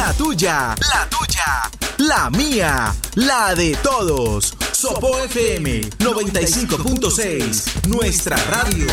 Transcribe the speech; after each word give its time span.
La 0.00 0.14
tuya, 0.14 0.74
la 0.90 1.06
tuya, 1.10 1.70
la 1.98 2.30
mía, 2.30 2.94
la 3.16 3.54
de 3.54 3.76
todos. 3.82 4.54
Sopo 4.72 5.18
FM 5.18 5.90
95.6, 5.98 7.86
nuestra 7.86 8.36
radio. 8.46 8.86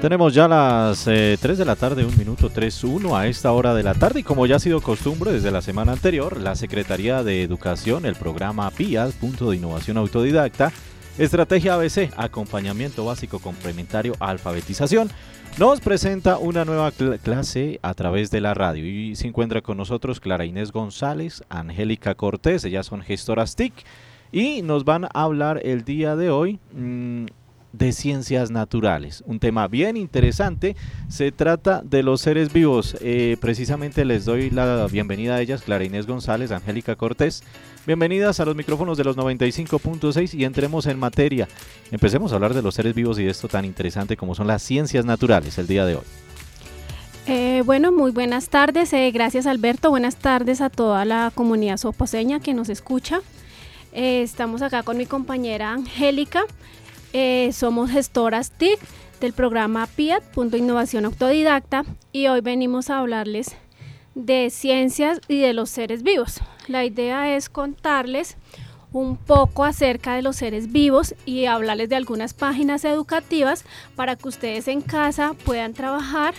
Tenemos 0.00 0.32
ya 0.32 0.48
las 0.48 1.04
3 1.04 1.44
eh, 1.44 1.56
de 1.58 1.64
la 1.66 1.76
tarde, 1.76 2.06
un 2.06 2.16
minuto 2.16 2.48
3.1 2.48 3.18
a 3.18 3.26
esta 3.26 3.52
hora 3.52 3.74
de 3.74 3.82
la 3.82 3.92
tarde. 3.92 4.20
Y 4.20 4.22
como 4.22 4.46
ya 4.46 4.56
ha 4.56 4.58
sido 4.58 4.80
costumbre 4.80 5.30
desde 5.30 5.50
la 5.50 5.60
semana 5.60 5.92
anterior, 5.92 6.40
la 6.40 6.54
Secretaría 6.54 7.22
de 7.22 7.42
Educación, 7.42 8.06
el 8.06 8.14
programa 8.14 8.70
PIAS, 8.70 9.12
Punto 9.12 9.50
de 9.50 9.58
Innovación 9.58 9.98
Autodidacta, 9.98 10.72
Estrategia 11.18 11.74
ABC, 11.74 12.10
Acompañamiento 12.16 13.04
Básico 13.04 13.40
Complementario, 13.40 14.14
Alfabetización, 14.20 15.10
nos 15.58 15.80
presenta 15.80 16.38
una 16.38 16.64
nueva 16.64 16.92
clase 16.92 17.78
a 17.82 17.92
través 17.92 18.30
de 18.30 18.40
la 18.40 18.54
radio. 18.54 18.86
Y 18.86 19.16
se 19.16 19.28
encuentra 19.28 19.60
con 19.60 19.76
nosotros 19.76 20.18
Clara 20.18 20.46
Inés 20.46 20.72
González, 20.72 21.44
Angélica 21.50 22.14
Cortés, 22.14 22.64
ellas 22.64 22.86
son 22.86 23.02
gestoras 23.02 23.54
TIC 23.54 23.74
y 24.32 24.62
nos 24.62 24.84
van 24.84 25.04
a 25.04 25.08
hablar 25.12 25.60
el 25.64 25.84
día 25.84 26.16
de 26.16 26.30
hoy 26.30 26.58
mm, 26.72 27.26
de 27.72 27.92
ciencias 27.92 28.50
naturales. 28.50 29.22
Un 29.26 29.38
tema 29.38 29.68
bien 29.68 29.96
interesante. 29.96 30.76
Se 31.08 31.32
trata 31.32 31.82
de 31.84 32.02
los 32.02 32.20
seres 32.20 32.52
vivos. 32.52 32.96
Eh, 33.00 33.36
precisamente 33.40 34.04
les 34.04 34.24
doy 34.24 34.50
la 34.50 34.86
bienvenida 34.90 35.36
a 35.36 35.40
ellas, 35.40 35.62
Clara 35.62 35.84
Inés 35.84 36.06
González, 36.06 36.50
Angélica 36.50 36.96
Cortés. 36.96 37.42
Bienvenidas 37.86 38.40
a 38.40 38.44
los 38.44 38.56
micrófonos 38.56 38.98
de 38.98 39.04
los 39.04 39.16
95.6 39.16 40.34
y 40.34 40.44
entremos 40.44 40.86
en 40.86 40.98
materia. 40.98 41.48
Empecemos 41.90 42.32
a 42.32 42.34
hablar 42.34 42.54
de 42.54 42.62
los 42.62 42.74
seres 42.74 42.94
vivos 42.94 43.18
y 43.18 43.24
de 43.24 43.30
esto 43.30 43.48
tan 43.48 43.64
interesante 43.64 44.16
como 44.16 44.34
son 44.34 44.46
las 44.46 44.62
ciencias 44.62 45.04
naturales 45.04 45.56
el 45.58 45.66
día 45.66 45.86
de 45.86 45.96
hoy. 45.96 46.04
Eh, 47.26 47.62
bueno, 47.64 47.92
muy 47.92 48.10
buenas 48.10 48.48
tardes. 48.48 48.92
Eh, 48.92 49.10
gracias 49.12 49.46
Alberto. 49.46 49.90
Buenas 49.90 50.16
tardes 50.16 50.60
a 50.60 50.70
toda 50.70 51.04
la 51.04 51.30
comunidad 51.34 51.76
soposeña 51.76 52.40
que 52.40 52.54
nos 52.54 52.68
escucha. 52.68 53.20
estamos 53.92 54.62
acá 54.62 54.82
con 54.82 54.96
mi 54.96 55.06
compañera 55.06 55.72
Angélica. 55.72 56.44
Eh, 57.12 57.50
somos 57.52 57.90
gestoras 57.90 58.52
TIC 58.52 58.78
del 59.20 59.32
programa 59.32 59.86
PIAT, 59.86 60.22
Punto 60.22 60.56
Innovación 60.56 61.04
Autodidacta, 61.04 61.84
y 62.12 62.28
hoy 62.28 62.40
venimos 62.40 62.90
a 62.90 62.98
hablarles 62.98 63.56
de 64.14 64.50
ciencias 64.50 65.20
y 65.28 65.40
de 65.40 65.52
los 65.52 65.70
seres 65.70 66.02
vivos. 66.02 66.40
La 66.68 66.84
idea 66.84 67.34
es 67.36 67.48
contarles 67.48 68.36
un 68.92 69.16
poco 69.16 69.64
acerca 69.64 70.14
de 70.14 70.22
los 70.22 70.36
seres 70.36 70.72
vivos 70.72 71.14
y 71.24 71.46
hablarles 71.46 71.88
de 71.88 71.96
algunas 71.96 72.34
páginas 72.34 72.84
educativas 72.84 73.64
para 73.94 74.16
que 74.16 74.28
ustedes 74.28 74.68
en 74.68 74.80
casa 74.80 75.34
puedan 75.44 75.74
trabajar 75.74 76.34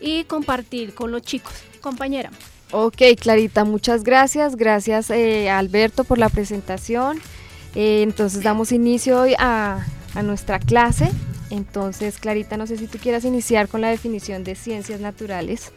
y 0.00 0.24
compartir 0.24 0.94
con 0.94 1.12
los 1.12 1.22
chicos. 1.22 1.52
Compañera. 1.80 2.30
Ok, 2.72 3.02
Clarita, 3.18 3.64
muchas 3.64 4.04
gracias. 4.04 4.56
Gracias 4.56 5.10
eh, 5.10 5.50
Alberto 5.50 6.04
por 6.04 6.18
la 6.18 6.28
presentación. 6.28 7.20
Eh, 7.74 8.02
entonces 8.02 8.42
damos 8.42 8.72
inicio 8.72 9.20
hoy 9.20 9.34
a 9.38 9.84
a 10.14 10.22
nuestra 10.22 10.58
clase. 10.58 11.10
Entonces, 11.50 12.18
Clarita, 12.18 12.56
no 12.56 12.66
sé 12.66 12.76
si 12.76 12.86
tú 12.86 12.98
quieras 12.98 13.24
iniciar 13.24 13.68
con 13.68 13.80
la 13.80 13.88
definición 13.88 14.44
de 14.44 14.54
ciencias 14.54 15.00
naturales. 15.00 15.72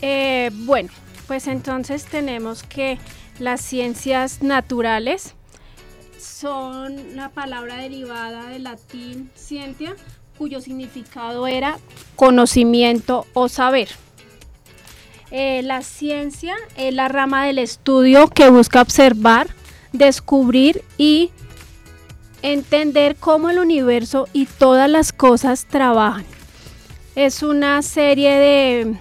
Eh, 0.00 0.50
bueno, 0.52 0.90
pues 1.26 1.46
entonces 1.46 2.04
tenemos 2.04 2.62
que 2.62 2.98
las 3.38 3.60
ciencias 3.60 4.42
naturales 4.42 5.34
son 6.18 7.16
la 7.16 7.28
palabra 7.30 7.76
derivada 7.76 8.48
del 8.48 8.64
latín 8.64 9.30
scientia, 9.36 9.94
cuyo 10.36 10.60
significado 10.60 11.46
era 11.46 11.78
conocimiento 12.16 13.26
o 13.34 13.48
saber. 13.48 13.88
Eh, 15.30 15.62
la 15.62 15.82
ciencia 15.82 16.54
es 16.76 16.94
la 16.94 17.08
rama 17.08 17.44
del 17.44 17.58
estudio 17.58 18.28
que 18.28 18.48
busca 18.48 18.80
observar, 18.80 19.48
descubrir 19.92 20.82
y 20.96 21.30
entender 22.42 23.16
cómo 23.16 23.50
el 23.50 23.58
universo 23.58 24.28
y 24.32 24.46
todas 24.46 24.88
las 24.88 25.12
cosas 25.12 25.66
trabajan. 25.66 26.24
Es 27.14 27.42
una 27.42 27.82
serie 27.82 28.30
de 28.36 28.96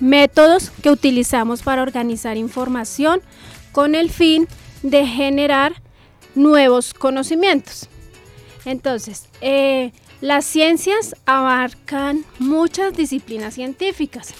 métodos 0.00 0.70
que 0.82 0.90
utilizamos 0.90 1.62
para 1.62 1.82
organizar 1.82 2.36
información 2.36 3.20
con 3.72 3.94
el 3.94 4.10
fin 4.10 4.48
de 4.82 5.06
generar 5.06 5.74
nuevos 6.34 6.94
conocimientos. 6.94 7.88
Entonces, 8.64 9.26
eh, 9.40 9.92
las 10.20 10.44
ciencias 10.44 11.14
abarcan 11.26 12.24
muchas 12.38 12.94
disciplinas 12.94 13.54
científicas 13.54 14.34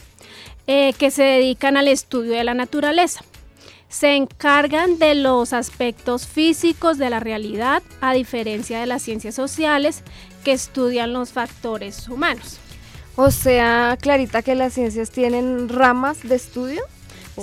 eh, 0.66 0.92
que 0.98 1.10
se 1.10 1.22
dedican 1.22 1.76
al 1.76 1.88
estudio 1.88 2.32
de 2.32 2.44
la 2.44 2.54
naturaleza 2.54 3.24
se 3.90 4.14
encargan 4.14 4.98
de 4.98 5.16
los 5.16 5.52
aspectos 5.52 6.26
físicos 6.26 6.96
de 6.96 7.10
la 7.10 7.18
realidad, 7.20 7.82
a 8.00 8.14
diferencia 8.14 8.78
de 8.80 8.86
las 8.86 9.02
ciencias 9.02 9.34
sociales 9.34 10.04
que 10.44 10.52
estudian 10.52 11.12
los 11.12 11.32
factores 11.32 12.08
humanos. 12.08 12.58
O 13.16 13.32
sea, 13.32 13.98
Clarita, 14.00 14.42
que 14.42 14.54
las 14.54 14.74
ciencias 14.74 15.10
tienen 15.10 15.68
ramas 15.68 16.22
de 16.22 16.36
estudio. 16.36 16.82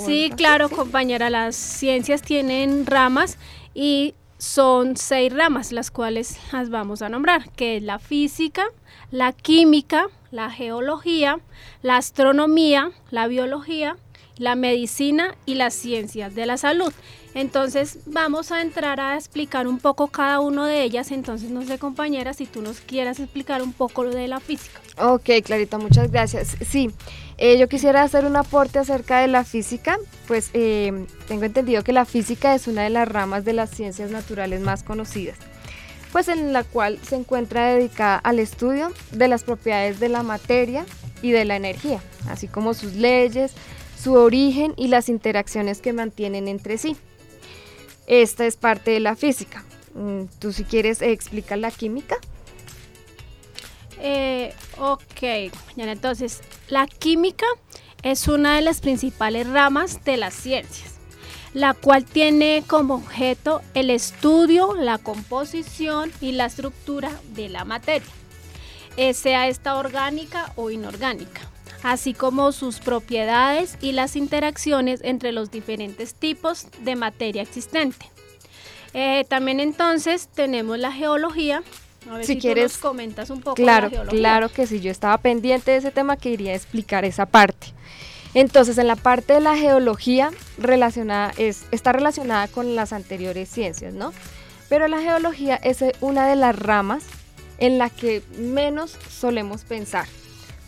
Sí, 0.06 0.32
claro, 0.36 0.70
compañera, 0.70 1.30
las 1.30 1.56
ciencias 1.56 2.22
tienen 2.22 2.86
ramas 2.86 3.38
y 3.74 4.16
son 4.38 4.96
seis 4.96 5.34
ramas, 5.34 5.74
las 5.74 5.92
cuales 5.92 6.38
las 6.54 6.70
vamos 6.70 7.02
a 7.02 7.10
nombrar, 7.10 7.52
que 7.52 7.78
es 7.78 7.84
la 7.84 8.00
física, 8.00 8.64
la 9.12 9.34
química, 9.34 10.08
la 10.32 10.50
geología, 10.50 11.40
la 11.82 11.98
astronomía, 11.98 12.92
la 13.12 13.28
biología, 13.28 13.98
la 14.38 14.56
medicina 14.56 15.36
y 15.46 15.56
las 15.56 15.74
ciencias 15.74 16.36
de 16.36 16.46
la 16.46 16.58
salud. 16.58 16.94
Entonces 17.34 18.00
vamos 18.06 18.52
a 18.52 18.62
entrar 18.62 19.00
a 19.00 19.16
explicar 19.16 19.68
un 19.68 19.80
poco 19.80 20.08
cada 20.08 20.40
una 20.40 20.68
de 20.68 20.82
ellas. 20.82 21.12
Entonces 21.12 21.52
no 21.52 21.64
sé 21.64 21.78
compañera 21.78 22.34
si 22.34 22.46
tú 22.46 22.62
nos 22.62 22.80
quieras 22.80 23.20
explicar 23.20 23.62
un 23.62 23.74
poco 23.74 24.06
de 24.06 24.28
la 24.28 24.40
física. 24.40 24.82
Ok, 24.98 25.30
Clarita, 25.44 25.78
muchas 25.78 26.12
gracias. 26.12 26.58
Sí, 26.68 26.90
eh, 27.38 27.60
yo 27.60 27.68
quisiera 27.70 28.02
hacer 28.02 28.26
un 28.26 28.36
aporte 28.36 28.80
acerca 28.80 29.20
de 29.20 29.28
la 29.28 29.44
física. 29.44 30.00
Pues 30.28 30.50
eh, 30.54 31.06
tengo 31.28 31.44
entendido 31.44 31.84
que 31.84 31.94
la 31.94 32.06
física 32.06 32.56
es 32.56 32.68
una 32.68 32.84
de 32.84 32.90
las 32.90 33.08
ramas 33.08 33.46
de 33.46 33.54
las 33.54 33.70
ciencias 33.70 34.10
naturales 34.10 34.62
más 34.62 34.84
conocidas 34.84 35.38
pues 36.12 36.30
en 36.30 36.54
la 36.54 36.64
cual 36.64 37.00
se 37.04 37.16
encuentra 37.16 37.68
dedicada 37.68 38.18
al 38.18 38.40
estudio 38.40 38.92
de 39.12 39.28
las 39.28 39.44
propiedades 39.44 40.00
de 40.00 40.10
la 40.10 40.24
materia 40.24 40.86
y 41.22 41.32
de 41.32 41.46
la 41.46 41.56
energía, 41.56 42.02
así 42.30 42.48
como 42.48 42.74
sus 42.74 42.94
leyes, 42.94 43.54
su 44.02 44.14
origen 44.14 44.74
y 44.78 44.88
las 44.88 45.10
interacciones 45.10 45.82
que 45.82 45.94
mantienen 45.94 46.48
entre 46.48 46.78
sí. 46.78 46.96
Esta 48.06 48.46
es 48.46 48.56
parte 48.56 48.92
de 48.92 49.00
la 49.00 49.16
física. 49.16 49.64
Mm, 49.94 50.24
¿Tú 50.40 50.54
si 50.54 50.64
quieres 50.64 51.02
explicar 51.02 51.58
la 51.58 51.72
química? 51.72 52.18
Eh, 54.00 54.54
ok, 54.78 55.52
entonces 55.76 56.42
la 56.70 56.86
química 56.86 57.48
es 58.04 58.28
una 58.28 58.56
de 58.56 58.62
las 58.62 58.80
principales 58.80 59.48
ramas 59.48 60.04
de 60.06 60.18
las 60.18 60.36
ciencias, 60.36 60.94
la 61.54 61.74
cual 61.74 62.06
tiene 62.06 62.64
como 62.68 62.94
objeto 62.94 63.62
el 63.74 63.90
estudio, 63.90 64.76
la 64.76 65.00
composición 65.00 66.12
y 66.22 66.34
la 66.34 66.46
estructura 66.46 67.10
de 67.34 67.50
la 67.50 67.66
materia, 67.66 68.08
eh, 68.98 69.16
sea 69.16 69.48
esta 69.48 69.76
orgánica 69.76 70.54
o 70.56 70.70
inorgánica 70.70 71.50
así 71.84 72.14
como 72.14 72.52
sus 72.52 72.80
propiedades 72.80 73.78
y 73.82 73.92
las 73.92 74.16
interacciones 74.16 75.02
entre 75.04 75.32
los 75.32 75.52
diferentes 75.52 76.14
tipos 76.14 76.68
de 76.82 76.96
materia 76.96 77.42
existente. 77.42 78.10
Eh, 78.94 79.26
también 79.28 79.60
entonces 79.60 80.30
tenemos 80.34 80.80
la 80.80 80.92
geología. 80.92 81.64
A 82.10 82.18
ver 82.18 82.26
si, 82.26 82.38
quieres, 82.40 82.74
nos 82.74 82.78
comentas 82.78 83.30
un 83.30 83.42
poco. 83.42 83.56
Claro, 83.56 83.90
claro 84.10 84.50
que 84.50 84.66
sí. 84.66 84.80
Yo 84.80 84.92
estaba 84.92 85.18
pendiente 85.18 85.72
de 85.72 85.78
ese 85.78 85.92
tema 85.92 86.18
que 86.18 86.30
iría 86.30 86.54
a 86.54 86.56
explicar 86.56 87.06
esa 87.06 87.26
parte. 87.26 87.68
Entonces, 88.34 88.78
en 88.78 88.88
la 88.88 88.96
parte 88.96 89.34
de 89.34 89.42
la 89.42 89.56
geología 89.56 90.32
relacionada 90.58 91.34
es, 91.38 91.66
está 91.72 91.92
relacionada 91.92 92.48
con 92.48 92.76
las 92.76 92.94
anteriores 92.94 93.50
ciencias, 93.50 93.94
¿no? 93.94 94.14
Pero 94.70 94.88
la 94.88 95.02
geología 95.02 95.56
es 95.56 95.84
una 96.02 96.28
de 96.28 96.36
las 96.36 96.58
ramas 96.58 97.04
en 97.58 97.78
la 97.78 97.90
que 97.90 98.22
menos 98.38 98.98
solemos 99.10 99.64
pensar 99.64 100.08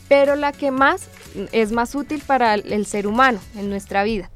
pero 0.10 0.36
la 0.36 0.52
que 0.52 0.72
más 0.72 1.08
es 1.54 1.72
más 1.72 1.96
útil 1.96 2.22
para 2.26 2.56
el 2.56 2.86
ser 2.86 3.08
humano 3.08 3.40
en 3.56 3.70
nuestra 3.70 4.04
vida. 4.04 4.30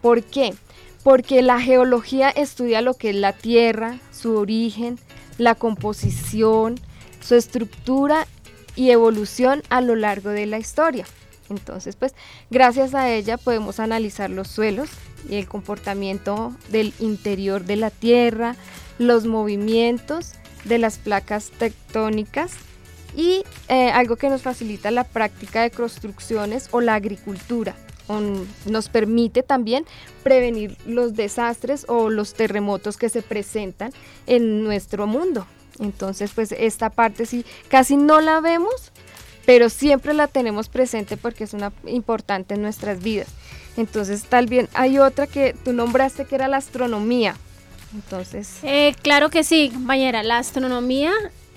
¿Por 0.00 0.22
qué? 0.22 0.54
Porque 1.02 1.42
la 1.42 1.60
geología 1.60 2.30
estudia 2.30 2.80
lo 2.80 2.94
que 2.94 3.10
es 3.10 3.16
la 3.16 3.32
tierra, 3.32 3.98
su 4.12 4.36
origen, 4.36 4.98
la 5.36 5.54
composición, 5.54 6.80
su 7.20 7.34
estructura 7.34 8.26
y 8.76 8.90
evolución 8.90 9.62
a 9.68 9.80
lo 9.80 9.96
largo 9.96 10.30
de 10.30 10.46
la 10.46 10.58
historia. 10.58 11.04
Entonces, 11.48 11.96
pues 11.96 12.14
gracias 12.50 12.94
a 12.94 13.10
ella 13.10 13.36
podemos 13.36 13.80
analizar 13.80 14.30
los 14.30 14.48
suelos 14.48 14.88
y 15.28 15.36
el 15.36 15.48
comportamiento 15.48 16.54
del 16.70 16.92
interior 16.98 17.64
de 17.64 17.76
la 17.76 17.90
Tierra, 17.90 18.56
los 18.98 19.26
movimientos 19.26 20.34
de 20.64 20.78
las 20.78 20.98
placas 20.98 21.50
tectónicas 21.50 22.52
y 23.14 23.42
eh, 23.68 23.90
algo 23.90 24.16
que 24.16 24.28
nos 24.28 24.42
facilita 24.42 24.90
la 24.90 25.04
práctica 25.04 25.62
de 25.62 25.70
construcciones 25.70 26.68
o 26.70 26.80
la 26.80 26.94
agricultura. 26.94 27.74
nos 28.66 28.88
permite 28.88 29.42
también 29.42 29.84
prevenir 30.22 30.76
los 30.86 31.14
desastres 31.14 31.84
o 31.88 32.08
los 32.08 32.34
terremotos 32.34 32.96
que 32.96 33.08
se 33.08 33.22
presentan 33.22 33.92
en 34.26 34.62
nuestro 34.62 35.06
mundo. 35.06 35.46
Entonces, 35.78 36.30
pues 36.34 36.52
esta 36.52 36.90
parte 36.90 37.26
sí, 37.26 37.44
casi 37.68 37.96
no 37.96 38.20
la 38.20 38.40
vemos, 38.40 38.92
pero 39.44 39.68
siempre 39.68 40.14
la 40.14 40.26
tenemos 40.26 40.68
presente 40.68 41.16
porque 41.16 41.44
es 41.44 41.52
una 41.52 41.72
importante 41.86 42.54
en 42.54 42.62
nuestras 42.62 43.02
vidas. 43.02 43.28
Entonces, 43.76 44.24
tal 44.24 44.46
bien, 44.46 44.68
hay 44.72 44.98
otra 44.98 45.26
que 45.26 45.54
tú 45.64 45.72
nombraste 45.72 46.24
que 46.24 46.34
era 46.34 46.48
la 46.48 46.56
astronomía. 46.56 47.36
Entonces, 47.94 48.58
eh, 48.62 48.94
claro 49.02 49.30
que 49.30 49.44
sí, 49.44 49.70
compañera, 49.72 50.22
la 50.22 50.38
astronomía 50.38 51.12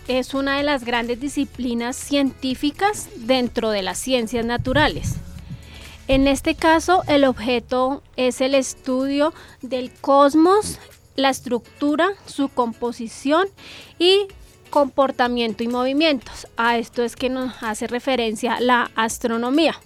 es 0.10 0.34
una 0.34 0.58
de 0.58 0.64
las 0.64 0.84
grandes 0.84 1.22
disciplinas 1.22 1.96
científicas 1.96 3.10
dentro 3.16 3.70
de 3.70 3.84
las 3.84 4.00
ciencias 4.00 4.44
naturales. 4.44 5.16
En 6.08 6.28
este 6.28 6.56
caso, 6.56 7.04
el 7.08 7.24
objeto 7.24 8.02
es 8.18 8.42
el 8.42 8.56
estudio 8.56 9.34
del 9.62 9.92
cosmos, 9.92 10.80
la 11.16 11.30
estructura, 11.30 12.10
su 12.26 12.50
composición 12.50 13.48
y 14.00 14.28
comportamiento 14.72 15.64
y 15.64 15.68
movimientos. 15.68 16.48
A 16.58 16.80
esto 16.80 17.04
es 17.04 17.16
que 17.16 17.30
nos 17.30 17.62
hace 17.62 17.86
referencia 17.86 18.60
la 18.60 18.90
astronomía. 18.96 19.80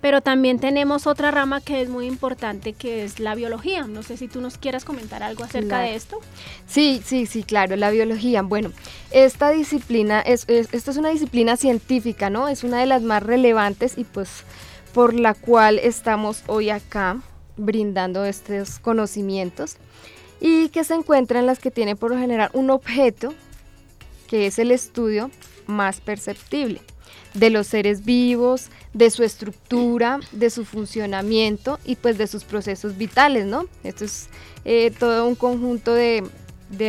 Pero 0.00 0.20
también 0.20 0.60
tenemos 0.60 1.06
otra 1.06 1.30
rama 1.30 1.60
que 1.60 1.82
es 1.82 1.88
muy 1.88 2.06
importante, 2.06 2.72
que 2.72 3.04
es 3.04 3.18
la 3.18 3.34
biología. 3.34 3.84
No 3.86 4.02
sé 4.02 4.16
si 4.16 4.28
tú 4.28 4.40
nos 4.40 4.56
quieras 4.56 4.84
comentar 4.84 5.22
algo 5.22 5.44
acerca 5.44 5.80
de 5.80 5.96
esto. 5.96 6.18
Sí, 6.66 7.02
sí, 7.04 7.26
sí, 7.26 7.42
claro, 7.42 7.74
la 7.76 7.90
biología. 7.90 8.42
Bueno, 8.42 8.70
esta 9.10 9.50
disciplina, 9.50 10.20
es, 10.20 10.44
esta 10.48 10.90
es 10.90 10.96
una 10.96 11.10
disciplina 11.10 11.56
científica, 11.56 12.30
¿no? 12.30 12.48
Es 12.48 12.62
una 12.62 12.78
de 12.78 12.86
las 12.86 13.02
más 13.02 13.22
relevantes 13.22 13.98
y 13.98 14.04
pues 14.04 14.44
por 14.92 15.14
la 15.14 15.34
cual 15.34 15.78
estamos 15.78 16.42
hoy 16.46 16.70
acá 16.70 17.20
brindando 17.56 18.24
estos 18.24 18.78
conocimientos 18.78 19.76
y 20.40 20.68
que 20.68 20.84
se 20.84 20.94
encuentran 20.94 21.46
las 21.46 21.58
que 21.58 21.70
tienen 21.70 21.96
por 21.96 22.10
lo 22.10 22.18
general 22.18 22.50
un 22.52 22.70
objeto 22.70 23.34
que 24.28 24.46
es 24.46 24.58
el 24.58 24.70
estudio 24.70 25.30
más 25.66 26.00
perceptible 26.00 26.80
de 27.34 27.50
los 27.50 27.66
seres 27.66 28.04
vivos, 28.04 28.68
de 28.92 29.10
su 29.10 29.22
estructura, 29.22 30.20
de 30.32 30.50
su 30.50 30.64
funcionamiento 30.64 31.78
y 31.84 31.96
pues 31.96 32.18
de 32.18 32.26
sus 32.26 32.44
procesos 32.44 32.96
vitales, 32.96 33.46
¿no? 33.46 33.66
Esto 33.84 34.04
es 34.04 34.28
eh, 34.64 34.92
todo 34.98 35.26
un 35.26 35.34
conjunto 35.34 35.94
de, 35.94 36.24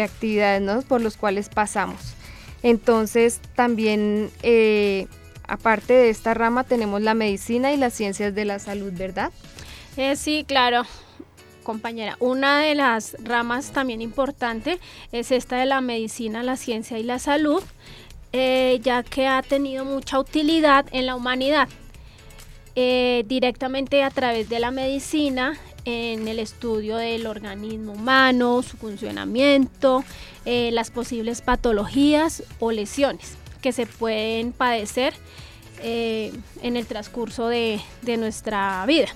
actividades 0.03 0.61
¿no? 0.61 0.81
por 0.81 1.01
los 1.01 1.17
cuales 1.17 1.49
pasamos. 1.49 2.15
Entonces 2.63 3.39
también, 3.55 4.31
eh, 4.43 5.07
aparte 5.47 5.93
de 5.93 6.09
esta 6.09 6.33
rama, 6.33 6.63
tenemos 6.63 7.01
la 7.01 7.13
medicina 7.13 7.71
y 7.71 7.77
las 7.77 7.93
ciencias 7.93 8.35
de 8.35 8.45
la 8.45 8.59
salud, 8.59 8.91
¿verdad? 8.93 9.31
Eh, 9.97 10.15
sí, 10.15 10.43
claro 10.47 10.83
compañera. 11.69 12.17
Una 12.19 12.61
de 12.61 12.73
las 12.73 13.15
ramas 13.23 13.71
también 13.71 14.01
importante 14.01 14.79
es 15.11 15.31
esta 15.31 15.57
de 15.57 15.67
la 15.67 15.81
medicina, 15.81 16.41
la 16.41 16.57
ciencia 16.57 16.97
y 16.97 17.03
la 17.03 17.19
salud, 17.19 17.61
eh, 18.31 18.79
ya 18.83 19.01
que 19.01 19.25
ha 19.25 19.41
tenido 19.41 19.85
mucha 19.85 20.19
utilidad 20.19 20.85
en 20.91 21.05
la 21.05 21.15
humanidad. 21.15 21.67
Eh, 22.75 23.23
directamente 23.27 24.03
a 24.03 24.11
través 24.11 24.49
de 24.49 24.59
la 24.59 24.71
medicina, 24.71 25.57
en 25.85 26.27
el 26.27 26.37
estudio 26.37 26.97
del 26.97 27.25
organismo 27.25 27.93
humano, 27.93 28.61
su 28.61 28.77
funcionamiento, 28.77 30.03
eh, 30.45 30.69
las 30.71 30.91
posibles 30.91 31.41
patologías 31.41 32.43
o 32.59 32.71
lesiones 32.71 33.37
que 33.61 33.71
se 33.71 33.85
pueden 33.85 34.51
padecer 34.51 35.13
en 35.81 36.75
el 36.75 36.85
transcurso 36.85 37.47
de, 37.47 37.79
de 38.01 38.17
nuestra 38.17 38.85
vida. 38.85 39.07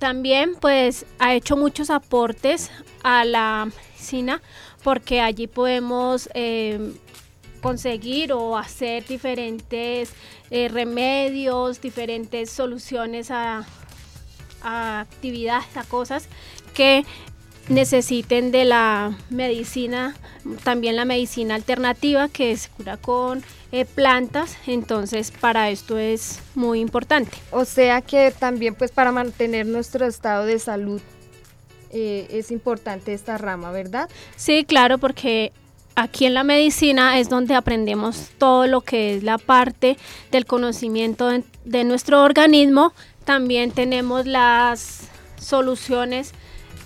También 0.00 0.56
pues 0.60 1.06
ha 1.20 1.34
hecho 1.34 1.56
muchos 1.56 1.88
aportes 1.88 2.68
a 3.04 3.24
la 3.24 3.68
medicina 3.76 4.42
porque 4.82 5.20
allí 5.20 5.46
podemos 5.46 6.28
conseguir 7.60 8.32
o 8.32 8.56
hacer 8.56 9.06
diferentes 9.06 10.12
eh, 10.50 10.68
remedios, 10.68 11.80
diferentes 11.80 12.50
soluciones 12.50 13.30
a, 13.30 13.66
a 14.62 15.00
actividades, 15.00 15.76
a 15.76 15.84
cosas 15.84 16.28
que 16.74 17.04
necesiten 17.68 18.50
de 18.50 18.64
la 18.64 19.16
medicina, 19.30 20.16
también 20.64 20.96
la 20.96 21.04
medicina 21.04 21.54
alternativa 21.54 22.28
que 22.28 22.56
se 22.56 22.68
cura 22.70 22.96
con 22.96 23.42
eh, 23.72 23.84
plantas, 23.84 24.56
entonces 24.66 25.30
para 25.30 25.70
esto 25.70 25.96
es 25.96 26.40
muy 26.54 26.80
importante. 26.80 27.38
O 27.52 27.64
sea 27.64 28.02
que 28.02 28.32
también 28.36 28.74
pues 28.74 28.90
para 28.90 29.12
mantener 29.12 29.66
nuestro 29.66 30.06
estado 30.06 30.44
de 30.44 30.58
salud 30.58 31.00
eh, 31.92 32.26
es 32.30 32.50
importante 32.50 33.14
esta 33.14 33.38
rama, 33.38 33.70
¿verdad? 33.70 34.08
Sí, 34.36 34.64
claro, 34.64 34.98
porque 34.98 35.52
aquí 36.00 36.24
en 36.24 36.34
la 36.34 36.44
medicina 36.44 37.18
es 37.18 37.28
donde 37.28 37.54
aprendemos 37.54 38.30
todo 38.38 38.66
lo 38.66 38.80
que 38.80 39.16
es 39.16 39.22
la 39.22 39.38
parte 39.38 39.98
del 40.30 40.46
conocimiento 40.46 41.28
de 41.64 41.84
nuestro 41.84 42.22
organismo. 42.22 42.92
También 43.24 43.70
tenemos 43.70 44.26
las 44.26 45.08
soluciones 45.38 46.32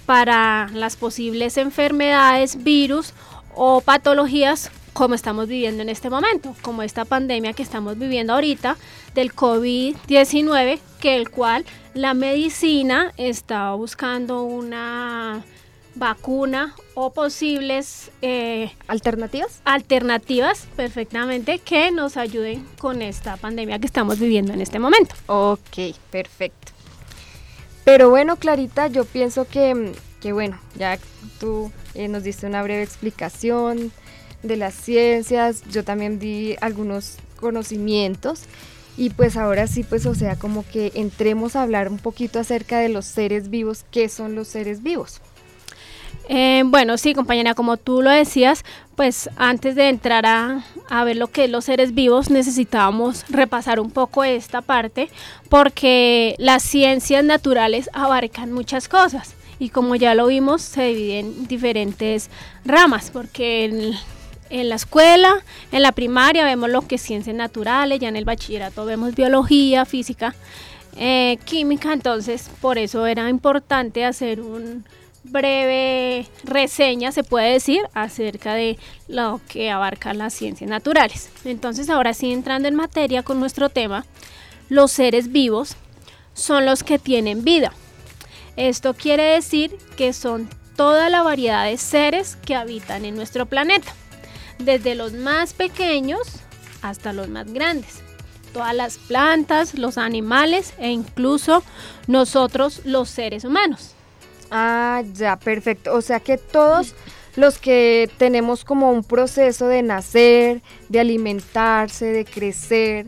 para 0.04 0.68
las 0.74 0.96
posibles 0.96 1.56
enfermedades, 1.56 2.62
virus 2.62 3.14
o 3.54 3.80
patologías 3.80 4.70
como 4.92 5.14
estamos 5.14 5.48
viviendo 5.48 5.82
en 5.82 5.88
este 5.88 6.08
momento, 6.08 6.54
como 6.62 6.82
esta 6.82 7.04
pandemia 7.04 7.52
que 7.52 7.64
estamos 7.64 7.98
viviendo 7.98 8.32
ahorita 8.34 8.76
del 9.14 9.34
COVID-19, 9.34 10.78
que 11.00 11.16
el 11.16 11.30
cual 11.30 11.64
la 11.94 12.14
medicina 12.14 13.12
está 13.16 13.72
buscando 13.72 14.42
una 14.42 15.44
vacuna 15.94 16.74
o 16.94 17.12
posibles 17.12 18.10
eh, 18.22 18.72
alternativas 18.88 19.60
alternativas 19.64 20.66
perfectamente 20.76 21.58
que 21.58 21.90
nos 21.90 22.16
ayuden 22.16 22.66
con 22.78 23.02
esta 23.02 23.36
pandemia 23.36 23.78
que 23.78 23.86
estamos 23.86 24.18
viviendo 24.18 24.52
en 24.52 24.60
este 24.60 24.78
momento. 24.78 25.14
Ok 25.26 25.94
perfecto. 26.10 26.72
Pero 27.84 28.10
bueno 28.10 28.36
Clarita 28.36 28.88
yo 28.88 29.04
pienso 29.04 29.46
que, 29.46 29.92
que 30.20 30.32
bueno 30.32 30.58
ya 30.76 30.98
tú 31.38 31.70
eh, 31.94 32.08
nos 32.08 32.24
diste 32.24 32.46
una 32.46 32.62
breve 32.62 32.82
explicación 32.82 33.92
de 34.42 34.56
las 34.56 34.74
ciencias, 34.74 35.62
yo 35.70 35.84
también 35.84 36.18
di 36.18 36.56
algunos 36.60 37.16
conocimientos 37.40 38.42
y 38.96 39.10
pues 39.10 39.36
ahora 39.36 39.66
sí, 39.66 39.82
pues 39.82 40.06
o 40.06 40.14
sea, 40.14 40.36
como 40.36 40.64
que 40.66 40.92
entremos 40.94 41.56
a 41.56 41.62
hablar 41.62 41.88
un 41.88 41.98
poquito 41.98 42.38
acerca 42.38 42.78
de 42.78 42.88
los 42.88 43.06
seres 43.06 43.50
vivos, 43.50 43.84
¿qué 43.90 44.08
son 44.08 44.34
los 44.34 44.48
seres 44.48 44.82
vivos? 44.82 45.20
Eh, 46.28 46.62
bueno, 46.66 46.96
sí, 46.96 47.12
compañera, 47.14 47.54
como 47.54 47.76
tú 47.76 48.00
lo 48.00 48.10
decías, 48.10 48.64
pues 48.96 49.28
antes 49.36 49.74
de 49.74 49.88
entrar 49.88 50.24
a, 50.24 50.64
a, 50.88 51.04
ver 51.04 51.16
lo 51.16 51.28
que 51.28 51.44
es 51.44 51.50
los 51.50 51.66
seres 51.66 51.94
vivos, 51.94 52.30
necesitábamos 52.30 53.24
repasar 53.28 53.78
un 53.78 53.90
poco 53.90 54.24
esta 54.24 54.62
parte, 54.62 55.10
porque 55.50 56.34
las 56.38 56.62
ciencias 56.62 57.24
naturales 57.24 57.90
abarcan 57.92 58.52
muchas 58.52 58.88
cosas 58.88 59.34
y 59.58 59.68
como 59.68 59.96
ya 59.96 60.14
lo 60.14 60.26
vimos, 60.26 60.62
se 60.62 60.84
dividen 60.84 61.26
en 61.26 61.46
diferentes 61.46 62.30
ramas, 62.64 63.10
porque 63.12 63.66
en 63.66 63.94
en 64.50 64.68
la 64.68 64.76
escuela, 64.76 65.42
en 65.72 65.82
la 65.82 65.92
primaria 65.92 66.44
vemos 66.44 66.70
lo 66.70 66.82
que 66.82 66.96
es 66.96 67.02
ciencias 67.02 67.34
naturales, 67.34 67.98
ya 67.98 68.08
en 68.08 68.16
el 68.16 68.24
bachillerato 68.24 68.84
vemos 68.84 69.14
biología, 69.14 69.84
física, 69.84 70.34
eh, 70.96 71.38
química, 71.44 71.92
entonces 71.92 72.50
por 72.60 72.78
eso 72.78 73.06
era 73.06 73.28
importante 73.28 74.04
hacer 74.04 74.40
un 74.40 74.84
breve 75.24 76.26
reseña, 76.44 77.12
se 77.12 77.24
puede 77.24 77.52
decir, 77.52 77.80
acerca 77.94 78.54
de 78.54 78.78
lo 79.08 79.40
que 79.48 79.70
abarca 79.70 80.14
las 80.14 80.34
ciencias 80.34 80.70
naturales. 80.70 81.30
Entonces 81.44 81.90
ahora 81.90 82.14
sí 82.14 82.32
entrando 82.32 82.68
en 82.68 82.74
materia 82.74 83.22
con 83.22 83.40
nuestro 83.40 83.68
tema, 83.68 84.04
los 84.68 84.92
seres 84.92 85.32
vivos 85.32 85.76
son 86.34 86.66
los 86.66 86.82
que 86.82 86.98
tienen 86.98 87.44
vida. 87.44 87.72
Esto 88.56 88.94
quiere 88.94 89.24
decir 89.24 89.76
que 89.96 90.12
son 90.12 90.48
toda 90.76 91.08
la 91.08 91.22
variedad 91.22 91.64
de 91.64 91.76
seres 91.76 92.36
que 92.36 92.54
habitan 92.54 93.04
en 93.04 93.16
nuestro 93.16 93.46
planeta 93.46 93.92
desde 94.58 94.94
los 94.94 95.12
más 95.12 95.52
pequeños 95.52 96.20
hasta 96.82 97.12
los 97.12 97.28
más 97.28 97.52
grandes. 97.52 98.02
Todas 98.52 98.74
las 98.74 98.98
plantas, 98.98 99.74
los 99.74 99.98
animales 99.98 100.74
e 100.78 100.90
incluso 100.90 101.64
nosotros 102.06 102.82
los 102.84 103.08
seres 103.08 103.44
humanos. 103.44 103.93
Ah, 104.56 105.02
ya, 105.14 105.36
perfecto. 105.36 105.92
O 105.94 106.00
sea 106.00 106.20
que 106.20 106.38
todos 106.38 106.94
los 107.34 107.58
que 107.58 108.08
tenemos 108.18 108.64
como 108.64 108.92
un 108.92 109.02
proceso 109.02 109.66
de 109.66 109.82
nacer, 109.82 110.62
de 110.88 111.00
alimentarse, 111.00 112.06
de 112.06 112.24
crecer, 112.24 113.06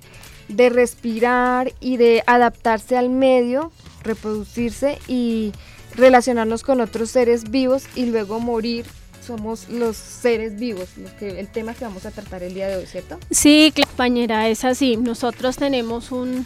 de 0.48 0.68
respirar 0.70 1.72
y 1.78 1.98
de 1.98 2.24
adaptarse 2.26 2.96
al 2.96 3.10
medio, 3.10 3.70
reproducirse 4.02 4.98
y 5.06 5.52
relacionarnos 5.94 6.64
con 6.64 6.80
otros 6.80 7.10
seres 7.10 7.48
vivos 7.50 7.84
y 7.94 8.06
luego 8.06 8.40
morir 8.40 8.84
somos 9.24 9.68
los 9.68 9.96
seres 9.96 10.56
vivos, 10.56 10.88
que, 11.18 11.38
el 11.40 11.48
tema 11.48 11.74
que 11.74 11.84
vamos 11.84 12.06
a 12.06 12.10
tratar 12.10 12.42
el 12.42 12.54
día 12.54 12.68
de 12.68 12.76
hoy, 12.76 12.86
¿cierto? 12.86 13.18
Sí, 13.30 13.72
compañera, 13.74 14.48
es 14.48 14.64
así. 14.64 14.96
Nosotros 14.96 15.56
tenemos 15.56 16.12
un, 16.12 16.44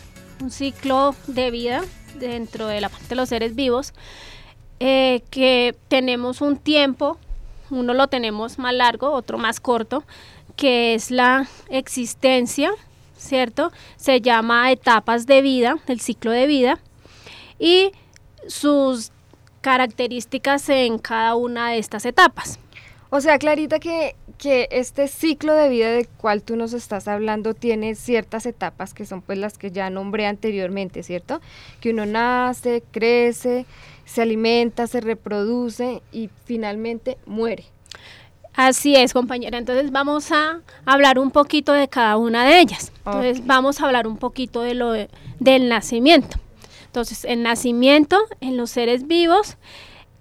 ciclo 0.48 1.14
de 1.26 1.50
vida 1.50 1.82
dentro 2.18 2.66
de 2.66 2.80
la 2.80 2.88
parte 2.90 3.08
de 3.08 3.16
los 3.16 3.28
seres 3.30 3.54
vivos, 3.54 3.92
eh, 4.80 5.22
que 5.30 5.76
tenemos 5.88 6.40
un 6.40 6.56
tiempo, 6.56 7.18
uno 7.70 7.94
lo 7.94 8.08
tenemos 8.08 8.58
más 8.58 8.74
largo, 8.74 9.12
otro 9.12 9.38
más 9.38 9.60
corto, 9.60 10.04
que 10.56 10.94
es 10.94 11.10
la 11.10 11.48
existencia, 11.68 12.70
¿cierto? 13.16 13.72
Se 13.96 14.20
llama 14.20 14.72
etapas 14.72 15.26
de 15.26 15.42
vida, 15.42 15.76
el 15.86 16.00
ciclo 16.00 16.32
de 16.32 16.46
vida, 16.46 16.78
y 17.58 17.92
sus 18.48 19.12
características 19.60 20.68
en 20.70 20.98
cada 20.98 21.34
una 21.34 21.70
de 21.70 21.78
estas 21.78 22.06
etapas. 22.06 22.58
O 23.10 23.20
sea, 23.20 23.38
Clarita, 23.38 23.80
que, 23.80 24.14
que 24.38 24.68
este 24.70 25.08
ciclo 25.08 25.52
de 25.52 25.68
vida 25.68 25.90
del 25.90 26.08
cual 26.08 26.42
tú 26.42 26.56
nos 26.56 26.72
estás 26.72 27.08
hablando 27.08 27.54
tiene 27.54 27.96
ciertas 27.96 28.46
etapas 28.46 28.94
que 28.94 29.04
son 29.04 29.20
pues 29.20 29.36
las 29.36 29.58
que 29.58 29.72
ya 29.72 29.90
nombré 29.90 30.26
anteriormente, 30.26 31.02
¿cierto? 31.02 31.40
Que 31.80 31.90
uno 31.90 32.06
nace, 32.06 32.82
crece, 32.92 33.66
se 34.10 34.22
alimenta, 34.22 34.88
se 34.88 35.00
reproduce 35.00 36.02
y 36.10 36.30
finalmente 36.44 37.16
muere. 37.26 37.66
Así 38.54 38.96
es, 38.96 39.12
compañera. 39.12 39.56
Entonces 39.56 39.92
vamos 39.92 40.32
a 40.32 40.60
hablar 40.84 41.20
un 41.20 41.30
poquito 41.30 41.72
de 41.72 41.86
cada 41.86 42.16
una 42.16 42.44
de 42.44 42.58
ellas. 42.58 42.92
Entonces 42.98 43.46
vamos 43.46 43.80
a 43.80 43.86
hablar 43.86 44.08
un 44.08 44.16
poquito 44.16 44.62
de 44.62 44.74
lo 44.74 44.92
del 45.38 45.68
nacimiento. 45.68 46.38
Entonces, 46.86 47.24
el 47.24 47.44
nacimiento 47.44 48.18
en 48.40 48.56
los 48.56 48.70
seres 48.70 49.06
vivos 49.06 49.56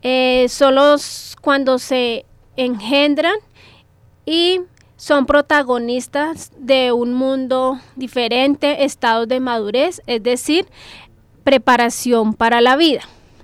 eh, 0.04 0.46
solo 0.50 0.98
cuando 1.42 1.80
se 1.80 2.26
engendran 2.58 3.34
y 4.24 4.62
son 4.98 5.26
protagonistas 5.26 6.52
de 6.60 6.92
un 6.92 7.14
mundo 7.14 7.80
diferente, 7.96 8.84
estados 8.84 9.28
de 9.28 9.40
madurez, 9.40 10.04
es 10.06 10.22
decir, 10.22 10.68
preparación 11.44 12.36
para 12.36 12.62
la 12.62 12.76
vida. 12.76 13.02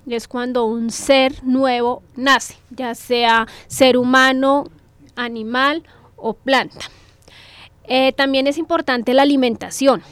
Es 0.07 0.27
cuando 0.27 0.65
un 0.65 0.91
ser 0.91 1.43
nuevo 1.43 2.03
nace, 2.15 2.55
ya 2.69 2.95
sea 2.95 3.47
ser 3.67 3.97
humano, 3.97 4.65
animal 5.15 5.83
o 6.15 6.33
planta. 6.33 6.89
Eh, 7.87 8.13
también 8.13 8.47
es 8.47 8.57
importante 8.57 9.13
la 9.13 9.23
alimentación. 9.23 10.03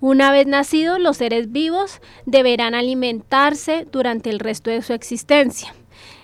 Una 0.00 0.32
vez 0.32 0.46
nacidos, 0.46 0.98
los 0.98 1.18
seres 1.18 1.52
vivos 1.52 2.00
deberán 2.24 2.74
alimentarse 2.74 3.86
durante 3.90 4.30
el 4.30 4.38
resto 4.38 4.70
de 4.70 4.82
su 4.82 4.92
existencia 4.92 5.74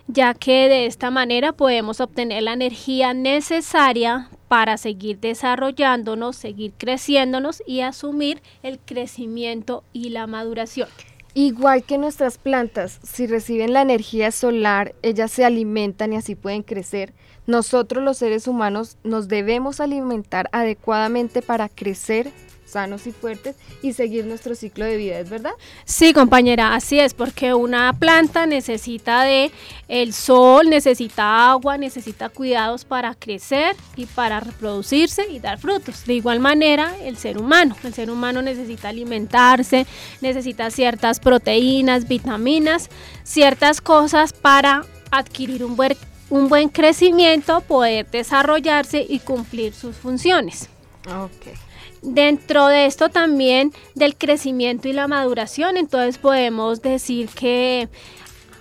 ya 0.08 0.34
que 0.34 0.68
de 0.68 0.86
esta 0.86 1.10
manera 1.10 1.52
podemos 1.52 2.00
obtener 2.00 2.42
la 2.42 2.52
energía 2.52 3.12
necesaria 3.14 4.28
para 4.48 4.76
seguir 4.76 5.18
desarrollándonos, 5.18 6.36
seguir 6.36 6.72
creciéndonos 6.76 7.62
y 7.66 7.80
asumir 7.80 8.40
el 8.62 8.78
crecimiento 8.78 9.82
y 9.92 10.10
la 10.10 10.26
maduración. 10.26 10.88
Igual 11.38 11.82
que 11.82 11.98
nuestras 11.98 12.38
plantas, 12.38 12.98
si 13.02 13.26
reciben 13.26 13.74
la 13.74 13.82
energía 13.82 14.32
solar, 14.32 14.94
ellas 15.02 15.30
se 15.30 15.44
alimentan 15.44 16.14
y 16.14 16.16
así 16.16 16.34
pueden 16.34 16.62
crecer. 16.62 17.12
Nosotros 17.46 18.02
los 18.02 18.16
seres 18.16 18.48
humanos 18.48 18.96
nos 19.04 19.28
debemos 19.28 19.80
alimentar 19.80 20.48
adecuadamente 20.50 21.42
para 21.42 21.68
crecer 21.68 22.32
sanos 22.66 23.06
y 23.06 23.12
fuertes 23.12 23.56
y 23.82 23.92
seguir 23.92 24.26
nuestro 24.26 24.54
ciclo 24.54 24.84
de 24.84 24.96
vida, 24.96 25.18
¿es 25.18 25.30
verdad? 25.30 25.52
Sí, 25.84 26.12
compañera, 26.12 26.74
así 26.74 26.98
es, 26.98 27.14
porque 27.14 27.54
una 27.54 27.92
planta 27.92 28.44
necesita 28.46 29.22
de 29.22 29.50
el 29.88 30.12
sol, 30.12 30.68
necesita 30.68 31.50
agua, 31.50 31.78
necesita 31.78 32.28
cuidados 32.28 32.84
para 32.84 33.14
crecer 33.14 33.76
y 33.94 34.06
para 34.06 34.40
reproducirse 34.40 35.26
y 35.30 35.38
dar 35.38 35.58
frutos. 35.58 36.04
De 36.04 36.14
igual 36.14 36.40
manera, 36.40 36.94
el 37.02 37.16
ser 37.16 37.38
humano, 37.38 37.76
el 37.84 37.94
ser 37.94 38.10
humano 38.10 38.42
necesita 38.42 38.88
alimentarse, 38.88 39.86
necesita 40.20 40.70
ciertas 40.70 41.20
proteínas, 41.20 42.08
vitaminas, 42.08 42.90
ciertas 43.22 43.80
cosas 43.80 44.32
para 44.32 44.84
adquirir 45.10 45.64
un 45.64 45.76
buen, 45.76 45.96
un 46.30 46.48
buen 46.48 46.68
crecimiento, 46.68 47.60
poder 47.60 48.10
desarrollarse 48.10 49.06
y 49.08 49.20
cumplir 49.20 49.72
sus 49.72 49.96
funciones. 49.96 50.68
Okay. 51.06 51.54
Dentro 52.02 52.66
de 52.68 52.86
esto 52.86 53.08
también 53.08 53.72
del 53.94 54.16
crecimiento 54.16 54.88
y 54.88 54.92
la 54.92 55.08
maduración, 55.08 55.76
entonces 55.76 56.18
podemos 56.18 56.82
decir 56.82 57.28
que 57.28 57.88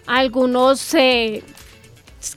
algunos 0.07 0.93
eh, 0.93 1.43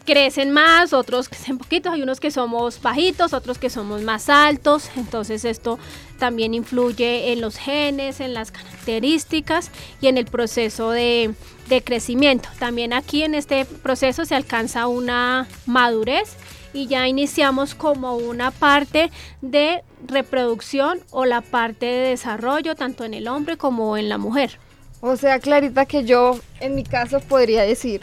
crecen 0.05 0.51
más, 0.51 0.93
otros 0.93 1.29
crecen 1.29 1.59
poquitos, 1.59 1.93
hay 1.93 2.03
unos 2.03 2.21
que 2.21 2.31
somos 2.31 2.81
bajitos, 2.83 3.33
otros 3.33 3.59
que 3.59 3.71
somos 3.71 4.03
más 4.03 4.29
altos, 4.29 4.91
entonces 4.97 5.45
esto 5.45 5.79
también 6.19 6.53
influye 6.55 7.33
en 7.33 7.41
los 7.41 7.57
genes, 7.57 8.21
en 8.21 8.35
las 8.35 8.51
características 8.51 9.71
y 10.01 10.09
en 10.09 10.19
el 10.19 10.27
proceso 10.27 10.91
de, 10.91 11.35
de 11.69 11.83
crecimiento. 11.83 12.49
También 12.59 12.93
aquí 12.93 13.23
en 13.23 13.35
este 13.35 13.65
proceso 13.65 14.25
se 14.25 14.35
alcanza 14.35 14.89
una 14.89 15.47
madurez 15.67 16.37
y 16.73 16.87
ya 16.87 17.09
iniciamos 17.09 17.75
como 17.75 18.17
una 18.17 18.51
parte 18.51 19.11
de 19.41 19.83
reproducción 20.07 21.01
o 21.11 21.25
la 21.25 21.41
parte 21.41 21.87
de 21.87 22.09
desarrollo 22.11 22.75
tanto 22.75 23.05
en 23.05 23.15
el 23.15 23.29
hombre 23.29 23.57
como 23.57 23.97
en 23.97 24.09
la 24.09 24.19
mujer. 24.19 24.59
O 25.01 25.17
sea, 25.17 25.39
Clarita, 25.39 25.87
que 25.87 26.05
yo 26.05 26.41
en 26.61 26.75
mi 26.75 26.85
caso 26.85 27.21
podría 27.21 27.63
decir 27.63 28.01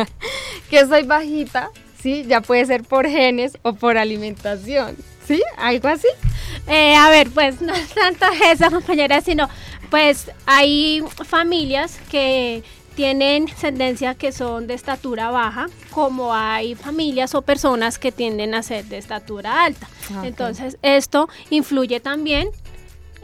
que 0.70 0.86
soy 0.86 1.04
bajita, 1.04 1.70
¿sí? 2.02 2.24
Ya 2.28 2.40
puede 2.42 2.66
ser 2.66 2.82
por 2.82 3.08
genes 3.08 3.56
o 3.62 3.72
por 3.72 3.96
alimentación, 3.96 4.96
¿sí? 5.26 5.42
¿Algo 5.56 5.88
así? 5.88 6.08
Eh, 6.66 6.94
a 6.94 7.08
ver, 7.08 7.30
pues 7.30 7.62
no 7.62 7.72
tanto 7.94 8.26
esa 8.44 8.70
compañera, 8.70 9.20
sino 9.22 9.48
pues 9.90 10.30
hay 10.44 11.02
familias 11.24 11.98
que 12.10 12.62
tienen 12.98 13.46
tendencia 13.60 14.16
que 14.16 14.32
son 14.32 14.66
de 14.66 14.74
estatura 14.74 15.30
baja, 15.30 15.68
como 15.92 16.34
hay 16.34 16.74
familias 16.74 17.32
o 17.36 17.42
personas 17.42 17.96
que 17.96 18.10
tienden 18.10 18.56
a 18.56 18.64
ser 18.64 18.86
de 18.86 18.98
estatura 18.98 19.62
alta. 19.62 19.88
Ah, 20.12 20.22
Entonces, 20.24 20.78
esto 20.82 21.28
influye 21.48 22.00
también 22.00 22.48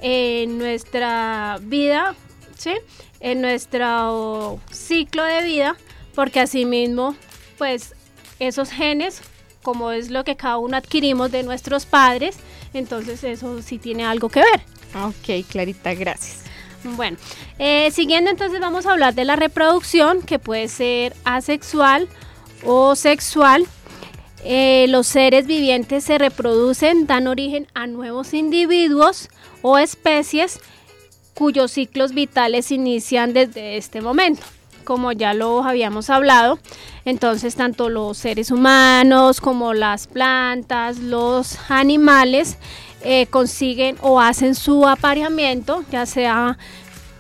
en 0.01 0.59
nuestra 0.59 1.59
vida, 1.61 2.15
¿sí? 2.57 2.71
En 3.19 3.41
nuestro 3.41 4.61
ciclo 4.71 5.25
de 5.25 5.43
vida, 5.43 5.75
porque 6.15 6.39
asimismo, 6.39 7.17
pues 7.59 7.97
esos 8.39 8.71
genes, 8.71 9.23
como 9.65 9.91
es 9.91 10.09
lo 10.09 10.23
que 10.23 10.37
cada 10.37 10.59
uno 10.59 10.77
adquirimos 10.77 11.33
de 11.33 11.43
nuestros 11.43 11.85
padres, 11.85 12.37
entonces 12.75 13.25
eso 13.25 13.61
sí 13.61 13.79
tiene 13.79 14.05
algo 14.05 14.29
que 14.29 14.39
ver. 14.39 14.61
Ok, 15.05 15.45
Clarita, 15.51 15.95
gracias. 15.95 16.44
Bueno, 16.85 17.17
eh, 17.59 17.91
siguiendo 17.93 18.31
entonces 18.31 18.61
vamos 18.61 18.85
a 18.85 18.93
hablar 18.93 19.15
de 19.15 19.25
la 19.25 19.37
reproducción 19.37 20.21
que 20.21 20.39
puede 20.39 20.69
ser 20.69 21.17
asexual 21.25 22.09
o 22.65 22.95
sexual. 22.95 23.67
Eh, 24.45 24.85
los 24.89 25.07
seres 25.07 25.47
vivientes 25.47 26.05
se 26.05 26.19
reproducen, 26.19 27.07
dan 27.07 27.27
origen 27.27 27.67
a 27.73 27.87
nuevos 27.87 28.35
individuos 28.35 29.31
o 29.63 29.79
especies 29.79 30.61
cuyos 31.33 31.73
ciclos 31.73 32.13
vitales 32.13 32.71
inician 32.71 33.33
desde 33.33 33.79
este 33.79 34.03
momento. 34.03 34.43
Como 34.85 35.13
ya 35.13 35.33
lo 35.33 35.65
habíamos 35.65 36.11
hablado, 36.11 36.59
entonces 37.07 37.55
tanto 37.55 37.89
los 37.89 38.19
seres 38.19 38.51
humanos 38.51 39.41
como 39.41 39.73
las 39.73 40.07
plantas, 40.07 40.99
los 40.99 41.59
animales 41.71 42.59
eh, 43.05 43.27
consiguen 43.27 43.97
o 44.01 44.21
hacen 44.21 44.55
su 44.55 44.87
apareamiento, 44.87 45.85
ya 45.91 46.07
sea 46.07 46.59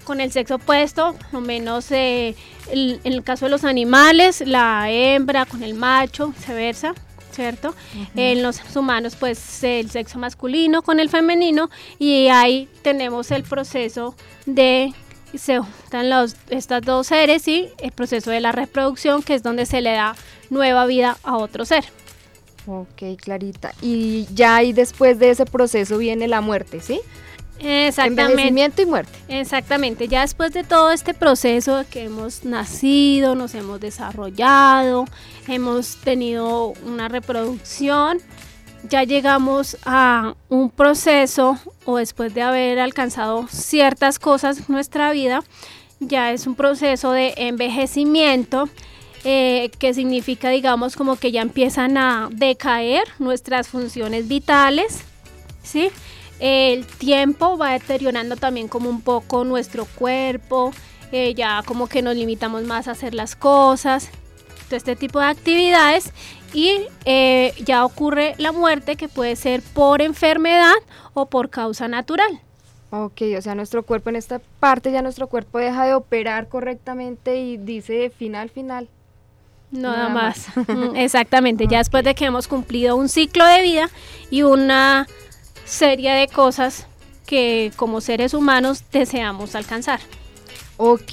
con 0.05 0.21
el 0.21 0.33
sexo 0.33 0.57
opuesto, 0.57 1.15
o 1.33 1.41
menos 1.41 1.91
eh, 1.91 2.35
en 2.71 3.01
el 3.05 3.23
caso 3.23 3.47
de 3.47 3.51
los 3.51 3.65
animales, 3.65 4.43
la 4.47 4.91
hembra 4.91 5.47
con 5.47 5.63
el 5.63 5.75
macho, 5.75 6.29
viceversa. 6.29 6.95
¿Cierto? 7.31 7.75
En 8.15 8.45
los 8.45 8.61
humanos, 8.77 9.17
pues 9.19 9.65
el 9.65 9.91
sexo 9.91 10.21
masculino 10.21 10.83
con 10.83 11.01
el 11.01 11.09
femenino, 11.09 11.69
y 11.99 12.29
ahí 12.29 12.69
tenemos 12.83 13.33
el 13.33 13.43
proceso 13.43 14.15
de 14.47 14.95
se 15.39 15.59
juntan 15.59 16.11
los, 16.11 16.37
estas 16.51 16.83
dos 16.83 17.09
seres 17.09 17.49
y 17.49 17.69
el 17.79 17.91
proceso 17.91 18.31
de 18.31 18.41
la 18.41 18.53
reproducción, 18.53 19.23
que 19.23 19.35
es 19.35 19.43
donde 19.43 19.67
se 19.67 19.81
le 19.81 19.93
da 19.93 20.15
nueva 20.51 20.87
vida 20.87 21.19
a 21.25 21.37
otro 21.37 21.65
ser. 21.65 21.85
Ok, 22.67 23.03
Clarita. 23.21 23.73
Y 23.83 24.27
ya 24.35 24.57
ahí 24.57 24.73
después 24.73 25.19
de 25.19 25.31
ese 25.31 25.45
proceso 25.45 25.99
viene 25.99 26.29
la 26.29 26.41
muerte, 26.41 26.81
¿sí? 26.81 27.01
Exactamente. 27.61 28.23
Envejecimiento 28.23 28.83
y 28.83 28.87
muerte. 28.87 29.13
Exactamente. 29.29 30.09
Ya 30.09 30.23
después 30.23 30.53
de 30.53 30.65
todo 30.65 30.91
este 30.91 31.15
proceso 31.15 31.85
que 31.91 32.05
hemos 32.05 32.45
nacido, 32.45 33.35
nos 33.35 33.55
hemos 33.55 33.81
desarrollado, 33.81 35.05
hemos 35.47 35.97
tenido 35.97 36.73
una 36.85 37.09
reproducción, 37.09 38.19
ya 38.89 39.05
llegamos 39.05 39.79
a 39.85 40.35
un 40.49 40.71
proceso 40.71 41.59
o 41.85 41.97
después 41.97 42.35
de 42.35 42.43
haber 42.43 42.79
alcanzado 42.81 43.47
ciertas 43.49 44.19
cosas 44.19 44.59
en 44.59 44.67
nuestra 44.69 45.13
vida, 45.13 45.43
ya 46.01 46.33
es 46.33 46.47
un 46.47 46.55
proceso 46.55 47.13
de 47.13 47.35
envejecimiento 47.37 48.69
eh, 49.25 49.71
que 49.79 49.95
significa, 49.95 50.51
digamos, 50.51 50.97
como 50.97 51.17
que 51.17 51.33
ya 51.33 51.43
empiezan 51.43 51.97
a 51.97 52.29
decaer 52.31 53.05
nuestras 53.19 53.69
funciones 53.69 54.29
vitales, 54.29 55.03
¿sí? 55.63 55.91
El 56.41 56.87
tiempo 56.87 57.57
va 57.57 57.73
deteriorando 57.73 58.37
también 58.37 58.69
como 58.69 58.91
un 58.91 59.01
poco 59.01 59.45
nuestro 59.45 59.87
cuerpo, 59.87 60.73
eh, 61.11 61.33
ya 61.35 61.63
como 61.65 61.87
que 61.87 62.03
nos 62.03 62.17
limitamos 62.17 62.65
más 62.65 62.87
a 62.87 62.91
hacer 62.91 63.15
las 63.15 63.35
cosas, 63.35 64.11
todo 64.69 64.77
este 64.77 64.97
tipo 64.97 65.21
de 65.21 65.27
actividades 65.27 66.13
y 66.53 66.83
eh, 67.05 67.53
ya 67.65 67.85
ocurre 67.85 68.35
la 68.39 68.53
muerte 68.53 68.97
que 68.97 69.09
puede 69.09 69.37
ser 69.37 69.63
por 69.63 70.03
enfermedad 70.03 70.75
o 71.15 71.27
por 71.27 71.51
causa 71.51 71.89
natural. 71.89 72.41
Ok, 72.91 73.23
o 73.37 73.43
sea, 73.43 73.55
nuestro 73.55 73.83
cuerpo 73.83 74.11
en 74.11 74.17
esta 74.17 74.41
parte 74.61 74.93
ya 74.93 75.03
nuestro 75.03 75.27
cuerpo 75.27 75.59
deja 75.59 75.85
de 75.85 75.95
operar 75.95 76.49
correctamente 76.49 77.37
y 77.39 77.57
dice 77.57 78.11
final, 78.11 78.51
final. 78.51 78.89
Nada, 79.75 80.09
más. 80.09 80.47
Exactamente, 80.95 81.67
ya 81.67 81.79
después 81.79 82.05
de 82.05 82.15
que 82.15 82.27
hemos 82.27 82.47
cumplido 82.49 82.97
un 82.97 83.09
ciclo 83.09 83.45
de 83.45 83.63
vida 83.63 83.91
y 84.31 84.43
una 84.43 85.07
serie 85.65 86.13
de 86.13 86.29
cosas 86.29 86.87
que 87.27 87.73
como 87.77 88.01
seres 88.01 88.35
humanos 88.35 88.85
deseamos 88.93 89.55
alcanzar. 89.55 90.01
Ok, 90.77 91.13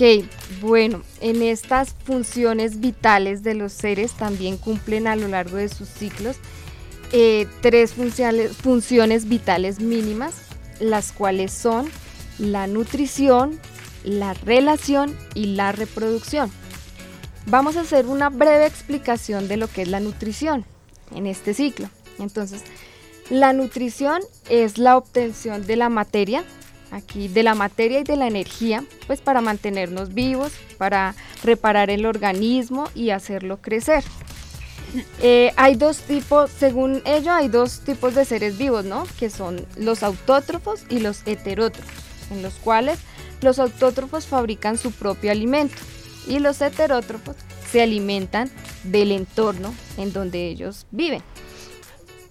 bueno, 0.61 1.01
en 1.21 1.41
estas 1.41 1.95
funciones 2.05 2.79
vitales 2.79 3.43
de 3.43 3.55
los 3.55 3.73
seres 3.73 4.13
también 4.13 4.57
cumplen 4.57 5.07
a 5.07 5.15
lo 5.15 5.27
largo 5.27 5.57
de 5.57 5.69
sus 5.69 5.87
ciclos 5.87 6.37
eh, 7.11 7.47
tres 7.61 7.93
funciones 7.93 9.27
vitales 9.27 9.79
mínimas, 9.79 10.33
las 10.79 11.11
cuales 11.11 11.51
son 11.51 11.89
la 12.37 12.67
nutrición, 12.67 13.59
la 14.03 14.33
relación 14.33 15.17
y 15.35 15.47
la 15.55 15.71
reproducción. 15.73 16.51
Vamos 17.47 17.75
a 17.75 17.81
hacer 17.81 18.05
una 18.05 18.29
breve 18.29 18.65
explicación 18.65 19.47
de 19.47 19.57
lo 19.57 19.67
que 19.67 19.81
es 19.81 19.87
la 19.87 19.99
nutrición 19.99 20.65
en 21.13 21.27
este 21.27 21.53
ciclo. 21.53 21.89
Entonces, 22.19 22.63
la 23.29 23.53
nutrición 23.53 24.21
es 24.49 24.77
la 24.77 24.97
obtención 24.97 25.65
de 25.65 25.75
la 25.75 25.89
materia, 25.89 26.43
aquí 26.91 27.27
de 27.27 27.43
la 27.43 27.55
materia 27.55 27.99
y 27.99 28.03
de 28.03 28.15
la 28.15 28.27
energía, 28.27 28.83
pues 29.07 29.21
para 29.21 29.41
mantenernos 29.41 30.13
vivos, 30.13 30.51
para 30.77 31.15
reparar 31.43 31.89
el 31.89 32.05
organismo 32.05 32.89
y 32.93 33.09
hacerlo 33.09 33.57
crecer. 33.61 34.03
Eh, 35.21 35.53
hay 35.55 35.75
dos 35.75 35.99
tipos, 35.99 36.51
según 36.51 37.01
ello, 37.05 37.31
hay 37.31 37.47
dos 37.47 37.79
tipos 37.79 38.13
de 38.13 38.25
seres 38.25 38.57
vivos, 38.57 38.85
¿no? 38.85 39.05
Que 39.17 39.29
son 39.29 39.65
los 39.77 40.03
autótrofos 40.03 40.83
y 40.89 40.99
los 40.99 41.21
heterótrofos, 41.25 41.95
en 42.29 42.43
los 42.43 42.53
cuales 42.55 42.99
los 43.41 43.57
autótrofos 43.57 44.27
fabrican 44.27 44.77
su 44.77 44.91
propio 44.91 45.31
alimento 45.31 45.77
y 46.27 46.39
los 46.39 46.61
heterótrofos 46.61 47.35
se 47.71 47.81
alimentan 47.81 48.49
del 48.83 49.11
entorno 49.11 49.73
en 49.97 50.13
donde 50.13 50.47
ellos 50.47 50.85
viven. 50.91 51.21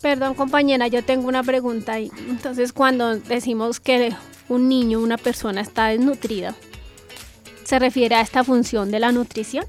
Perdón 0.00 0.34
compañera, 0.34 0.86
yo 0.88 1.04
tengo 1.04 1.28
una 1.28 1.42
pregunta 1.42 1.92
ahí. 1.94 2.10
Entonces 2.28 2.72
cuando 2.72 3.16
decimos 3.16 3.80
que 3.80 4.14
un 4.48 4.68
niño, 4.68 5.00
una 5.00 5.18
persona 5.18 5.60
está 5.60 5.86
desnutrida, 5.88 6.54
¿se 7.64 7.78
refiere 7.78 8.14
a 8.14 8.20
esta 8.20 8.44
función 8.44 8.90
de 8.90 9.00
la 9.00 9.12
nutrición? 9.12 9.64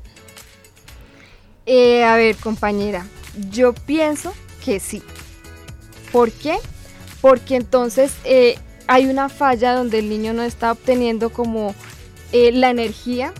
Eh, 1.65 2.03
a 2.03 2.15
ver 2.15 2.35
compañera, 2.37 3.05
yo 3.49 3.73
pienso 3.73 4.33
que 4.63 4.79
sí. 4.79 5.01
¿Por 6.11 6.31
qué? 6.31 6.57
Porque 7.21 7.55
entonces 7.55 8.13
eh, 8.23 8.57
hay 8.87 9.05
una 9.05 9.29
falla 9.29 9.73
donde 9.73 9.99
el 9.99 10.09
niño 10.09 10.33
no 10.33 10.43
está 10.43 10.71
obteniendo 10.71 11.29
como 11.29 11.75
eh, 12.31 12.51
la 12.51 12.69
energía 12.69 13.33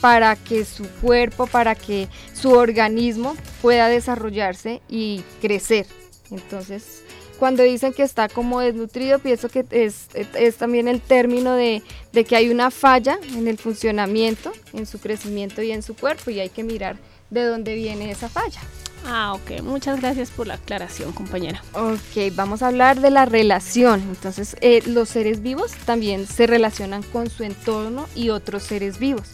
para 0.00 0.36
que 0.36 0.64
su 0.64 0.88
cuerpo, 1.00 1.46
para 1.46 1.74
que 1.74 2.08
su 2.34 2.52
organismo 2.52 3.36
pueda 3.60 3.88
desarrollarse 3.88 4.80
y 4.88 5.22
crecer. 5.40 5.86
Entonces, 6.30 7.02
cuando 7.38 7.62
dicen 7.62 7.92
que 7.92 8.02
está 8.02 8.28
como 8.28 8.60
desnutrido, 8.60 9.18
pienso 9.18 9.48
que 9.48 9.64
es, 9.70 10.56
también 10.56 10.88
el 10.88 11.00
término 11.00 11.54
de, 11.54 11.82
de, 12.12 12.24
que 12.24 12.36
hay 12.36 12.50
una 12.50 12.70
falla 12.70 13.18
en 13.34 13.48
el 13.48 13.58
funcionamiento, 13.58 14.52
en 14.72 14.86
su 14.86 14.98
crecimiento 15.00 15.62
y 15.62 15.72
en 15.72 15.82
su 15.82 15.94
cuerpo 15.96 16.30
y 16.30 16.40
hay 16.40 16.50
que 16.50 16.62
mirar 16.62 16.96
de 17.30 17.44
dónde 17.44 17.74
viene 17.74 18.10
esa 18.10 18.28
falla. 18.28 18.60
Ah, 19.06 19.32
ok. 19.32 19.62
Muchas 19.62 20.00
gracias 20.00 20.30
por 20.30 20.46
la 20.46 20.54
aclaración, 20.54 21.12
compañera. 21.12 21.62
Ok, 21.72 22.34
vamos 22.34 22.62
a 22.62 22.68
hablar 22.68 23.00
de 23.00 23.10
la 23.10 23.24
relación. 23.24 24.02
Entonces, 24.02 24.56
eh, 24.60 24.82
los 24.86 25.08
seres 25.08 25.42
vivos 25.42 25.72
también 25.86 26.26
se 26.26 26.46
relacionan 26.46 27.02
con 27.02 27.30
su 27.30 27.44
entorno 27.44 28.06
y 28.14 28.28
otros 28.28 28.62
seres 28.64 28.98
vivos 28.98 29.30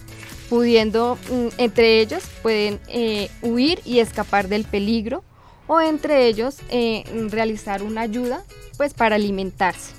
pudiendo 0.48 1.18
mm, 1.30 1.48
entre 1.58 2.00
ellos 2.00 2.24
pueden 2.42 2.80
eh, 2.88 3.30
huir 3.42 3.80
y 3.84 4.00
escapar 4.00 4.48
del 4.48 4.64
peligro 4.64 5.24
o 5.66 5.80
entre 5.80 6.26
ellos 6.26 6.58
eh, 6.70 7.04
realizar 7.30 7.82
una 7.82 8.02
ayuda 8.02 8.44
pues 8.76 8.94
para 8.94 9.16
alimentarse. 9.16 9.92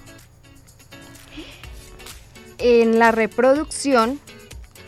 En 2.60 3.00
la 3.00 3.12
reproducción, 3.12 4.20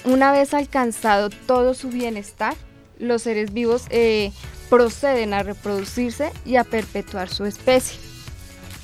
una 0.06 0.32
vez 0.32 0.54
alcanzado 0.54 1.30
todo 1.30 1.74
su 1.74 1.90
bienestar, 1.90 2.56
los 2.98 3.24
seres 3.24 3.54
vivos 3.54 3.84
eh, 3.90 4.32
proceden 4.70 5.34
a 5.34 5.44
reproducirse 5.44 6.32
y 6.46 6.56
a 6.56 6.64
perpetuar 6.64 7.30
su 7.30 7.46
especie. 7.46 8.09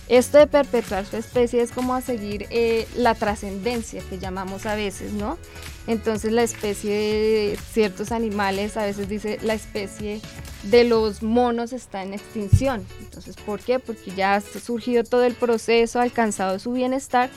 Esto 0.08 0.38
de 0.38 0.46
perpetuar 0.46 1.06
su 1.06 1.18
especie 1.18 1.62
es 1.62 1.72
como 1.72 1.96
a 1.96 2.02
seguir 2.02 2.48
la 2.96 3.16
trascendencia 3.16 4.04
que 4.08 4.20
llamamos 4.20 4.66
a 4.66 4.76
veces, 4.76 5.14
¿no? 5.14 5.38
Entonces 5.88 6.32
la 6.32 6.44
especie 6.44 6.92
de 6.92 7.60
ciertos 7.72 8.12
animales, 8.12 8.78
a 8.78 8.86
veces 8.86 9.10
dice 9.10 9.40
la 9.42 9.56
especie 9.56 10.22
de 10.64 10.84
los 10.84 11.24
monos 11.24 11.74
está 11.74 12.04
en 12.04 12.14
extinción. 12.14 12.86
Entonces, 13.00 13.36
¿por 13.36 13.60
qué? 13.60 13.80
Porque 13.80 14.12
ya 14.16 14.36
ha 14.36 14.42
surgido 14.42 15.04
todo 15.04 15.24
el 15.24 15.34
proceso, 15.34 16.00
ha 16.00 16.04
alcanzado 16.04 16.60
su 16.60 16.72
bienestar 16.72 17.30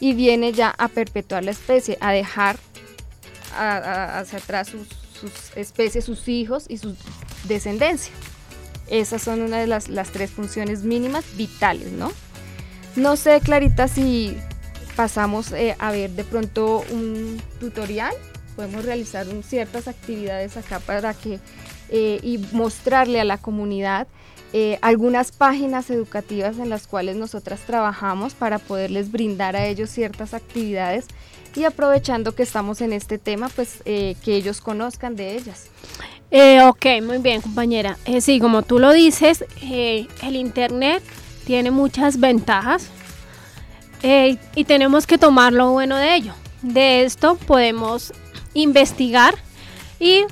y 0.00 0.14
viene 0.14 0.52
ya 0.52 0.74
a 0.78 0.88
perpetuar 0.88 1.44
la 1.44 1.52
especie, 1.52 1.96
a 2.00 2.12
dejar 2.12 2.56
hacia 3.54 4.38
atrás 4.38 4.68
sus, 4.68 4.88
especies, 5.56 6.04
sus 6.04 6.26
hijos 6.26 6.66
y 6.68 6.78
su 6.78 6.96
descendencia. 7.44 8.12
Esas 8.88 9.22
son 9.22 9.42
una 9.42 9.58
de 9.58 9.66
las, 9.66 9.88
las 9.88 10.10
tres 10.10 10.30
funciones 10.30 10.82
mínimas 10.82 11.24
vitales, 11.36 11.92
¿no? 11.92 12.12
No 12.94 13.16
sé, 13.16 13.40
Clarita, 13.40 13.88
si 13.88 14.36
pasamos 14.96 15.52
eh, 15.52 15.74
a 15.78 15.90
ver 15.92 16.10
de 16.10 16.24
pronto 16.24 16.84
un 16.90 17.40
tutorial, 17.58 18.12
podemos 18.54 18.84
realizar 18.84 19.26
ciertas 19.42 19.88
actividades 19.88 20.56
acá 20.56 20.78
para 20.78 21.14
que 21.14 21.40
eh, 21.88 22.20
y 22.22 22.38
mostrarle 22.52 23.20
a 23.20 23.24
la 23.24 23.38
comunidad 23.38 24.06
eh, 24.52 24.78
algunas 24.82 25.32
páginas 25.32 25.88
educativas 25.90 26.58
en 26.58 26.68
las 26.68 26.86
cuales 26.86 27.16
nosotras 27.16 27.60
trabajamos 27.60 28.34
para 28.34 28.58
poderles 28.58 29.10
brindar 29.10 29.56
a 29.56 29.66
ellos 29.66 29.88
ciertas 29.88 30.34
actividades 30.34 31.06
y 31.54 31.64
aprovechando 31.64 32.34
que 32.34 32.42
estamos 32.42 32.82
en 32.82 32.92
este 32.92 33.18
tema, 33.18 33.48
pues 33.48 33.82
que 33.84 34.16
ellos 34.24 34.62
conozcan 34.62 35.16
de 35.16 35.36
ellas. 35.36 35.68
Ok, 36.68 36.86
muy 37.02 37.18
bien 37.18 37.40
compañera. 37.40 37.98
sí, 38.20 38.40
como 38.40 38.62
tú 38.62 38.78
lo 38.78 38.92
dices, 38.92 39.44
el 39.62 40.36
Internet 40.36 41.02
tiene 41.44 41.70
muchas 41.70 42.18
ventajas, 42.18 42.90
eh, 44.02 44.36
y 44.56 44.64
tenemos 44.64 45.06
que 45.06 45.16
tomar 45.16 45.52
lo 45.52 45.70
bueno 45.70 45.96
de 45.96 46.16
ello. 46.16 46.34
De 46.62 47.04
esto 47.04 47.36
podemos 47.36 48.12
investigar 48.52 49.34
y 50.00 50.24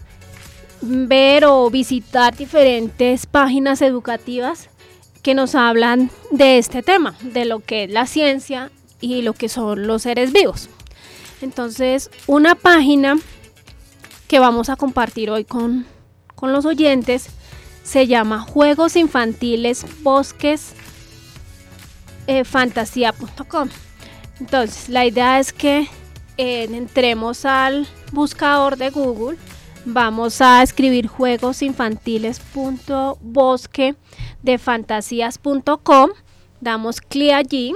ver 0.80 1.44
o 1.44 1.70
visitar 1.70 2.36
diferentes 2.36 3.26
páginas 3.26 3.80
educativas 3.80 4.68
que 5.22 5.34
nos 5.34 5.54
hablan 5.54 6.10
de 6.30 6.58
este 6.58 6.82
tema, 6.82 7.14
de 7.20 7.44
lo 7.44 7.60
que 7.60 7.84
es 7.84 7.90
la 7.90 8.06
ciencia 8.06 8.70
y 9.00 9.22
lo 9.22 9.34
que 9.34 9.48
son 9.48 9.86
los 9.86 10.02
seres 10.02 10.32
vivos. 10.32 10.68
Entonces, 11.40 12.10
una 12.26 12.54
página 12.54 13.18
que 14.30 14.38
vamos 14.38 14.70
a 14.70 14.76
compartir 14.76 15.28
hoy 15.28 15.44
con, 15.44 15.84
con 16.36 16.52
los 16.52 16.64
oyentes 16.64 17.30
se 17.82 18.06
llama 18.06 18.38
Juegos 18.38 18.94
Infantiles 18.94 19.84
Bosques 20.04 20.74
eh, 22.28 22.44
fantasía.com. 22.44 23.68
Entonces, 24.38 24.88
la 24.88 25.04
idea 25.04 25.40
es 25.40 25.52
que 25.52 25.88
eh, 26.36 26.68
entremos 26.70 27.44
al 27.44 27.88
buscador 28.12 28.76
de 28.76 28.90
Google, 28.90 29.36
vamos 29.84 30.40
a 30.40 30.62
escribir 30.62 31.08
juegos 31.08 31.60
infantiles.bosque 31.60 33.96
de 34.44 34.58
fantasías.com, 34.58 36.10
damos 36.60 37.00
clic 37.00 37.32
allí, 37.32 37.74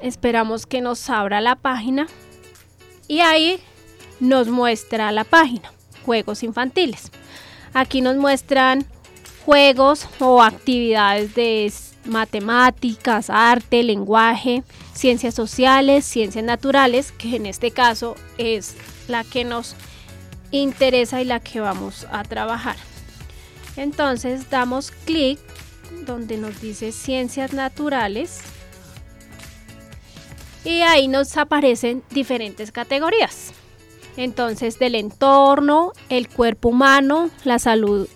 esperamos 0.00 0.66
que 0.66 0.80
nos 0.80 1.08
abra 1.08 1.40
la 1.40 1.54
página 1.54 2.08
y 3.06 3.20
ahí 3.20 3.60
nos 4.22 4.46
muestra 4.46 5.10
la 5.10 5.24
página, 5.24 5.72
juegos 6.06 6.44
infantiles. 6.44 7.10
Aquí 7.74 8.00
nos 8.00 8.16
muestran 8.16 8.86
juegos 9.44 10.06
o 10.20 10.40
actividades 10.42 11.34
de 11.34 11.72
matemáticas, 12.04 13.30
arte, 13.30 13.82
lenguaje, 13.82 14.62
ciencias 14.94 15.34
sociales, 15.34 16.04
ciencias 16.04 16.44
naturales, 16.44 17.10
que 17.10 17.34
en 17.34 17.46
este 17.46 17.72
caso 17.72 18.14
es 18.38 18.76
la 19.08 19.24
que 19.24 19.42
nos 19.42 19.74
interesa 20.52 21.20
y 21.20 21.24
la 21.24 21.40
que 21.40 21.58
vamos 21.58 22.06
a 22.12 22.22
trabajar. 22.22 22.76
Entonces 23.76 24.48
damos 24.50 24.92
clic 25.04 25.40
donde 26.06 26.36
nos 26.36 26.60
dice 26.60 26.92
ciencias 26.92 27.52
naturales 27.52 28.40
y 30.64 30.82
ahí 30.82 31.08
nos 31.08 31.36
aparecen 31.36 32.04
diferentes 32.10 32.70
categorías. 32.70 33.52
Entonces 34.16 34.78
del 34.78 34.94
entorno, 34.94 35.92
el 36.08 36.28
cuerpo 36.28 36.68
humano, 36.68 37.30
la 37.44 37.58
salud 37.58 38.08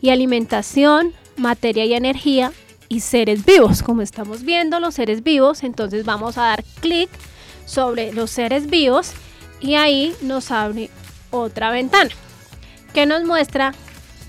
y 0.00 0.10
alimentación, 0.10 1.12
materia 1.36 1.84
y 1.84 1.94
energía 1.94 2.52
y 2.88 3.00
seres 3.00 3.44
vivos. 3.44 3.82
Como 3.82 4.02
estamos 4.02 4.42
viendo 4.42 4.80
los 4.80 4.94
seres 4.94 5.22
vivos, 5.22 5.62
entonces 5.62 6.04
vamos 6.04 6.38
a 6.38 6.42
dar 6.42 6.64
clic 6.80 7.10
sobre 7.66 8.12
los 8.12 8.30
seres 8.30 8.68
vivos 8.68 9.12
y 9.60 9.74
ahí 9.74 10.14
nos 10.20 10.50
abre 10.50 10.90
otra 11.30 11.70
ventana 11.70 12.10
que 12.92 13.06
nos 13.06 13.24
muestra 13.24 13.74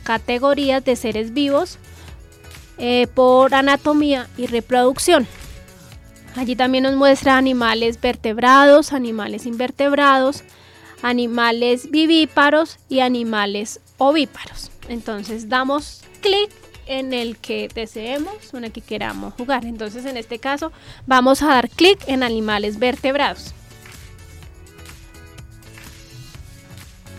categorías 0.04 0.84
de 0.84 0.96
seres 0.96 1.34
vivos 1.34 1.78
eh, 2.78 3.08
por 3.14 3.54
anatomía 3.54 4.28
y 4.38 4.48
reproducción. 4.48 5.28
Allí 6.36 6.56
también 6.56 6.84
nos 6.84 6.96
muestra 6.96 7.38
animales 7.38 8.02
vertebrados, 8.02 8.92
animales 8.92 9.46
invertebrados, 9.46 10.44
animales 11.06 11.92
vivíparos 11.92 12.80
y 12.90 13.02
animales 13.02 13.80
ovíparos. 14.00 14.72
Entonces 14.90 15.48
damos 15.50 16.02
clic 16.20 16.50
en 16.88 17.14
el 17.14 17.38
que 17.38 17.70
deseemos 17.74 18.52
o 18.52 18.58
en 18.58 18.66
el 18.66 18.72
que 18.72 18.82
queramos 18.82 19.36
jugar. 19.36 19.66
Entonces 19.66 20.04
en 20.06 20.18
este 20.18 20.40
caso 20.40 20.72
vamos 21.06 21.44
a 21.44 21.48
dar 21.48 21.70
clic 21.70 22.00
en 22.08 22.24
animales 22.24 22.80
vertebrados. 22.80 23.54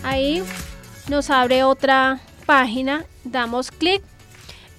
Ahí 0.02 0.42
nos 1.08 1.30
abre 1.30 1.62
otra 1.62 2.20
página, 2.44 3.06
damos 3.22 3.70
clic 3.70 4.02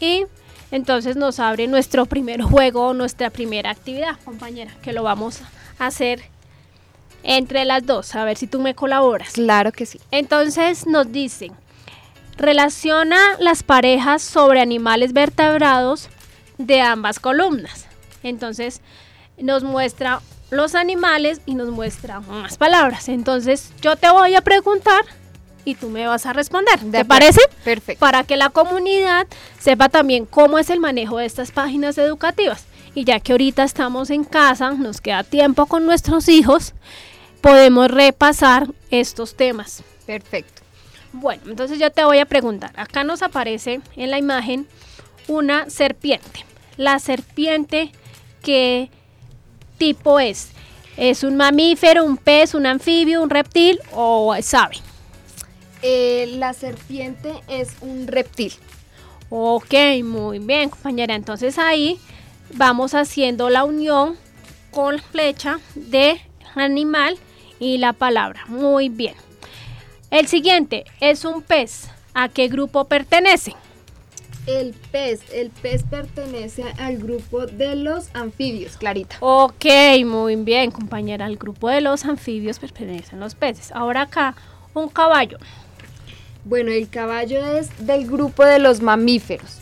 y 0.01 0.25
entonces 0.69 1.15
nos 1.15 1.39
abre 1.39 1.67
nuestro 1.67 2.07
primer 2.07 2.41
juego, 2.41 2.93
nuestra 2.93 3.29
primera 3.29 3.69
actividad, 3.69 4.19
compañera, 4.25 4.75
que 4.81 4.91
lo 4.91 5.03
vamos 5.03 5.39
a 5.79 5.87
hacer 5.87 6.23
entre 7.23 7.65
las 7.65 7.85
dos, 7.85 8.15
a 8.15 8.23
ver 8.25 8.37
si 8.37 8.47
tú 8.47 8.59
me 8.59 8.75
colaboras. 8.75 9.33
Claro 9.33 9.71
que 9.71 9.85
sí. 9.85 9.99
Entonces 10.11 10.87
nos 10.87 11.11
dicen, 11.11 11.53
relaciona 12.37 13.17
las 13.39 13.63
parejas 13.63 14.21
sobre 14.21 14.61
animales 14.61 15.13
vertebrados 15.13 16.09
de 16.57 16.81
ambas 16.81 17.19
columnas. 17.19 17.87
Entonces 18.23 18.81
nos 19.37 19.63
muestra 19.63 20.21
los 20.49 20.75
animales 20.75 21.41
y 21.45 21.55
nos 21.55 21.69
muestra 21.69 22.19
unas 22.19 22.57
palabras. 22.57 23.09
Entonces 23.09 23.71
yo 23.81 23.95
te 23.95 24.09
voy 24.09 24.35
a 24.35 24.41
preguntar 24.41 25.03
y 25.65 25.75
tú 25.75 25.89
me 25.89 26.07
vas 26.07 26.25
a 26.25 26.33
responder. 26.33 26.79
¿Te 26.91 27.03
parece? 27.03 27.41
Perfecto. 27.63 27.99
Para 27.99 28.23
que 28.23 28.37
la 28.37 28.49
comunidad 28.49 29.27
sepa 29.59 29.89
también 29.89 30.25
cómo 30.25 30.59
es 30.59 30.69
el 30.69 30.79
manejo 30.79 31.17
de 31.17 31.25
estas 31.25 31.51
páginas 31.51 31.97
educativas. 31.97 32.66
Y 32.97 33.03
ya 33.03 33.19
que 33.19 33.31
ahorita 33.31 33.63
estamos 33.63 34.09
en 34.09 34.23
casa, 34.23 34.71
nos 34.71 35.01
queda 35.01 35.23
tiempo 35.23 35.67
con 35.67 35.85
nuestros 35.85 36.27
hijos, 36.27 36.73
podemos 37.41 37.91
repasar 37.91 38.69
estos 38.89 39.35
temas. 39.35 39.83
Perfecto. 40.07 40.63
Bueno, 41.13 41.43
entonces 41.45 41.77
yo 41.77 41.91
te 41.91 42.03
voy 42.03 42.17
a 42.17 42.25
preguntar. 42.25 42.71
Acá 42.75 43.03
nos 43.03 43.21
aparece 43.21 43.81
en 43.95 44.09
la 44.09 44.17
imagen 44.17 44.65
una 45.27 45.69
serpiente. 45.69 46.43
La 46.75 46.97
serpiente, 46.97 47.91
¿qué 48.41 48.89
tipo 49.77 50.19
es? 50.19 50.49
¿Es 50.97 51.23
un 51.23 51.37
mamífero, 51.37 52.03
un 52.03 52.17
pez, 52.17 52.55
un 52.55 52.65
anfibio, 52.65 53.21
un 53.21 53.29
reptil 53.29 53.79
o 53.93 54.33
es 54.33 54.51
ave? 54.55 54.77
Eh, 55.83 56.33
la 56.39 56.51
serpiente 56.53 57.31
es 57.47 57.73
un 57.81 58.07
reptil. 58.07 58.53
Ok, 59.29 59.75
muy 60.03 60.39
bien, 60.39 60.71
compañera. 60.71 61.13
Entonces 61.13 61.59
ahí 61.59 61.99
vamos 62.53 62.93
haciendo 62.93 63.49
la 63.49 63.63
unión 63.63 64.15
con 64.71 64.97
la 64.97 65.01
flecha 65.01 65.59
de 65.75 66.21
animal 66.55 67.17
y 67.59 67.77
la 67.77 67.93
palabra. 67.93 68.45
Muy 68.47 68.89
bien. 68.89 69.15
El 70.11 70.27
siguiente 70.27 70.85
es 71.01 71.25
un 71.25 71.41
pez. 71.41 71.89
¿A 72.13 72.29
qué 72.29 72.47
grupo 72.47 72.85
pertenece? 72.85 73.55
El 74.47 74.73
pez, 74.91 75.21
el 75.33 75.49
pez 75.49 75.83
pertenece 75.83 76.63
al 76.79 76.97
grupo 76.97 77.45
de 77.45 77.75
los 77.75 78.07
anfibios, 78.13 78.77
Clarita. 78.77 79.17
Ok, 79.19 79.65
muy 80.05 80.37
bien, 80.37 80.71
compañera. 80.71 81.25
Al 81.25 81.35
grupo 81.35 81.69
de 81.69 81.81
los 81.81 82.05
anfibios 82.05 82.57
pertenecen 82.57 83.19
los 83.19 83.35
peces. 83.35 83.73
Ahora 83.73 84.03
acá, 84.03 84.35
un 84.73 84.87
caballo. 84.87 85.37
Bueno, 86.45 86.71
el 86.71 86.87
caballo 86.87 87.45
es 87.57 87.69
del 87.85 88.07
grupo 88.07 88.45
de 88.45 88.59
los 88.59 88.81
mamíferos. 88.81 89.57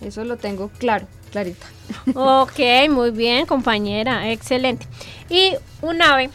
Eso 0.00 0.24
lo 0.24 0.36
tengo 0.36 0.70
claro, 0.78 1.08
Clarita. 1.32 1.66
Ok, 2.14 2.58
muy 2.88 3.10
bien, 3.10 3.46
compañera. 3.46 4.30
Excelente. 4.30 4.86
Y 5.28 5.54
un 5.82 6.02
ave. 6.02 6.30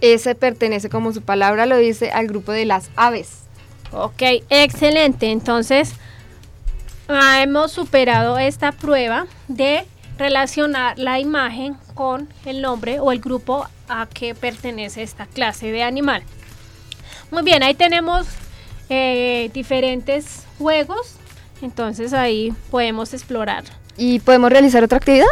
Ese 0.00 0.34
pertenece, 0.34 0.88
como 0.88 1.12
su 1.12 1.22
palabra 1.22 1.66
lo 1.66 1.76
dice, 1.76 2.10
al 2.10 2.26
grupo 2.26 2.52
de 2.52 2.64
las 2.64 2.90
aves. 2.96 3.40
Ok, 3.92 4.22
excelente. 4.48 5.30
Entonces, 5.30 5.94
ah, 7.08 7.42
hemos 7.42 7.72
superado 7.72 8.38
esta 8.38 8.72
prueba 8.72 9.26
de 9.48 9.84
relacionar 10.18 10.98
la 10.98 11.18
imagen 11.18 11.76
con 11.94 12.28
el 12.44 12.60
nombre 12.62 13.00
o 13.00 13.10
el 13.12 13.20
grupo 13.20 13.66
a 13.88 14.06
que 14.06 14.34
pertenece 14.34 15.02
esta 15.02 15.26
clase 15.26 15.72
de 15.72 15.82
animal. 15.82 16.22
Muy 17.30 17.42
bien, 17.42 17.62
ahí 17.62 17.74
tenemos 17.74 18.26
eh, 18.88 19.50
diferentes 19.52 20.44
juegos. 20.58 21.16
Entonces 21.62 22.12
ahí 22.12 22.52
podemos 22.70 23.12
explorar. 23.12 23.64
¿Y 24.00 24.18
podemos 24.20 24.50
realizar 24.50 24.82
otra 24.82 24.96
actividad? 24.96 25.26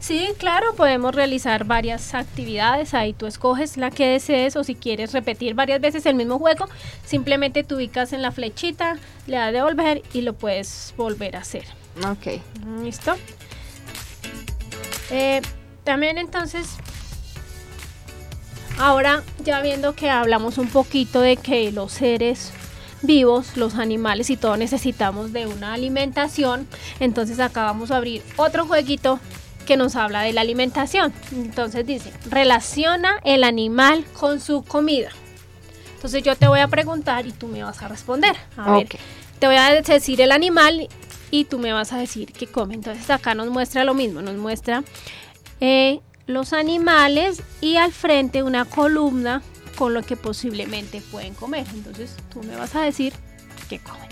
Sí, 0.00 0.30
claro, 0.38 0.74
podemos 0.74 1.14
realizar 1.14 1.64
varias 1.64 2.14
actividades. 2.14 2.92
Ahí 2.92 3.12
tú 3.12 3.26
escoges 3.26 3.76
la 3.76 3.92
que 3.92 4.08
desees 4.08 4.56
o 4.56 4.64
si 4.64 4.74
quieres 4.74 5.12
repetir 5.12 5.54
varias 5.54 5.80
veces 5.80 6.04
el 6.04 6.16
mismo 6.16 6.36
juego, 6.40 6.68
simplemente 7.04 7.62
te 7.62 7.76
ubicas 7.76 8.12
en 8.12 8.22
la 8.22 8.32
flechita, 8.32 8.96
le 9.28 9.36
das 9.36 9.52
de 9.52 9.62
volver 9.62 10.02
y 10.12 10.22
lo 10.22 10.32
puedes 10.32 10.94
volver 10.96 11.36
a 11.36 11.42
hacer. 11.42 11.62
Ok. 12.10 12.42
¿Listo? 12.82 13.14
Eh, 15.12 15.40
también 15.84 16.18
entonces, 16.18 16.70
ahora 18.80 19.22
ya 19.44 19.60
viendo 19.62 19.94
que 19.94 20.10
hablamos 20.10 20.58
un 20.58 20.66
poquito 20.66 21.20
de 21.20 21.36
que 21.36 21.70
los 21.70 21.92
seres 21.92 22.52
vivos, 23.02 23.56
los 23.56 23.74
animales 23.76 24.30
y 24.30 24.36
todo 24.36 24.56
necesitamos 24.56 25.32
de 25.32 25.46
una 25.46 25.72
alimentación, 25.74 26.66
entonces 27.00 27.40
acá 27.40 27.64
vamos 27.64 27.90
a 27.90 27.96
abrir 27.96 28.22
otro 28.36 28.66
jueguito 28.66 29.20
que 29.66 29.76
nos 29.76 29.96
habla 29.96 30.22
de 30.22 30.32
la 30.32 30.40
alimentación. 30.40 31.12
Entonces 31.30 31.86
dice, 31.86 32.10
relaciona 32.30 33.20
el 33.22 33.44
animal 33.44 34.04
con 34.18 34.40
su 34.40 34.62
comida. 34.62 35.10
Entonces 35.96 36.22
yo 36.22 36.36
te 36.36 36.48
voy 36.48 36.60
a 36.60 36.68
preguntar 36.68 37.26
y 37.26 37.32
tú 37.32 37.48
me 37.48 37.62
vas 37.62 37.82
a 37.82 37.88
responder. 37.88 38.34
A 38.56 38.72
ver, 38.72 38.88
te 39.38 39.46
voy 39.46 39.56
a 39.56 39.70
decir 39.72 40.20
el 40.20 40.32
animal 40.32 40.88
y 41.30 41.44
tú 41.44 41.58
me 41.58 41.72
vas 41.72 41.92
a 41.92 41.98
decir 41.98 42.32
qué 42.32 42.46
come. 42.46 42.74
Entonces 42.74 43.10
acá 43.10 43.34
nos 43.34 43.48
muestra 43.48 43.84
lo 43.84 43.94
mismo, 43.94 44.22
nos 44.22 44.36
muestra 44.36 44.84
eh, 45.60 46.00
los 46.26 46.52
animales 46.52 47.42
y 47.60 47.76
al 47.76 47.92
frente 47.92 48.42
una 48.42 48.64
columna 48.64 49.42
con 49.78 49.94
lo 49.94 50.02
que 50.02 50.16
posiblemente 50.16 51.00
pueden 51.00 51.34
comer. 51.34 51.66
Entonces 51.72 52.10
tú 52.32 52.42
me 52.42 52.56
vas 52.56 52.74
a 52.74 52.80
decir 52.80 53.12
qué 53.68 53.78
comen. 53.78 54.08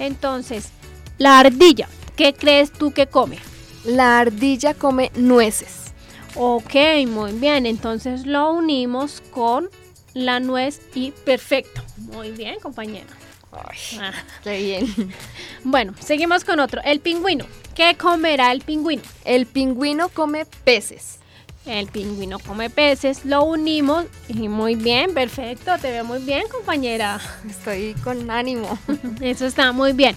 Entonces, 0.00 0.70
la 1.18 1.38
ardilla, 1.38 1.88
¿qué 2.16 2.34
crees 2.34 2.72
tú 2.72 2.92
que 2.92 3.06
come? 3.06 3.38
La 3.84 4.18
ardilla 4.18 4.74
come 4.74 5.12
nueces. 5.14 5.92
Ok, 6.34 6.74
muy 7.06 7.32
bien. 7.32 7.66
Entonces 7.66 8.26
lo 8.26 8.52
unimos 8.52 9.22
con 9.30 9.70
la 10.14 10.40
nuez 10.40 10.80
y 10.94 11.12
perfecto. 11.12 11.82
Muy 11.98 12.32
bien, 12.32 12.58
compañero. 12.58 13.06
Ah. 13.52 14.12
Qué 14.42 14.58
bien. 14.58 15.12
Bueno, 15.64 15.94
seguimos 16.00 16.42
con 16.42 16.58
otro. 16.58 16.80
El 16.84 16.98
pingüino. 16.98 17.44
¿Qué 17.76 17.96
comerá 17.96 18.50
el 18.50 18.62
pingüino? 18.62 19.02
El 19.24 19.46
pingüino 19.46 20.08
come 20.08 20.44
peces. 20.64 21.21
El 21.64 21.86
pingüino 21.86 22.38
come 22.40 22.70
peces. 22.70 23.24
Lo 23.24 23.44
unimos 23.44 24.06
y 24.28 24.48
muy 24.48 24.74
bien, 24.74 25.14
perfecto. 25.14 25.72
Te 25.80 25.92
veo 25.92 26.04
muy 26.04 26.18
bien, 26.18 26.42
compañera. 26.50 27.20
Estoy 27.48 27.94
con 28.02 28.30
ánimo. 28.30 28.78
Eso 29.20 29.46
está 29.46 29.72
muy 29.72 29.92
bien. 29.92 30.16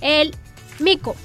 El 0.00 0.34
mico. 0.78 1.16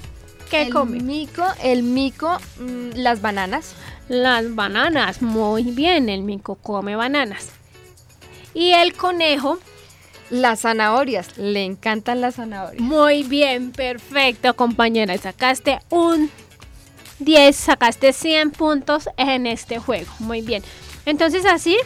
¿Qué 0.49 0.63
el 0.63 0.73
come? 0.73 0.99
Mico, 0.99 1.45
el 1.63 1.83
mico, 1.83 2.37
mm, 2.59 2.95
las 2.95 3.21
bananas. 3.21 3.75
Las 4.09 4.53
bananas, 4.55 5.21
muy 5.21 5.63
bien, 5.63 6.09
el 6.09 6.23
mico 6.23 6.55
come 6.55 6.95
bananas. 6.95 7.49
Y 8.53 8.71
el 8.71 8.93
conejo. 8.93 9.59
Las 10.29 10.61
zanahorias, 10.61 11.37
le 11.37 11.65
encantan 11.65 12.21
las 12.21 12.35
zanahorias. 12.35 12.81
Muy 12.81 13.23
bien, 13.23 13.73
perfecto, 13.73 14.55
compañera. 14.55 15.17
Sacaste 15.17 15.79
un 15.89 16.31
10, 17.21 17.55
sacaste 17.55 18.13
100 18.13 18.51
puntos 18.51 19.09
en 19.17 19.47
este 19.47 19.79
juego. 19.79 20.11
Muy 20.19 20.41
bien. 20.41 20.63
Entonces 21.05 21.45
así, 21.45 21.77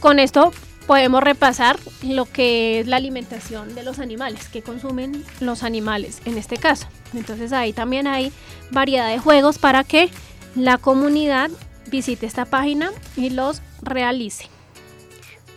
con 0.00 0.18
esto 0.18 0.52
podemos 0.86 1.22
repasar 1.22 1.78
lo 2.02 2.26
que 2.26 2.80
es 2.80 2.86
la 2.86 2.96
alimentación 2.96 3.74
de 3.74 3.82
los 3.82 3.98
animales, 3.98 4.48
que 4.48 4.62
consumen 4.62 5.24
los 5.40 5.62
animales 5.62 6.20
en 6.24 6.38
este 6.38 6.56
caso. 6.56 6.86
Entonces 7.14 7.52
ahí 7.52 7.72
también 7.72 8.06
hay 8.06 8.32
variedad 8.70 9.08
de 9.08 9.18
juegos 9.18 9.58
para 9.58 9.84
que 9.84 10.10
la 10.54 10.78
comunidad 10.78 11.50
visite 11.86 12.26
esta 12.26 12.44
página 12.44 12.90
y 13.16 13.30
los 13.30 13.62
realice. 13.82 14.48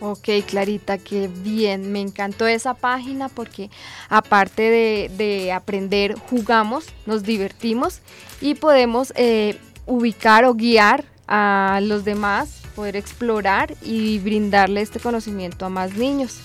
Ok, 0.00 0.28
Clarita, 0.46 0.98
qué 0.98 1.28
bien. 1.28 1.90
Me 1.90 2.00
encantó 2.00 2.46
esa 2.46 2.74
página 2.74 3.28
porque 3.28 3.70
aparte 4.08 5.08
de, 5.08 5.52
aprender, 5.52 6.14
jugamos, 6.14 6.86
nos 7.06 7.22
divertimos 7.22 8.00
y 8.40 8.54
podemos 8.54 9.12
eh, 9.16 9.58
ubicar 9.86 10.44
o 10.44 10.54
guiar 10.54 11.04
a 11.26 11.80
los 11.82 12.04
demás, 12.04 12.60
poder 12.74 12.96
explorar 12.96 13.74
y 13.82 14.18
brindarle 14.18 14.82
este 14.82 15.00
conocimiento 15.00 15.64
a 15.64 15.70
más 15.70 15.94
niños 15.94 16.40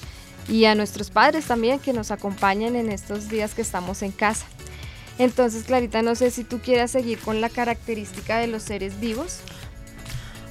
y 0.47 0.65
a 0.65 0.73
nuestros 0.73 1.11
padres 1.11 1.45
también 1.45 1.79
que 1.79 1.93
nos 1.93 2.09
acompañan 2.09 2.75
en 2.75 2.89
estos 2.89 3.27
días 3.29 3.53
que 3.53 3.61
estamos 3.61 4.01
en 4.01 4.11
casa. 4.11 4.45
Entonces, 5.19 5.65
Clarita, 5.65 6.01
no 6.01 6.15
sé 6.15 6.31
si 6.31 6.43
tú 6.43 6.59
quieras 6.59 6.91
seguir 6.91 7.19
con 7.19 7.41
la 7.41 7.49
característica 7.49 8.37
de 8.37 8.47
los 8.47 8.63
seres 8.63 8.99
vivos. 8.99 9.39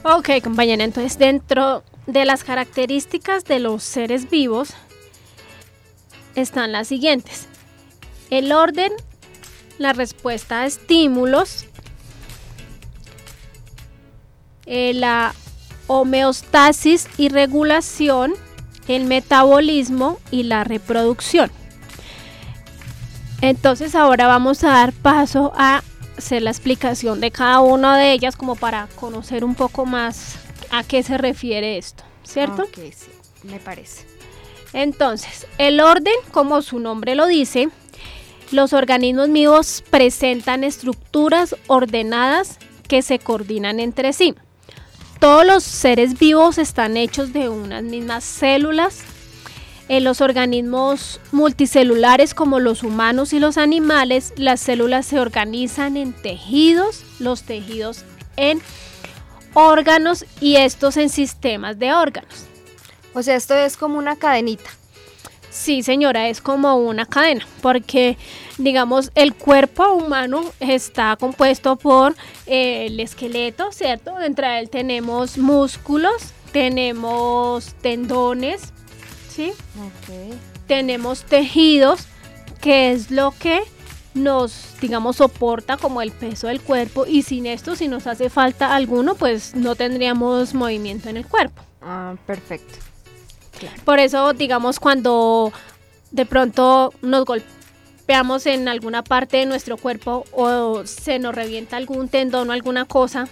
Ok, 0.03 0.31
compañera, 0.43 0.85
entonces 0.85 1.19
dentro 1.19 1.83
de 2.07 2.25
las 2.25 2.45
características 2.45 3.45
de 3.45 3.61
los 3.61 3.83
seres 3.83 4.31
vivos 4.31 4.75
están 6.35 6.73
las 6.73 6.89
siguientes. 6.89 7.47
El 8.31 8.53
orden, 8.53 8.93
la 9.79 9.93
respuesta 9.93 10.61
a 10.61 10.67
estímulos, 10.67 11.67
eh, 14.67 14.93
la 14.95 15.35
homeostasis 15.89 17.09
y 17.19 17.29
regulación, 17.29 18.35
el 18.87 19.05
metabolismo 19.05 20.19
y 20.31 20.45
la 20.45 20.65
reproducción. 20.65 21.51
Entonces 23.41 23.95
ahora 23.95 24.27
vamos 24.27 24.63
a 24.65 24.71
dar 24.71 24.93
paso 24.93 25.53
a 25.57 25.83
hacer 26.19 26.43
la 26.43 26.51
explicación 26.51 27.21
de 27.21 27.31
cada 27.31 27.61
una 27.61 27.97
de 27.97 28.13
ellas 28.13 28.37
como 28.37 28.55
para 28.55 28.87
conocer 28.97 29.45
un 29.45 29.55
poco 29.55 29.87
más 29.87 30.40
a 30.71 30.85
qué 30.85 31.03
se 31.03 31.19
refiere 31.19 31.79
esto, 31.79 32.05
¿cierto? 32.23 32.63
Ok, 32.63 32.79
sí, 32.95 33.11
me 33.45 33.59
parece. 33.59 34.07
Entonces, 34.73 35.47
el 35.59 35.81
orden, 35.81 36.15
como 36.31 36.63
su 36.63 36.79
nombre 36.79 37.15
lo 37.15 37.27
dice, 37.27 37.69
los 38.53 38.73
organismos 38.73 39.31
vivos 39.31 39.85
presentan 39.91 40.65
estructuras 40.65 41.57
ordenadas 41.67 42.59
que 42.89 43.03
se 43.03 43.19
coordinan 43.19 43.81
entre 43.81 44.13
sí. 44.13 44.35
Todos 45.21 45.45
los 45.47 45.63
seres 45.63 46.19
vivos 46.19 46.59
están 46.59 46.97
hechos 46.97 47.33
de 47.33 47.49
unas 47.49 47.83
mismas 47.83 48.25
células. 48.25 49.01
En 49.89 50.05
los 50.05 50.21
organismos 50.21 51.21
multicelulares 51.33 52.33
como 52.33 52.61
los 52.61 52.83
humanos 52.83 53.33
y 53.33 53.41
los 53.41 53.59
animales, 53.59 54.33
las 54.37 54.61
células 54.61 55.07
se 55.07 55.19
organizan 55.19 55.97
en 55.97 56.13
tejidos, 56.13 57.05
los 57.19 57.43
tejidos 57.43 58.05
en 58.37 58.63
órganos 59.55 60.25
y 60.41 60.57
estos 60.57 60.97
en 60.97 61.09
sistemas 61.09 61.79
de 61.79 61.93
órganos. 61.93 62.47
O 63.15 63.23
sea, 63.23 63.37
esto 63.37 63.55
es 63.55 63.77
como 63.77 63.99
una 63.99 64.17
cadenita. 64.17 64.71
Sí, 65.51 65.83
señora, 65.83 66.29
es 66.29 66.41
como 66.41 66.77
una 66.77 67.07
cadena, 67.07 67.45
porque 67.61 68.17
digamos 68.57 69.11
el 69.17 69.35
cuerpo 69.35 69.93
humano 69.93 70.45
está 70.61 71.17
compuesto 71.17 71.75
por 71.75 72.15
eh, 72.47 72.87
el 72.87 73.01
esqueleto, 73.01 73.73
¿cierto? 73.73 74.15
Dentro 74.15 74.47
de 74.47 74.61
él 74.61 74.71
tenemos 74.71 75.39
músculos, 75.39 76.33
tenemos 76.53 77.75
tendones, 77.83 78.73
¿sí? 79.29 79.53
Tenemos 80.69 81.25
tejidos, 81.25 82.07
que 82.61 82.93
es 82.93 83.11
lo 83.11 83.35
que 83.37 83.63
nos, 84.15 84.75
digamos, 84.81 85.17
soporta 85.17 85.77
como 85.77 86.03
el 86.03 86.11
peso 86.13 86.49
del 86.49 86.61
cuerpo 86.61 87.07
y 87.07 87.23
sin 87.23 87.47
esto, 87.47 87.77
si 87.77 87.89
nos 87.89 88.07
hace 88.07 88.31
falta 88.31 88.75
alguno, 88.75 89.15
pues 89.15 89.55
no 89.55 89.75
tendríamos 89.75 90.55
movimiento 90.55 91.09
en 91.09 91.17
el 91.17 91.27
cuerpo. 91.27 91.63
Ah, 91.81 92.15
perfecto. 92.27 92.79
Por 93.85 93.99
eso, 93.99 94.33
digamos, 94.33 94.81
cuando 94.81 95.53
de 96.11 96.27
pronto 96.27 96.93
nos 97.03 97.25
golpeamos 97.25 98.47
en 98.47 98.69
alguna 98.69 99.03
parte 99.03 99.37
de 99.37 99.47
nuestro 99.47 99.77
cuerpo 99.77 100.25
o 100.33 100.85
se 100.87 101.19
nos 101.19 101.35
revienta 101.35 101.77
algún 101.77 102.09
tendón 102.09 102.51
o 102.51 102.53
alguna 102.53 102.87
cosa, 102.87 103.29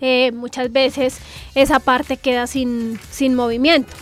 eh, 0.00 0.32
muchas 0.32 0.72
veces 0.72 1.18
esa 1.54 1.80
parte 1.80 2.16
queda 2.16 2.46
sin, 2.46 2.98
sin 3.10 3.34
movimiento. 3.34 3.92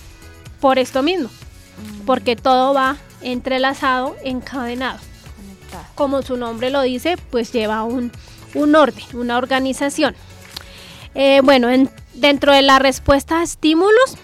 Por 0.60 0.78
esto 0.78 1.02
mismo, 1.02 1.28
mm. 1.28 2.04
porque 2.06 2.36
todo 2.36 2.74
va 2.74 2.96
entrelazado, 3.22 4.16
encadenado. 4.22 4.98
Como 5.94 6.22
su 6.22 6.36
nombre 6.36 6.70
lo 6.70 6.82
dice, 6.82 7.16
pues 7.30 7.52
lleva 7.52 7.84
un, 7.84 8.12
orden, 8.74 9.04
una 9.14 9.38
organización. 9.38 10.14
Eh, 11.14 11.40
bueno, 11.42 11.68
dentro 12.14 12.52
de 12.52 12.62
la 12.62 12.78
respuesta 12.78 13.40
a 13.40 13.42
estímulos, 13.42 14.16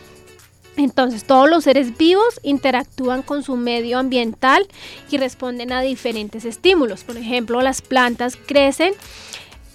entonces, 0.76 1.24
todos 1.24 1.48
los 1.48 1.64
seres 1.64 1.96
vivos 1.96 2.38
interactúan 2.42 3.22
con 3.22 3.42
su 3.42 3.56
medio 3.56 3.98
ambiental 3.98 4.68
y 5.10 5.16
responden 5.16 5.72
a 5.72 5.80
diferentes 5.80 6.44
estímulos. 6.44 7.02
Por 7.02 7.16
ejemplo, 7.16 7.62
las 7.62 7.80
plantas 7.80 8.36
crecen 8.36 8.92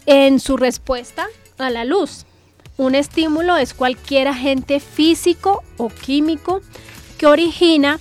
en 0.05 0.39
su 0.39 0.57
respuesta 0.57 1.27
a 1.57 1.69
la 1.71 1.85
luz. 1.85 2.25
Un 2.77 2.95
estímulo 2.95 3.57
es 3.57 3.73
cualquier 3.73 4.27
agente 4.27 4.79
físico 4.79 5.63
o 5.77 5.89
químico 5.89 6.61
que 7.17 7.27
origina 7.27 7.99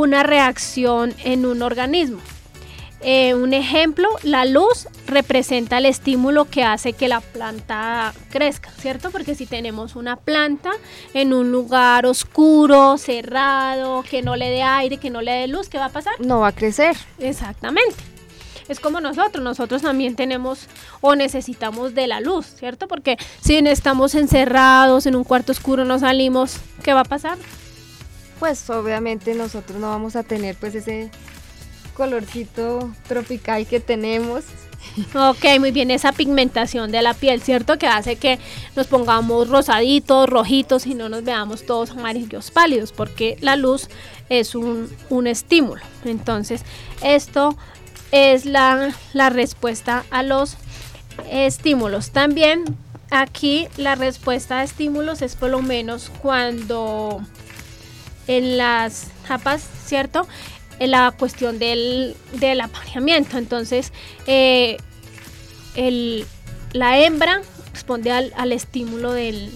una 0.00 0.22
reacción 0.22 1.14
en 1.24 1.46
un 1.46 1.62
organismo. 1.62 2.20
Eh, 3.06 3.34
un 3.34 3.52
ejemplo, 3.52 4.08
la 4.22 4.46
luz 4.46 4.88
representa 5.06 5.76
el 5.76 5.84
estímulo 5.84 6.46
que 6.46 6.64
hace 6.64 6.94
que 6.94 7.06
la 7.06 7.20
planta 7.20 8.14
crezca, 8.30 8.70
¿cierto? 8.78 9.10
Porque 9.10 9.34
si 9.34 9.44
tenemos 9.44 9.94
una 9.94 10.16
planta 10.16 10.70
en 11.12 11.34
un 11.34 11.52
lugar 11.52 12.06
oscuro, 12.06 12.96
cerrado, 12.96 14.02
que 14.08 14.22
no 14.22 14.36
le 14.36 14.48
dé 14.48 14.62
aire, 14.62 14.96
que 14.96 15.10
no 15.10 15.20
le 15.20 15.32
dé 15.32 15.48
luz, 15.48 15.68
¿qué 15.68 15.76
va 15.76 15.86
a 15.86 15.90
pasar? 15.90 16.14
No 16.18 16.40
va 16.40 16.48
a 16.48 16.52
crecer. 16.52 16.96
Exactamente. 17.18 17.94
Es 18.68 18.80
como 18.80 19.02
nosotros, 19.02 19.44
nosotros 19.44 19.82
también 19.82 20.16
tenemos 20.16 20.66
o 21.02 21.14
necesitamos 21.14 21.94
de 21.94 22.06
la 22.06 22.20
luz, 22.20 22.46
¿cierto? 22.58 22.88
Porque 22.88 23.18
si 23.42 23.56
estamos 23.58 24.14
encerrados 24.14 25.04
en 25.04 25.14
un 25.14 25.24
cuarto 25.24 25.52
oscuro, 25.52 25.84
no 25.84 25.98
salimos, 25.98 26.56
¿qué 26.82 26.94
va 26.94 27.00
a 27.00 27.04
pasar? 27.04 27.36
Pues 28.38 28.68
obviamente 28.70 29.34
nosotros 29.34 29.78
no 29.78 29.90
vamos 29.90 30.16
a 30.16 30.22
tener 30.22 30.56
pues 30.56 30.74
ese 30.74 31.10
colorcito 31.94 32.92
tropical 33.08 33.66
que 33.66 33.80
tenemos. 33.80 34.44
Ok, 35.14 35.44
muy 35.58 35.70
bien, 35.70 35.90
esa 35.90 36.12
pigmentación 36.12 36.92
de 36.92 37.00
la 37.00 37.14
piel, 37.14 37.40
¿cierto? 37.40 37.78
Que 37.78 37.86
hace 37.86 38.16
que 38.16 38.38
nos 38.76 38.86
pongamos 38.86 39.48
rosaditos, 39.48 40.28
rojitos 40.28 40.86
y 40.86 40.94
no 40.94 41.08
nos 41.08 41.24
veamos 41.24 41.64
todos 41.64 41.90
amarillos 41.92 42.50
pálidos, 42.50 42.92
porque 42.92 43.38
la 43.40 43.56
luz 43.56 43.88
es 44.28 44.54
un, 44.54 44.90
estímulo. 45.26 45.82
Entonces, 46.04 46.62
esto 47.02 47.56
es 48.12 48.44
la, 48.44 48.94
la 49.14 49.30
respuesta 49.30 50.04
a 50.10 50.22
los 50.22 50.56
estímulos. 51.30 52.10
También 52.10 52.64
aquí 53.10 53.68
la 53.76 53.94
respuesta 53.94 54.60
a 54.60 54.64
estímulos 54.64 55.22
es 55.22 55.36
por 55.36 55.50
lo 55.50 55.62
menos 55.62 56.10
cuando 56.20 57.20
en 58.26 58.56
las 58.56 59.08
tapas, 59.26 59.66
¿cierto? 59.86 60.26
la 60.80 61.12
cuestión 61.12 61.58
del, 61.58 62.16
apareamiento. 62.62 63.38
Entonces, 63.38 63.92
eh, 64.26 64.76
la 66.72 66.98
hembra 66.98 67.42
responde 67.72 68.12
al, 68.12 68.52
estímulo 68.52 69.12
del, 69.12 69.50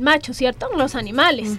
macho, 0.00 0.34
¿cierto? 0.34 0.68
Los 0.76 0.94
animales. 0.94 1.58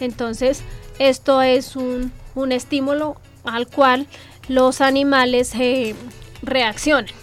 Entonces, 0.00 0.62
esto 0.98 1.42
es 1.42 1.76
un, 1.76 2.12
estímulo 2.50 3.16
al 3.44 3.66
cual 3.66 4.06
los 4.48 4.80
animales 4.80 5.54
eh, 5.54 5.94
reaccionan. 6.42 7.14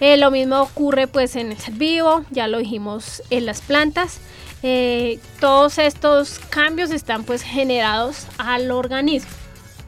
Eh, 0.00 0.16
lo 0.16 0.30
mismo 0.30 0.60
ocurre 0.60 1.06
pues 1.06 1.36
en 1.36 1.52
el 1.52 1.58
ser 1.58 1.74
vivo, 1.74 2.24
ya 2.30 2.48
lo 2.48 2.58
dijimos 2.58 3.22
en 3.30 3.46
las 3.46 3.60
plantas. 3.60 4.18
Todos 5.40 5.78
estos 5.78 6.38
cambios 6.50 6.90
están 6.90 7.24
pues 7.24 7.42
generados 7.42 8.26
al 8.38 8.70
organismo. 8.70 9.30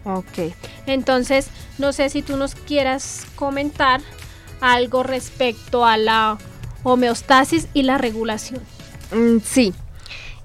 Ok. 0.05 0.53
Entonces, 0.87 1.49
no 1.79 1.93
sé 1.93 2.11
si 2.11 2.23
tú 2.23 2.37
nos 2.37 2.55
quieras 2.55 3.27
comentar 3.37 4.01
algo 4.61 5.03
respecto 5.03 5.85
a 5.85 5.97
la 5.97 6.39
homeostasis 6.83 7.69
y 7.73 7.83
la 7.83 7.99
regulación. 7.99 8.61
Mm, 9.13 9.39
sí. 9.45 9.75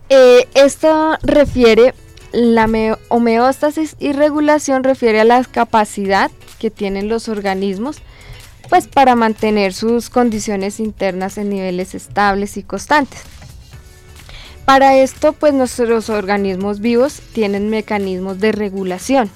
Eh, 0.09 0.47
esta 0.55 1.19
refiere 1.21 1.93
La 2.31 2.67
homeostasis 3.09 3.95
y 3.99 4.13
regulación 4.13 4.83
refiere 4.83 5.19
a 5.19 5.23
la 5.23 5.43
capacidad 5.43 6.29
que 6.59 6.69
tienen 6.69 7.09
los 7.09 7.27
organismos 7.27 7.97
pues 8.69 8.87
para 8.87 9.15
mantener 9.15 9.73
sus 9.73 10.11
condiciones 10.11 10.79
internas 10.79 11.39
en 11.39 11.49
niveles 11.49 11.95
estables 11.95 12.55
y 12.57 12.63
constantes. 12.63 13.21
Para 14.69 14.95
esto, 14.95 15.33
pues 15.33 15.51
nuestros 15.55 16.11
organismos 16.11 16.79
vivos 16.79 17.23
tienen 17.33 17.71
mecanismos 17.71 18.39
de 18.39 18.51
regulación 18.51 19.27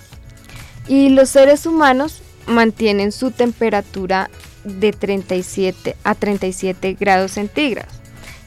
y 0.88 1.10
los 1.10 1.28
seres 1.28 1.66
humanos 1.66 2.22
mantienen 2.46 3.12
su 3.12 3.32
temperatura 3.32 4.30
de 4.64 4.92
37 4.92 5.96
a 6.04 6.14
37 6.14 6.94
grados 7.00 7.32
centígrados, 7.32 7.92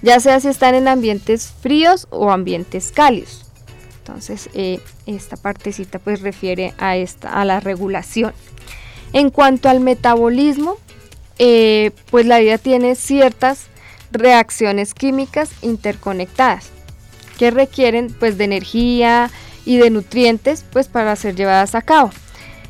ya 0.01 0.21
sea 0.21 0.39
si 0.39 0.47
están 0.47 0.77
en 0.77 0.87
ambientes 0.87 1.53
fríos 1.61 2.07
o 2.11 2.31
ambientes 2.31 2.93
cálidos. 2.95 3.47
Entonces, 3.99 4.49
eh, 4.55 4.79
esta 5.07 5.37
partecita 5.37 5.99
pues 5.99 6.21
refiere 6.21 6.73
a, 6.79 6.97
esta, 6.97 7.33
a 7.33 7.45
la 7.45 7.59
regulación. 7.59 8.33
En 9.13 9.31
cuanto 9.31 9.69
al 9.69 9.81
metabolismo, 9.81 10.77
eh, 11.41 11.91
pues 12.13 12.27
la 12.27 12.39
vida 12.39 12.59
tiene 12.59 12.95
ciertas 12.95 13.65
reacciones 14.13 14.95
químicas 14.95 15.51
interconectadas 15.63 16.76
que 17.37 17.51
requieren 17.51 18.15
pues 18.19 18.39
de 18.39 18.45
energía 18.45 19.31
y 19.65 19.79
de 19.79 19.91
nutrientes 19.91 20.65
pues 20.73 20.89
para 20.89 21.15
ser 21.17 21.35
llevadas 21.37 21.75
a 21.75 21.83
cabo. 21.83 22.11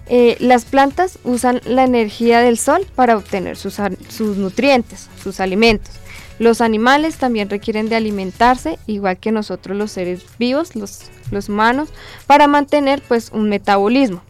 Eh, 0.08 0.36
las 0.38 0.64
plantas 0.64 1.18
usan 1.24 1.60
la 1.64 1.84
energía 1.84 2.40
del 2.40 2.58
sol 2.58 2.86
para 2.94 3.16
obtener 3.16 3.56
sus, 3.56 3.78
nutrientes, 4.20 5.08
sus 5.22 5.40
alimentos. 5.40 5.94
Los 6.38 6.60
animales 6.60 7.16
también 7.16 7.50
requieren 7.50 7.88
de 7.88 7.96
alimentarse, 7.96 8.78
igual 8.86 9.16
que 9.16 9.32
nosotros 9.32 9.76
los 9.76 9.90
seres 9.90 10.22
vivos, 10.38 10.76
los, 10.76 11.00
los 11.30 11.48
humanos, 11.48 11.88
para 12.26 12.46
mantener 12.46 13.02
pues 13.08 13.30
un 13.32 13.48
metabolismo. 13.48 14.22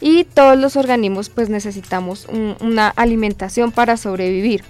Y 0.00 0.24
todos 0.24 0.58
los 0.58 0.76
organismos 0.76 1.30
pues 1.30 1.48
necesitamos 1.48 2.26
una 2.60 2.88
alimentación 2.88 3.70
para 3.72 3.96
sobrevivir. 3.96 4.64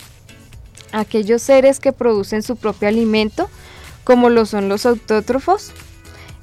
Aquellos 0.92 1.40
seres 1.40 1.81
que 1.81 1.92
producen 1.92 2.42
su 2.42 2.57
propio 2.57 2.87
alimento 2.87 3.49
como 4.05 4.31
lo 4.31 4.47
son 4.47 4.69
los 4.69 4.87
autótrofos, 4.87 5.73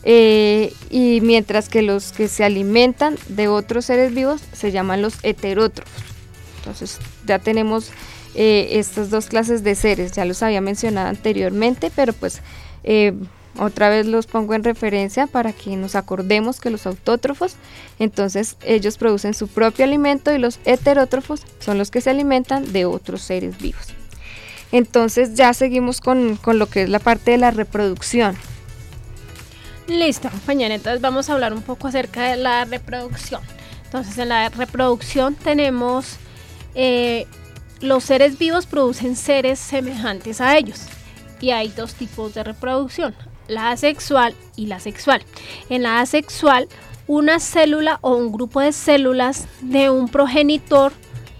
eh, 0.03 0.73
y 0.89 1.19
mientras 1.21 1.67
que 1.67 1.81
los 1.81 2.11
que 2.11 2.27
se 2.27 2.43
alimentan 2.43 3.17
de 3.27 3.47
otros 3.47 3.85
seres 3.85 4.13
vivos 4.13 4.41
se 4.53 4.71
llaman 4.71 5.01
los 5.01 5.15
heterótrofos. 5.23 6.03
Entonces 6.59 6.99
ya 7.25 7.39
tenemos 7.39 7.91
eh, 8.35 8.69
estas 8.79 9.09
dos 9.09 9.27
clases 9.27 9.63
de 9.63 9.75
seres, 9.75 10.13
ya 10.13 10.25
los 10.25 10.41
había 10.41 10.61
mencionado 10.61 11.09
anteriormente, 11.09 11.91
pero 11.93 12.13
pues 12.13 12.41
eh, 12.83 13.13
otra 13.57 13.89
vez 13.89 14.05
los 14.05 14.27
pongo 14.27 14.53
en 14.53 14.63
referencia 14.63 15.27
para 15.27 15.51
que 15.51 15.75
nos 15.75 15.95
acordemos 15.95 16.61
que 16.61 16.69
los 16.69 16.85
autótrofos, 16.85 17.55
entonces 17.97 18.55
ellos 18.63 18.97
producen 18.97 19.33
su 19.33 19.47
propio 19.47 19.83
alimento 19.83 20.33
y 20.33 20.37
los 20.37 20.59
heterótrofos 20.63 21.41
son 21.59 21.77
los 21.77 21.91
que 21.91 22.01
se 22.01 22.09
alimentan 22.09 22.71
de 22.71 22.85
otros 22.85 23.21
seres 23.21 23.57
vivos. 23.57 23.98
Entonces 24.71 25.33
ya 25.33 25.53
seguimos 25.53 25.99
con, 25.99 26.39
lo 26.45 26.69
que 26.69 26.83
es 26.83 26.89
la 26.89 26.99
parte 26.99 27.31
de 27.31 27.37
la 27.37 27.51
reproducción. 27.51 28.35
Listo, 29.87 30.29
compañera, 30.29 30.75
entonces 30.75 31.01
vamos 31.01 31.29
a 31.29 31.33
hablar 31.33 31.53
un 31.53 31.63
poco 31.63 31.87
acerca 31.87 32.29
de 32.29 32.37
la 32.37 32.65
reproducción. 32.65 33.41
Entonces 33.85 34.17
en 34.19 34.29
la 34.29 34.49
reproducción 34.49 35.33
tenemos 35.33 36.17
eh, 36.75 37.25
los 37.81 38.03
seres 38.03 38.37
vivos 38.37 38.67
producen 38.67 39.15
seres 39.15 39.57
semejantes 39.57 40.41
a 40.41 40.57
ellos. 40.57 40.81
Y 41.41 41.51
hay 41.51 41.69
dos 41.69 41.95
tipos 41.95 42.35
de 42.35 42.43
reproducción, 42.43 43.15
la 43.47 43.71
asexual 43.71 44.35
y 44.55 44.67
la 44.67 44.79
sexual. 44.79 45.23
En 45.69 45.83
la 45.83 46.01
asexual, 46.01 46.67
una 47.07 47.39
célula 47.39 47.97
o 48.01 48.15
un 48.15 48.31
grupo 48.31 48.59
de 48.59 48.73
células 48.73 49.47
de 49.61 49.89
un 49.89 50.09
progenitor 50.09 50.91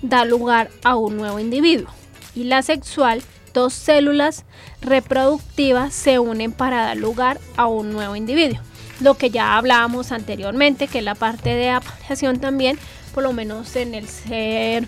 da 0.01 0.25
lugar 0.25 0.71
a 0.83 0.95
un 0.95 1.17
nuevo 1.17 1.37
individuo 1.39 1.98
y 2.39 2.45
la 2.45 2.62
sexual, 2.62 3.21
dos 3.54 3.73
células 3.73 4.45
reproductivas 4.82 5.93
se 5.93 6.19
unen 6.19 6.54
para 6.54 6.84
dar 6.84 6.97
lugar 6.97 7.38
a 7.58 7.67
un 7.67 7.91
nuevo 7.91 8.15
individuo. 8.15 8.60
Lo 9.02 9.15
que 9.15 9.30
ya 9.30 9.58
hablábamos 9.58 10.13
anteriormente, 10.13 10.88
que 10.88 10.99
es 10.99 11.04
la 11.04 11.15
parte 11.15 11.49
de 11.49 11.69
apareación 11.69 12.39
también, 12.39 12.80
por 13.13 13.23
lo 13.23 13.34
menos 13.34 13.75
en 13.75 13.93
el 13.93 14.08
ser 14.08 14.88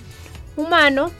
humano, 0.55 1.11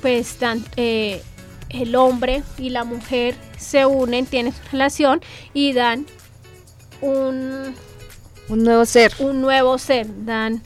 pues 0.00 0.38
eh, 0.76 1.22
el 1.70 1.96
hombre 1.96 2.44
y 2.56 2.70
la 2.70 2.84
mujer 2.84 3.34
se 3.58 3.84
unen, 3.84 4.26
tienen 4.26 4.54
relación 4.70 5.20
y 5.54 5.72
dan 5.72 6.06
un, 7.00 7.74
un 8.48 8.62
nuevo 8.62 8.84
ser. 8.84 9.12
Un 9.18 9.40
nuevo 9.40 9.76
ser, 9.78 10.06
dan, 10.24 10.62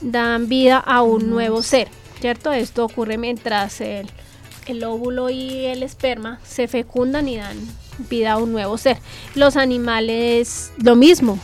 dan 0.00 0.48
vida 0.48 0.78
a 0.78 1.02
un 1.02 1.30
nuevo 1.30 1.62
ser, 1.62 1.86
¿cierto? 2.20 2.52
Esto 2.52 2.84
ocurre 2.84 3.16
mientras 3.16 3.80
el 3.80 4.08
el 4.66 4.84
óvulo 4.84 5.30
y 5.30 5.66
el 5.66 5.82
esperma 5.82 6.40
se 6.44 6.68
fecundan 6.68 7.28
y 7.28 7.36
dan 7.36 7.56
vida 8.10 8.32
a 8.32 8.36
un 8.38 8.52
nuevo 8.52 8.78
ser. 8.78 8.98
Los 9.34 9.56
animales, 9.56 10.72
lo 10.82 10.96
mismo, 10.96 11.38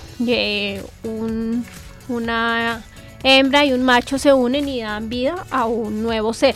una 2.08 2.84
hembra 3.22 3.64
y 3.64 3.72
un 3.72 3.82
macho 3.82 4.18
se 4.18 4.32
unen 4.32 4.68
y 4.68 4.82
dan 4.82 5.08
vida 5.08 5.46
a 5.50 5.66
un 5.66 6.02
nuevo 6.02 6.34
ser. 6.34 6.54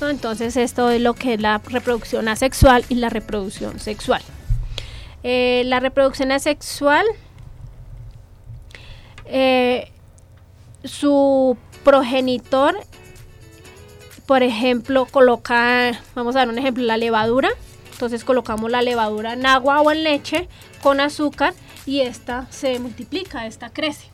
Entonces 0.00 0.56
esto 0.56 0.90
es 0.90 1.00
lo 1.00 1.14
que 1.14 1.34
es 1.34 1.40
la 1.40 1.58
reproducción 1.58 2.28
asexual 2.28 2.84
y 2.88 2.94
la 2.94 3.10
reproducción 3.10 3.78
sexual. 3.78 4.22
Eh, 5.22 5.62
la 5.66 5.80
reproducción 5.80 6.32
asexual, 6.32 7.04
eh, 9.26 9.90
su 10.84 11.56
progenitor 11.84 12.76
por 14.26 14.42
ejemplo, 14.42 15.06
coloca, 15.06 15.92
vamos 16.14 16.34
a 16.34 16.40
dar 16.40 16.48
un 16.48 16.58
ejemplo, 16.58 16.84
la 16.84 16.96
levadura. 16.96 17.50
Entonces 17.92 18.24
colocamos 18.24 18.70
la 18.70 18.82
levadura 18.82 19.32
en 19.32 19.46
agua 19.46 19.80
o 19.80 19.90
en 19.90 20.04
leche 20.04 20.48
con 20.82 21.00
azúcar 21.00 21.54
y 21.86 22.00
esta 22.00 22.46
se 22.50 22.78
multiplica, 22.78 23.46
esta 23.46 23.70
crece. 23.70 24.10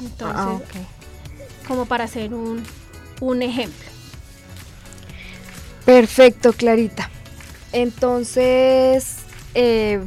Entonces, 0.00 0.36
ah, 0.36 0.58
como 1.66 1.86
para 1.86 2.04
hacer 2.04 2.34
un, 2.34 2.62
ejemplo. 3.42 3.88
Perfecto, 5.86 6.52
Clarita. 6.52 7.08
Entonces, 7.72 9.16
eh, 9.54 10.00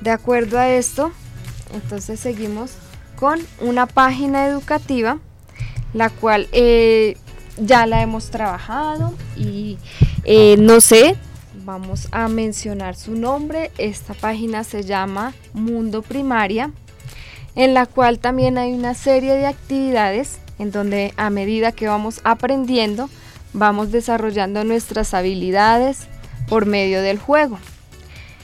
de 0.00 0.10
acuerdo 0.10 0.58
a 0.58 0.68
esto, 0.68 1.12
entonces 1.72 2.20
seguimos 2.20 2.72
con 3.16 3.40
una 3.60 3.86
página 3.86 4.46
educativa, 4.46 5.18
la 5.94 6.10
cual 6.10 6.48
eh, 6.52 7.16
ya 7.60 7.86
la 7.86 8.02
hemos 8.02 8.30
trabajado 8.30 9.14
y 9.36 9.78
eh, 10.24 10.56
no 10.58 10.80
sé, 10.80 11.16
vamos 11.64 12.08
a 12.12 12.28
mencionar 12.28 12.96
su 12.96 13.14
nombre. 13.14 13.70
Esta 13.78 14.14
página 14.14 14.64
se 14.64 14.82
llama 14.82 15.34
Mundo 15.52 16.02
Primaria, 16.02 16.70
en 17.54 17.74
la 17.74 17.86
cual 17.86 18.18
también 18.18 18.58
hay 18.58 18.72
una 18.72 18.94
serie 18.94 19.34
de 19.34 19.46
actividades 19.46 20.38
en 20.58 20.70
donde 20.70 21.12
a 21.16 21.30
medida 21.30 21.72
que 21.72 21.88
vamos 21.88 22.20
aprendiendo, 22.24 23.08
vamos 23.52 23.92
desarrollando 23.92 24.64
nuestras 24.64 25.14
habilidades 25.14 26.08
por 26.48 26.66
medio 26.66 27.02
del 27.02 27.18
juego. 27.18 27.58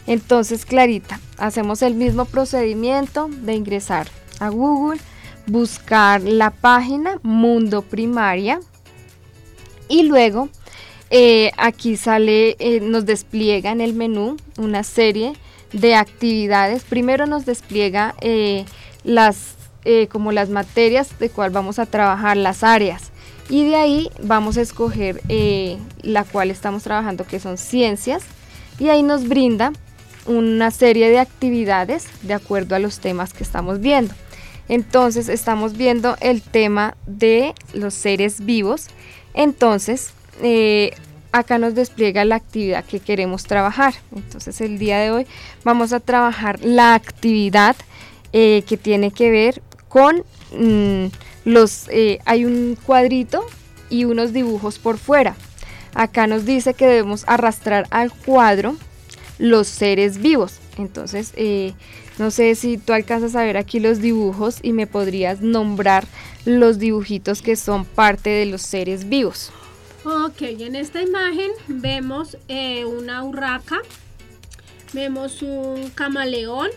Entonces, 0.06 0.66
Clarita, 0.66 1.18
hacemos 1.38 1.82
el 1.82 1.94
mismo 1.94 2.26
procedimiento 2.26 3.28
de 3.28 3.54
ingresar 3.54 4.06
a 4.38 4.50
Google, 4.50 5.00
buscar 5.46 6.20
la 6.22 6.50
página 6.50 7.18
Mundo 7.22 7.82
Primaria, 7.82 8.60
y 9.88 10.04
luego 10.04 10.48
eh, 11.10 11.52
aquí 11.56 11.96
sale, 11.96 12.56
eh, 12.58 12.80
nos 12.80 13.06
despliega 13.06 13.70
en 13.70 13.80
el 13.80 13.94
menú 13.94 14.36
una 14.58 14.82
serie 14.82 15.34
de 15.72 15.94
actividades. 15.94 16.82
Primero 16.84 17.26
nos 17.26 17.46
despliega 17.46 18.14
eh, 18.20 18.64
las, 19.04 19.56
como 20.10 20.32
las 20.32 20.48
materias 20.48 21.18
de 21.18 21.30
cual 21.30 21.50
vamos 21.50 21.78
a 21.78 21.86
trabajar, 21.86 22.36
las 22.36 22.64
áreas. 22.64 23.12
Y 23.50 23.64
de 23.68 23.76
ahí 23.76 24.10
vamos 24.22 24.56
a 24.56 24.62
escoger 24.62 25.20
la 26.02 26.24
cual 26.24 26.50
estamos 26.50 26.82
trabajando, 26.82 27.26
que 27.26 27.38
son 27.38 27.58
ciencias. 27.58 28.22
Y 28.78 28.88
ahí 28.88 29.02
nos 29.02 29.28
brinda 29.28 29.72
una 30.26 30.70
serie 30.70 31.10
de 31.10 31.18
actividades 31.18 32.06
de 32.22 32.34
acuerdo 32.34 32.74
a 32.74 32.78
los 32.78 32.98
temas 32.98 33.34
que 33.34 33.44
estamos 33.44 33.80
viendo. 33.80 34.14
Entonces 34.68 35.28
estamos 35.28 35.76
viendo 35.76 36.16
el 36.20 36.40
tema 36.40 36.96
de 37.06 37.54
los 37.74 37.92
seres 37.92 38.44
vivos 38.44 38.88
entonces, 39.34 40.10
eh, 40.42 40.94
acá 41.32 41.58
nos 41.58 41.74
despliega 41.74 42.24
la 42.24 42.36
actividad 42.36 42.84
que 42.84 43.00
queremos 43.00 43.44
trabajar. 43.44 43.94
Entonces, 44.14 44.60
el 44.60 44.78
día 44.78 45.00
de 45.00 45.10
hoy 45.10 45.26
vamos 45.64 45.92
a 45.92 46.00
trabajar 46.00 46.60
la 46.62 46.94
actividad 46.94 47.76
eh, 48.32 48.62
que 48.66 48.76
tiene 48.76 49.10
que 49.10 49.30
ver 49.30 49.62
con 49.88 50.24
mm, 50.56 51.06
los... 51.44 51.88
Eh, 51.90 52.20
hay 52.24 52.44
un 52.44 52.78
cuadrito 52.86 53.44
y 53.90 54.04
unos 54.04 54.32
dibujos 54.32 54.78
por 54.78 54.96
fuera. 54.96 55.34
Acá 55.94 56.26
nos 56.26 56.44
dice 56.44 56.74
que 56.74 56.86
debemos 56.86 57.24
arrastrar 57.26 57.86
al 57.90 58.12
cuadro 58.12 58.76
los 59.38 59.66
seres 59.66 60.18
vivos. 60.18 60.60
Entonces, 60.78 61.32
No 62.16 62.30
sé 62.30 62.54
si 62.54 62.78
tú 62.78 62.92
alcanzas 62.92 63.34
a 63.34 63.42
ver 63.42 63.56
aquí 63.56 63.80
los 63.80 64.00
dibujos 64.00 64.58
y 64.62 64.72
me 64.72 64.86
podrías 64.86 65.40
nombrar 65.40 66.06
los 66.44 66.78
dibujitos 66.78 67.42
que 67.42 67.56
son 67.56 67.84
parte 67.84 68.30
de 68.30 68.46
los 68.46 68.62
seres 68.62 69.08
vivos. 69.08 69.50
Ok, 70.04 70.42
en 70.42 70.76
esta 70.76 71.00
imagen 71.00 71.50
vemos 71.66 72.36
eh, 72.48 72.84
una 72.84 73.24
urraca, 73.24 73.78
vemos 74.92 75.40
un 75.40 75.90
camaleón, 75.90 76.68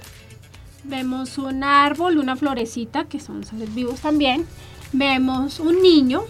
vemos 0.86 1.38
un 1.38 1.64
árbol, 1.64 2.18
una 2.18 2.38
florecita, 2.38 3.06
que 3.06 3.20
son 3.20 3.44
seres 3.44 3.74
vivos 3.76 4.00
también, 4.00 4.46
vemos 4.94 5.60
un 5.60 5.82
niño, 5.82 6.24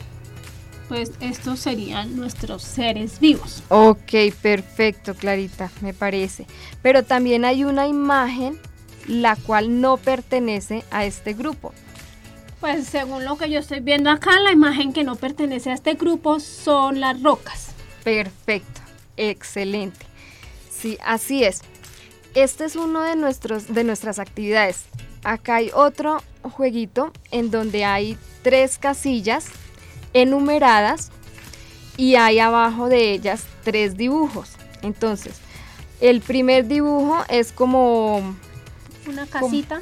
pues 0.88 1.12
estos 1.20 1.60
serían 1.60 2.16
nuestros 2.16 2.64
seres 2.64 3.20
vivos. 3.20 3.62
Ok, 3.70 4.14
perfecto, 4.42 5.14
Clarita, 5.14 5.70
me 5.82 5.94
parece. 5.94 6.48
Pero 6.82 7.04
también 7.04 7.46
hay 7.46 7.64
una 7.64 7.88
imagen 7.88 8.58
la 9.08 9.36
cual 9.36 9.82
no 9.82 9.98
pertenece 9.98 10.84
a 10.90 11.06
este 11.06 11.34
grupo. 11.34 11.74
Pues 12.60 12.88
según 12.88 13.24
lo 13.24 13.38
que 13.38 13.50
yo 13.50 13.60
estoy 13.60 13.82
viendo 13.82 14.10
acá, 14.10 14.40
la 14.40 14.52
imagen 14.52 14.92
que 14.94 15.04
no 15.04 15.16
pertenece 15.16 15.70
a 15.70 15.74
este 15.74 15.94
grupo 15.94 16.40
son 16.40 17.00
las 17.00 17.22
rocas. 17.22 17.70
Perfecto, 18.04 18.82
excelente. 19.16 20.06
Sí, 20.72 20.98
así 21.04 21.44
es. 21.44 21.62
Este 22.34 22.66
es 22.66 22.76
uno 22.76 23.02
de, 23.02 23.16
nuestros, 23.16 23.74
de 23.74 23.84
nuestras 23.84 24.20
actividades. 24.20 24.86
Acá 25.24 25.56
hay 25.56 25.72
otro 25.74 26.22
jueguito 26.42 27.12
en 27.32 27.52
donde 27.52 27.84
hay 27.86 28.18
tres 28.44 28.78
casillas 28.78 29.48
enumeradas 30.14 31.12
y 31.98 32.16
hay 32.16 32.40
abajo 32.40 32.90
de 32.90 33.12
ellas 33.12 33.44
tres 33.64 33.98
dibujos. 33.98 34.52
Entonces, 34.82 35.36
el 36.00 36.22
primer 36.22 36.68
dibujo 36.68 37.24
es 37.30 37.52
como... 37.52 38.36
Una 39.08 39.26
casita. 39.26 39.82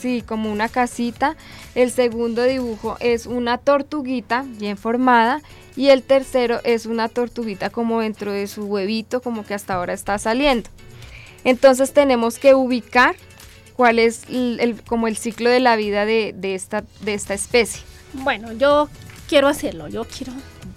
sí, 0.00 0.22
como 0.22 0.52
una 0.52 0.68
casita. 0.68 1.36
El 1.78 1.92
segundo 1.92 2.42
dibujo 2.42 2.96
es 2.98 3.26
una 3.26 3.56
tortuguita 3.56 4.44
bien 4.44 4.76
formada. 4.76 5.42
Y 5.76 5.90
el 5.90 6.02
tercero 6.02 6.60
es 6.64 6.86
una 6.86 7.08
tortuguita 7.08 7.70
como 7.70 8.00
dentro 8.00 8.32
de 8.32 8.48
su 8.48 8.64
huevito, 8.64 9.20
como 9.20 9.46
que 9.46 9.54
hasta 9.54 9.74
ahora 9.74 9.92
está 9.92 10.18
saliendo. 10.18 10.68
Entonces 11.44 11.92
tenemos 11.92 12.40
que 12.40 12.56
ubicar 12.56 13.14
cuál 13.76 14.00
es 14.00 14.24
el, 14.28 14.82
como 14.88 15.06
el 15.06 15.16
ciclo 15.16 15.50
de 15.50 15.60
la 15.60 15.76
vida 15.76 16.04
de, 16.04 16.34
esta, 16.42 16.82
de 17.02 17.14
esta 17.14 17.34
especie. 17.34 17.80
Bueno, 18.12 18.52
yo 18.54 18.88
quiero 19.28 19.46
hacerlo, 19.46 19.86
yo 19.86 20.04
quiero... 20.04 20.32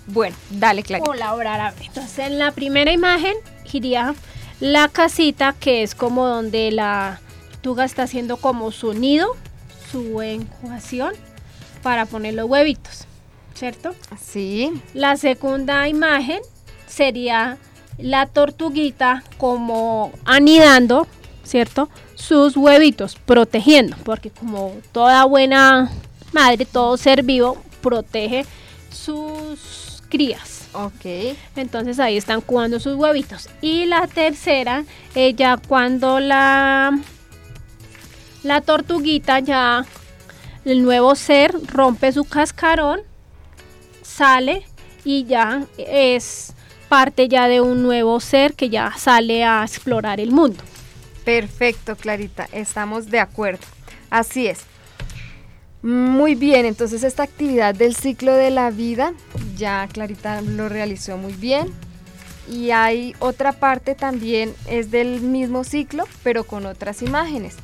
Bueno, 0.05 0.35
dale, 0.51 0.83
Clara. 0.83 1.03
Colaborar. 1.03 1.73
Entonces, 1.81 2.19
en 2.19 2.37
la 2.37 2.51
primera 2.51 2.91
imagen 2.91 3.33
iría 3.73 4.13
la 4.59 4.87
casita, 4.87 5.55
que 5.59 5.81
es 5.81 5.95
como 5.95 6.27
donde 6.27 6.69
la 6.69 7.19
tortuga 7.49 7.85
está 7.85 8.03
haciendo 8.03 8.37
como 8.37 8.71
su 8.71 8.93
nido, 8.93 9.35
su 9.91 10.21
encuación, 10.21 11.13
para 11.81 12.05
poner 12.05 12.35
los 12.35 12.49
huevitos, 12.49 13.05
¿cierto? 13.53 13.95
Sí. 14.19 14.71
La 14.93 15.17
segunda 15.17 15.87
imagen 15.87 16.39
sería 16.87 17.57
la 17.97 18.27
tortuguita 18.27 19.23
como 19.37 20.11
anidando, 20.25 21.07
¿cierto? 21.43 21.89
Sus 22.15 22.55
huevitos, 22.55 23.15
protegiendo, 23.25 23.97
porque 24.03 24.29
como 24.29 24.73
toda 24.91 25.25
buena 25.25 25.91
madre, 26.31 26.65
todo 26.65 26.97
ser 26.97 27.23
vivo, 27.23 27.57
protege 27.81 28.45
sus 28.91 30.03
crías. 30.09 30.67
Ok. 30.73 31.35
Entonces 31.55 31.99
ahí 31.99 32.17
están 32.17 32.41
cubando 32.41 32.79
sus 32.79 32.95
huevitos. 32.95 33.49
Y 33.61 33.85
la 33.85 34.07
tercera, 34.07 34.85
ella 35.15 35.57
cuando 35.67 36.19
la, 36.19 36.97
la 38.43 38.61
tortuguita 38.61 39.39
ya, 39.39 39.85
el 40.65 40.83
nuevo 40.83 41.15
ser 41.15 41.53
rompe 41.67 42.11
su 42.11 42.25
cascarón, 42.25 43.01
sale 44.01 44.65
y 45.03 45.25
ya 45.25 45.65
es 45.77 46.53
parte 46.89 47.27
ya 47.27 47.47
de 47.47 47.61
un 47.61 47.83
nuevo 47.83 48.19
ser 48.19 48.53
que 48.53 48.69
ya 48.69 48.93
sale 48.97 49.43
a 49.43 49.63
explorar 49.63 50.19
el 50.19 50.31
mundo. 50.31 50.63
Perfecto, 51.23 51.95
Clarita, 51.95 52.47
estamos 52.51 53.09
de 53.09 53.19
acuerdo. 53.19 53.65
Así 54.09 54.47
es. 54.47 54.61
Muy 55.83 56.35
bien, 56.35 56.65
entonces 56.65 57.03
esta 57.03 57.23
actividad 57.23 57.73
del 57.73 57.95
ciclo 57.95 58.33
de 58.33 58.51
la 58.51 58.69
vida, 58.69 59.13
ya 59.57 59.87
Clarita 59.91 60.41
lo 60.41 60.69
realizó 60.69 61.17
muy 61.17 61.33
bien. 61.33 61.67
Y 62.51 62.71
hay 62.71 63.15
otra 63.19 63.53
parte 63.53 63.95
también, 63.95 64.53
es 64.67 64.91
del 64.91 65.21
mismo 65.21 65.63
ciclo, 65.63 66.05
pero 66.23 66.43
con 66.43 66.65
otras 66.65 67.01
imágenes. 67.01 67.55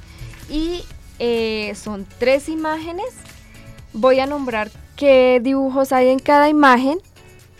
Y 0.50 0.84
eh, 1.20 1.74
son 1.76 2.06
tres 2.20 2.50
imágenes. 2.50 3.08
Voy 3.94 4.20
a 4.20 4.26
nombrar 4.26 4.70
qué 4.96 5.40
dibujos 5.42 5.92
hay 5.92 6.10
en 6.10 6.20
cada 6.20 6.50
imagen 6.50 7.00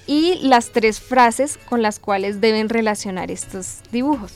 y 0.06 0.40
las 0.42 0.72
tres 0.72 1.00
frases 1.00 1.58
con 1.70 1.82
las 1.82 2.00
cuales 2.00 2.42
deben 2.42 2.70
relacionar 2.70 3.30
estos 3.30 3.82
dibujos. 3.92 4.34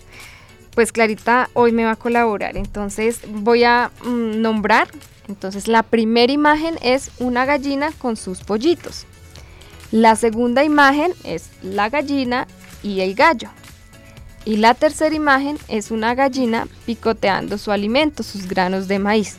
Pues 0.76 0.92
Clarita 0.92 1.50
hoy 1.54 1.72
me 1.72 1.86
va 1.86 1.92
a 1.92 1.96
colaborar, 1.96 2.56
entonces 2.56 3.20
voy 3.28 3.64
a 3.64 3.92
mm, 4.04 4.42
nombrar. 4.42 4.90
Entonces 5.28 5.68
la 5.68 5.84
primera 5.84 6.32
imagen 6.32 6.78
es 6.82 7.12
una 7.20 7.46
gallina 7.46 7.92
con 7.98 8.18
sus 8.18 8.42
pollitos. 8.42 9.06
La 9.92 10.16
segunda 10.16 10.64
imagen 10.64 11.14
es 11.24 11.50
la 11.62 11.90
gallina 11.90 12.48
y 12.84 13.02
el 13.02 13.16
gallo. 13.16 13.50
Y 14.44 14.58
la 14.58 14.74
tercera 14.74 15.16
imagen 15.16 15.58
es 15.68 15.92
una 15.92 16.16
gallina 16.16 16.68
picoteando 16.86 17.58
su 17.58 17.72
alimento, 17.72 18.24
sus 18.24 18.48
granos 18.48 18.88
de 18.88 19.00
maíz. 19.00 19.38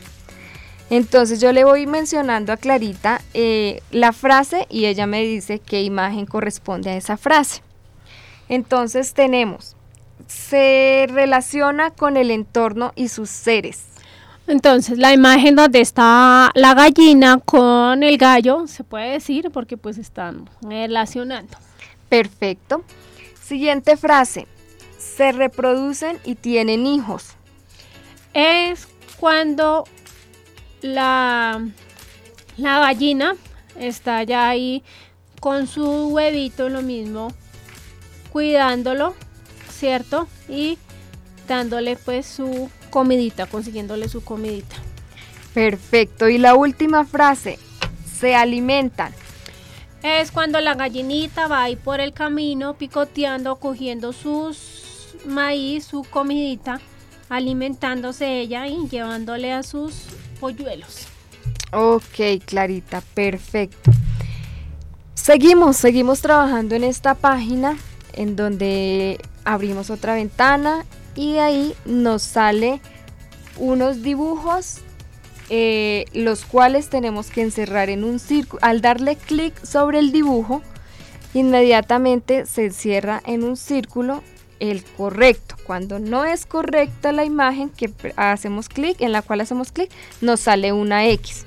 Entonces 0.89 1.41
yo 1.41 1.51
le 1.51 1.63
voy 1.63 1.87
mencionando 1.87 2.53
a 2.53 2.57
Clarita 2.57 3.21
eh, 3.33 3.81
la 3.91 4.13
frase 4.13 4.67
y 4.69 4.85
ella 4.85 5.07
me 5.07 5.23
dice 5.23 5.59
qué 5.59 5.81
imagen 5.81 6.25
corresponde 6.25 6.91
a 6.91 6.97
esa 6.97 7.17
frase. 7.17 7.61
Entonces 8.47 9.13
tenemos, 9.13 9.75
se 10.27 11.07
relaciona 11.09 11.89
con 11.91 12.15
el 12.15 12.31
entorno 12.31 12.93
y 12.95 13.07
sus 13.07 13.29
seres. 13.29 13.85
Entonces 14.45 14.97
la 14.97 15.13
imagen 15.13 15.55
donde 15.55 15.81
está 15.81 16.51
la 16.53 16.73
gallina 16.73 17.39
con 17.39 18.03
el 18.03 18.17
gallo, 18.17 18.67
se 18.67 18.83
puede 18.83 19.11
decir 19.11 19.49
porque 19.51 19.77
pues 19.77 19.97
están 19.97 20.49
relacionando. 20.61 21.57
Perfecto. 22.09 22.83
Siguiente 23.41 23.97
frase, 23.97 24.47
se 25.15 25.31
reproducen 25.31 26.19
y 26.23 26.35
tienen 26.35 26.85
hijos. 26.85 27.35
Es 28.33 28.87
cuando 29.19 29.85
la, 30.81 31.65
la 32.57 32.79
gallina 32.79 33.35
está 33.79 34.23
ya 34.23 34.49
ahí 34.49 34.83
con 35.39 35.67
su 35.67 36.07
huevito, 36.07 36.69
lo 36.69 36.81
mismo, 36.81 37.31
cuidándolo, 38.31 39.13
¿cierto? 39.69 40.27
Y 40.49 40.77
dándole 41.47 41.95
pues 41.97 42.25
su 42.25 42.69
comidita, 42.89 43.45
consiguiéndole 43.45 44.09
su 44.09 44.23
comidita. 44.23 44.75
Perfecto. 45.53 46.29
Y 46.29 46.37
la 46.37 46.55
última 46.55 47.05
frase, 47.05 47.59
se 48.19 48.35
alimentan. 48.35 49.13
Es 50.01 50.31
cuando 50.31 50.59
la 50.59 50.75
gallinita 50.75 51.47
va 51.47 51.63
ahí 51.63 51.75
por 51.75 51.99
el 51.99 52.13
camino 52.13 52.73
picoteando, 52.75 53.57
cogiendo 53.57 54.11
sus 54.11 54.82
maíz, 55.25 55.85
su 55.85 56.03
comidita, 56.03 56.79
alimentándose 57.29 58.39
ella 58.39 58.67
y 58.67 58.87
llevándole 58.89 59.53
a 59.53 59.63
sus 59.63 60.05
polluelos. 60.39 61.07
Ok, 61.71 62.43
Clarita, 62.45 63.01
perfecto. 63.13 63.91
Seguimos, 65.15 65.77
seguimos 65.77 66.21
trabajando 66.21 66.75
en 66.75 66.83
esta 66.83 67.15
página 67.15 67.77
en 68.13 68.35
donde 68.35 69.19
abrimos 69.45 69.89
otra 69.89 70.15
ventana 70.15 70.85
y 71.15 71.37
ahí 71.37 71.73
nos 71.85 72.21
sale 72.21 72.81
unos 73.57 74.03
dibujos 74.03 74.81
eh, 75.49 76.05
los 76.13 76.45
cuales 76.45 76.89
tenemos 76.89 77.29
que 77.29 77.41
encerrar 77.41 77.89
en 77.89 78.03
un 78.03 78.19
círculo. 78.19 78.59
Al 78.63 78.81
darle 78.81 79.15
clic 79.15 79.53
sobre 79.63 79.99
el 79.99 80.11
dibujo, 80.11 80.61
inmediatamente 81.33 82.45
se 82.45 82.71
cierra 82.71 83.21
en 83.25 83.43
un 83.43 83.57
círculo 83.57 84.23
el 84.59 84.83
correcto. 84.83 85.55
Cuando 85.65 85.99
no 85.99 86.25
es 86.25 86.45
correcta 86.45 87.11
la 87.11 87.25
imagen 87.25 87.69
que 87.69 87.91
hacemos 88.15 88.69
clic, 88.69 89.01
en 89.01 89.11
la 89.11 89.21
cual 89.21 89.41
hacemos 89.41 89.71
clic, 89.71 89.91
nos 90.21 90.41
sale 90.41 90.73
una 90.73 91.07
X. 91.07 91.45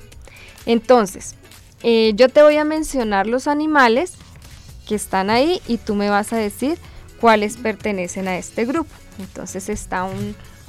Entonces, 0.65 1.35
eh, 1.83 2.13
yo 2.15 2.29
te 2.29 2.41
voy 2.41 2.57
a 2.57 2.65
mencionar 2.65 3.27
los 3.27 3.47
animales 3.47 4.13
que 4.87 4.95
están 4.95 5.29
ahí 5.29 5.61
y 5.67 5.77
tú 5.77 5.95
me 5.95 6.09
vas 6.09 6.33
a 6.33 6.37
decir 6.37 6.77
cuáles 7.19 7.57
pertenecen 7.57 8.27
a 8.27 8.37
este 8.37 8.65
grupo. 8.65 8.93
Entonces 9.19 9.69
está 9.69 10.07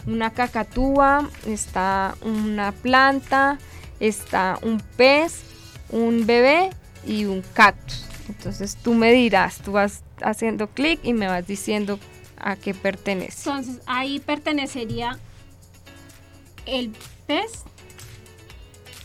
una 0.07 0.31
cacatúa, 0.31 1.29
está 1.47 2.15
una 2.23 2.73
planta, 2.73 3.59
está 4.01 4.59
un 4.63 4.81
pez, 4.97 5.43
un 5.91 6.27
bebé 6.27 6.71
y 7.07 7.25
un 7.25 7.43
cactus. 7.55 8.05
Entonces 8.29 8.77
tú 8.77 8.95
me 8.95 9.13
dirás, 9.13 9.59
tú 9.59 9.73
vas 9.73 10.03
haciendo 10.23 10.69
clic 10.69 11.01
y 11.03 11.13
me 11.13 11.27
vas 11.27 11.47
diciendo 11.47 11.99
a 12.41 12.57
qué 12.57 12.75
pertenece. 12.75 13.49
Entonces 13.49 13.83
ahí 13.87 14.21
pertenecería 14.21 15.19
el 16.67 16.93
pez. 17.27 17.65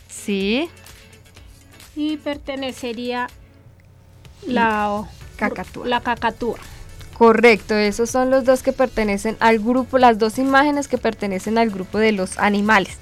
Sí. 0.09 0.69
Y 1.95 2.17
pertenecería 2.17 3.27
la 4.45 5.07
cacatúa. 5.37 5.87
La 5.87 6.01
cacatúa. 6.01 6.57
Correcto, 7.17 7.75
esos 7.75 8.09
son 8.09 8.31
los 8.31 8.43
dos 8.43 8.63
que 8.63 8.73
pertenecen 8.73 9.37
al 9.39 9.59
grupo, 9.59 9.97
las 9.97 10.17
dos 10.17 10.39
imágenes 10.39 10.87
que 10.87 10.97
pertenecen 10.97 11.57
al 11.57 11.69
grupo 11.69 11.99
de 11.99 12.11
los 12.11 12.39
animales. 12.39 12.97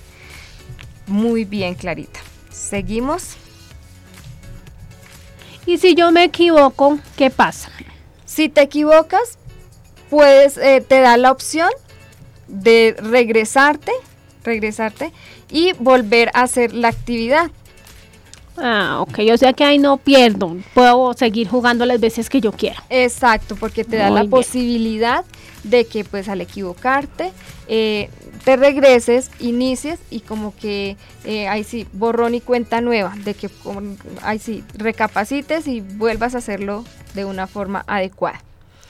Muy 1.08 1.46
bien, 1.46 1.76
Clarita. 1.76 2.20
Seguimos. 2.52 3.38
Y 5.66 5.78
si 5.78 5.96
yo 5.96 6.12
me 6.12 6.26
equivoco, 6.26 7.00
¿qué 7.16 7.30
pasa? 7.30 7.70
Si 8.26 8.50
te 8.50 8.62
equivocas, 8.62 9.38
puedes, 10.12 10.57
eh, 10.57 10.84
te 10.86 10.99
da 10.99 11.18
la 11.18 11.32
opción 11.32 11.70
de 12.49 12.95
regresarte, 12.99 13.93
regresarte 14.43 15.12
y 15.49 15.72
volver 15.80 16.30
a 16.34 16.41
hacer 16.41 16.74
la 16.74 16.89
actividad. 16.89 17.49
Ah, 18.57 18.97
ok, 18.99 19.20
o 19.34 19.38
sea 19.38 19.53
que 19.53 19.64
ahí 19.64 19.80
no 19.80 19.95
pierdo, 19.95 20.57
puedo 20.74 21.14
seguir 21.14 21.47
jugando 21.47 21.86
las 21.86 22.01
veces 22.01 22.30
que 22.30 22.41
yo 22.41 22.51
quiera. 22.51 22.84
Exacto, 22.89 23.55
porque 23.55 23.86
te 23.86 23.95
da 23.95 24.09
la 24.09 24.26
posibilidad 24.26 25.24
de 25.64 25.86
que 25.86 26.03
pues 26.03 26.28
al 26.28 26.41
equivocarte 26.41 27.32
eh, 27.70 28.09
te 28.43 28.57
regreses, 28.57 29.32
inicies 29.39 29.99
y 30.09 30.20
como 30.20 30.53
que 30.57 30.97
eh, 31.24 31.47
ahí 31.47 31.64
sí, 31.64 31.88
borrón 31.93 32.36
y 32.36 32.41
cuenta 32.41 32.82
nueva, 32.82 33.14
de 33.24 33.34
que 33.34 33.49
ahí 34.24 34.39
sí, 34.39 34.66
recapacites 34.74 35.68
y 35.68 35.80
vuelvas 35.80 36.36
a 36.36 36.39
hacerlo 36.39 36.84
de 37.14 37.24
una 37.24 37.47
forma 37.47 37.86
adecuada. 37.88 38.41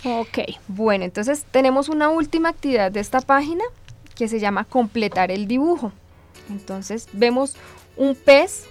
Ok. 0.03 0.39
Bueno, 0.67 1.05
entonces 1.05 1.45
tenemos 1.51 1.89
una 1.89 2.09
última 2.09 2.49
actividad 2.49 2.91
de 2.91 2.99
esta 2.99 3.21
página 3.21 3.63
que 4.15 4.27
se 4.27 4.39
llama 4.39 4.65
completar 4.65 5.31
el 5.31 5.47
dibujo. 5.47 5.91
Entonces 6.49 7.07
vemos 7.13 7.55
un 7.97 8.15
pez 8.15 8.65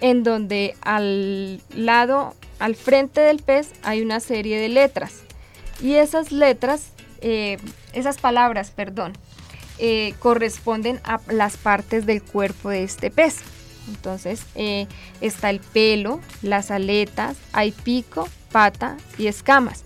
en 0.00 0.24
donde 0.24 0.74
al 0.80 1.60
lado, 1.74 2.34
al 2.58 2.74
frente 2.74 3.20
del 3.20 3.38
pez 3.38 3.70
hay 3.82 4.02
una 4.02 4.20
serie 4.20 4.58
de 4.58 4.68
letras. 4.68 5.20
Y 5.80 5.94
esas 5.94 6.32
letras, 6.32 6.88
eh, 7.20 7.58
esas 7.92 8.18
palabras, 8.18 8.70
perdón, 8.70 9.12
eh, 9.78 10.14
corresponden 10.18 11.00
a 11.04 11.20
las 11.28 11.56
partes 11.56 12.06
del 12.06 12.22
cuerpo 12.22 12.70
de 12.70 12.84
este 12.84 13.10
pez. 13.10 13.40
Entonces 13.88 14.42
eh, 14.54 14.86
está 15.20 15.50
el 15.50 15.60
pelo, 15.60 16.20
las 16.40 16.70
aletas, 16.70 17.36
hay 17.52 17.72
pico, 17.72 18.28
pata 18.50 18.96
y 19.18 19.26
escamas. 19.26 19.84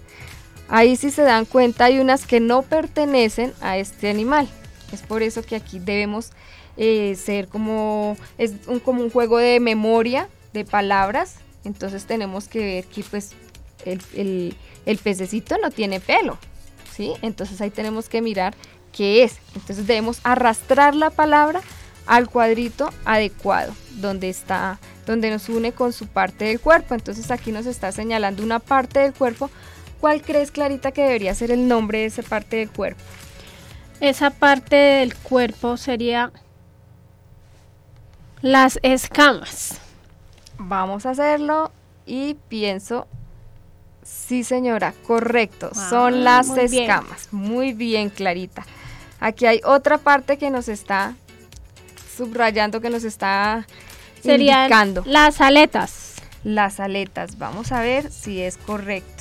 Ahí 0.68 0.96
si 0.96 1.10
se 1.10 1.22
dan 1.22 1.44
cuenta 1.44 1.84
hay 1.84 2.00
unas 2.00 2.26
que 2.26 2.40
no 2.40 2.62
pertenecen 2.62 3.52
a 3.60 3.78
este 3.78 4.10
animal. 4.10 4.48
Es 4.92 5.02
por 5.02 5.22
eso 5.22 5.42
que 5.42 5.56
aquí 5.56 5.78
debemos 5.78 6.30
eh, 6.76 7.16
ser 7.16 7.48
como, 7.48 8.16
es 8.38 8.52
un, 8.66 8.80
como 8.80 9.02
un 9.02 9.10
juego 9.10 9.38
de 9.38 9.60
memoria 9.60 10.28
de 10.52 10.64
palabras. 10.64 11.36
Entonces 11.64 12.04
tenemos 12.04 12.48
que 12.48 12.58
ver 12.60 12.84
que 12.84 13.02
pues 13.02 13.32
el, 13.84 14.56
el, 14.84 14.98
pececito 14.98 15.56
no 15.62 15.70
tiene 15.70 16.00
pelo. 16.00 16.38
¿sí? 16.94 17.12
Entonces 17.22 17.60
ahí 17.60 17.70
tenemos 17.70 18.08
que 18.08 18.22
mirar 18.22 18.54
qué 18.92 19.22
es. 19.22 19.38
Entonces 19.54 19.86
debemos 19.86 20.20
arrastrar 20.24 20.94
la 20.94 21.10
palabra 21.10 21.62
al 22.06 22.28
cuadrito 22.28 22.90
adecuado, 23.04 23.74
donde 23.96 24.28
está, 24.28 24.78
donde 25.06 25.30
nos 25.30 25.48
une 25.48 25.72
con 25.72 25.92
su 25.92 26.06
parte 26.06 26.46
del 26.46 26.60
cuerpo. 26.60 26.94
Entonces 26.94 27.30
aquí 27.30 27.52
nos 27.52 27.66
está 27.66 27.92
señalando 27.92 28.42
una 28.42 28.58
parte 28.58 29.00
del 29.00 29.12
cuerpo. 29.12 29.50
¿Cuál 30.00 30.22
crees, 30.22 30.50
Clarita, 30.50 30.92
que 30.92 31.02
debería 31.02 31.34
ser 31.34 31.50
el 31.50 31.68
nombre 31.68 32.00
de 32.00 32.06
esa 32.06 32.22
parte 32.22 32.56
del 32.56 32.70
cuerpo? 32.70 33.02
Esa 34.00 34.30
parte 34.30 34.76
del 34.76 35.14
cuerpo 35.14 35.76
sería 35.76 36.30
las 38.42 38.78
escamas. 38.82 39.78
Vamos 40.58 41.06
a 41.06 41.10
hacerlo 41.10 41.72
y 42.04 42.34
pienso, 42.48 43.06
sí 44.02 44.44
señora, 44.44 44.94
correcto, 45.06 45.70
son 45.74 46.14
ah, 46.14 46.18
las 46.18 46.56
escamas. 46.56 47.28
Muy 47.32 47.72
bien, 47.72 48.10
Clarita. 48.10 48.64
Aquí 49.18 49.46
hay 49.46 49.60
otra 49.64 49.98
parte 49.98 50.36
que 50.38 50.50
nos 50.50 50.68
está 50.68 51.14
subrayando, 52.16 52.80
que 52.80 52.90
nos 52.90 53.04
está 53.04 53.66
Serían 54.22 54.64
indicando. 54.64 55.02
Las 55.06 55.40
aletas. 55.40 56.14
Las 56.44 56.80
aletas, 56.80 57.38
vamos 57.38 57.72
a 57.72 57.80
ver 57.80 58.10
si 58.12 58.40
es 58.40 58.56
correcto. 58.56 59.15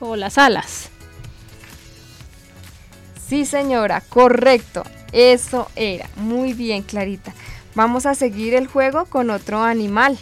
O 0.00 0.16
las 0.16 0.38
alas. 0.38 0.90
Sí 3.26 3.44
señora, 3.44 4.00
correcto. 4.00 4.84
Eso 5.12 5.70
era. 5.76 6.08
Muy 6.16 6.52
bien, 6.52 6.82
Clarita. 6.82 7.34
Vamos 7.74 8.06
a 8.06 8.14
seguir 8.14 8.54
el 8.54 8.66
juego 8.66 9.04
con 9.06 9.30
otro 9.30 9.62
animal. 9.62 10.18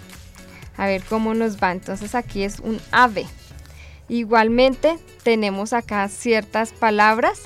A 0.77 0.87
ver 0.87 1.03
cómo 1.09 1.35
nos 1.35 1.57
va. 1.57 1.73
Entonces 1.73 2.15
aquí 2.15 2.43
es 2.43 2.61
un 2.61 2.81
ave. 2.91 3.27
Igualmente 4.09 4.99
tenemos 5.23 5.73
acá 5.73 6.09
ciertas 6.09 6.73
palabras 6.73 7.41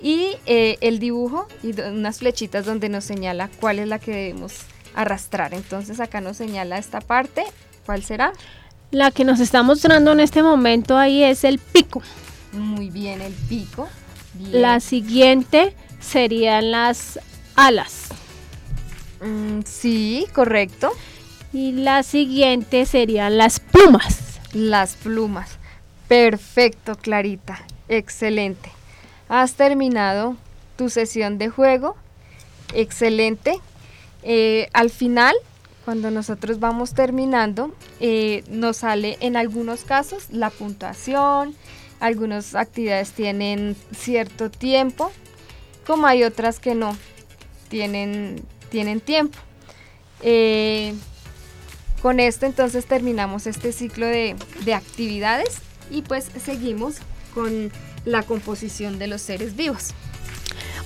y 0.00 0.36
eh, 0.46 0.76
el 0.80 0.98
dibujo 0.98 1.46
y 1.62 1.78
unas 1.80 2.18
flechitas 2.18 2.64
donde 2.64 2.88
nos 2.88 3.04
señala 3.04 3.50
cuál 3.60 3.78
es 3.78 3.88
la 3.88 3.98
que 3.98 4.12
debemos 4.12 4.54
arrastrar. 4.94 5.54
Entonces 5.54 6.00
acá 6.00 6.20
nos 6.20 6.36
señala 6.36 6.78
esta 6.78 7.00
parte. 7.00 7.44
¿Cuál 7.86 8.02
será? 8.02 8.32
La 8.90 9.10
que 9.10 9.24
nos 9.24 9.40
está 9.40 9.62
mostrando 9.62 10.12
en 10.12 10.20
este 10.20 10.42
momento 10.42 10.96
ahí 10.96 11.22
es 11.22 11.44
el 11.44 11.58
pico. 11.58 12.02
Muy 12.52 12.90
bien, 12.90 13.20
el 13.20 13.32
pico. 13.32 13.88
La 14.50 14.80
siguiente 14.80 15.74
serían 16.00 16.70
las 16.70 17.18
alas. 17.54 18.06
Mm, 19.20 19.60
sí, 19.64 20.26
correcto. 20.32 20.92
Y 21.52 21.72
la 21.72 22.02
siguiente 22.02 22.86
serían 22.86 23.36
las 23.36 23.60
plumas. 23.60 24.38
Las 24.52 24.94
plumas. 24.94 25.58
Perfecto, 26.08 26.94
Clarita. 26.96 27.60
Excelente. 27.88 28.70
Has 29.28 29.54
terminado 29.54 30.36
tu 30.76 30.88
sesión 30.88 31.36
de 31.36 31.48
juego. 31.48 31.96
Excelente. 32.72 33.60
Eh, 34.22 34.68
al 34.72 34.90
final, 34.90 35.34
cuando 35.88 36.10
nosotros 36.10 36.60
vamos 36.60 36.92
terminando, 36.92 37.74
eh, 37.98 38.44
nos 38.50 38.76
sale 38.76 39.16
en 39.20 39.38
algunos 39.38 39.84
casos 39.84 40.26
la 40.30 40.50
puntuación. 40.50 41.54
Algunas 41.98 42.54
actividades 42.54 43.12
tienen 43.12 43.74
cierto 43.96 44.50
tiempo, 44.50 45.10
como 45.86 46.06
hay 46.06 46.24
otras 46.24 46.60
que 46.60 46.74
no 46.74 46.94
tienen 47.70 48.44
tienen 48.68 49.00
tiempo. 49.00 49.38
Eh, 50.20 50.92
con 52.02 52.20
esto 52.20 52.44
entonces 52.44 52.84
terminamos 52.84 53.46
este 53.46 53.72
ciclo 53.72 54.04
de, 54.04 54.36
de 54.66 54.74
actividades 54.74 55.56
y 55.90 56.02
pues 56.02 56.30
seguimos 56.44 56.96
con 57.32 57.72
la 58.04 58.24
composición 58.24 58.98
de 58.98 59.06
los 59.06 59.22
seres 59.22 59.56
vivos. 59.56 59.94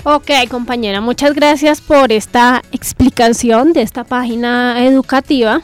Ok, 0.04 0.32
compañera, 0.50 1.00
muchas 1.00 1.32
gracias 1.32 1.80
por 1.80 2.10
esta 2.10 2.60
explicación 2.72 3.72
de 3.72 3.82
esta 3.82 4.02
página 4.02 4.84
educativa 4.84 5.62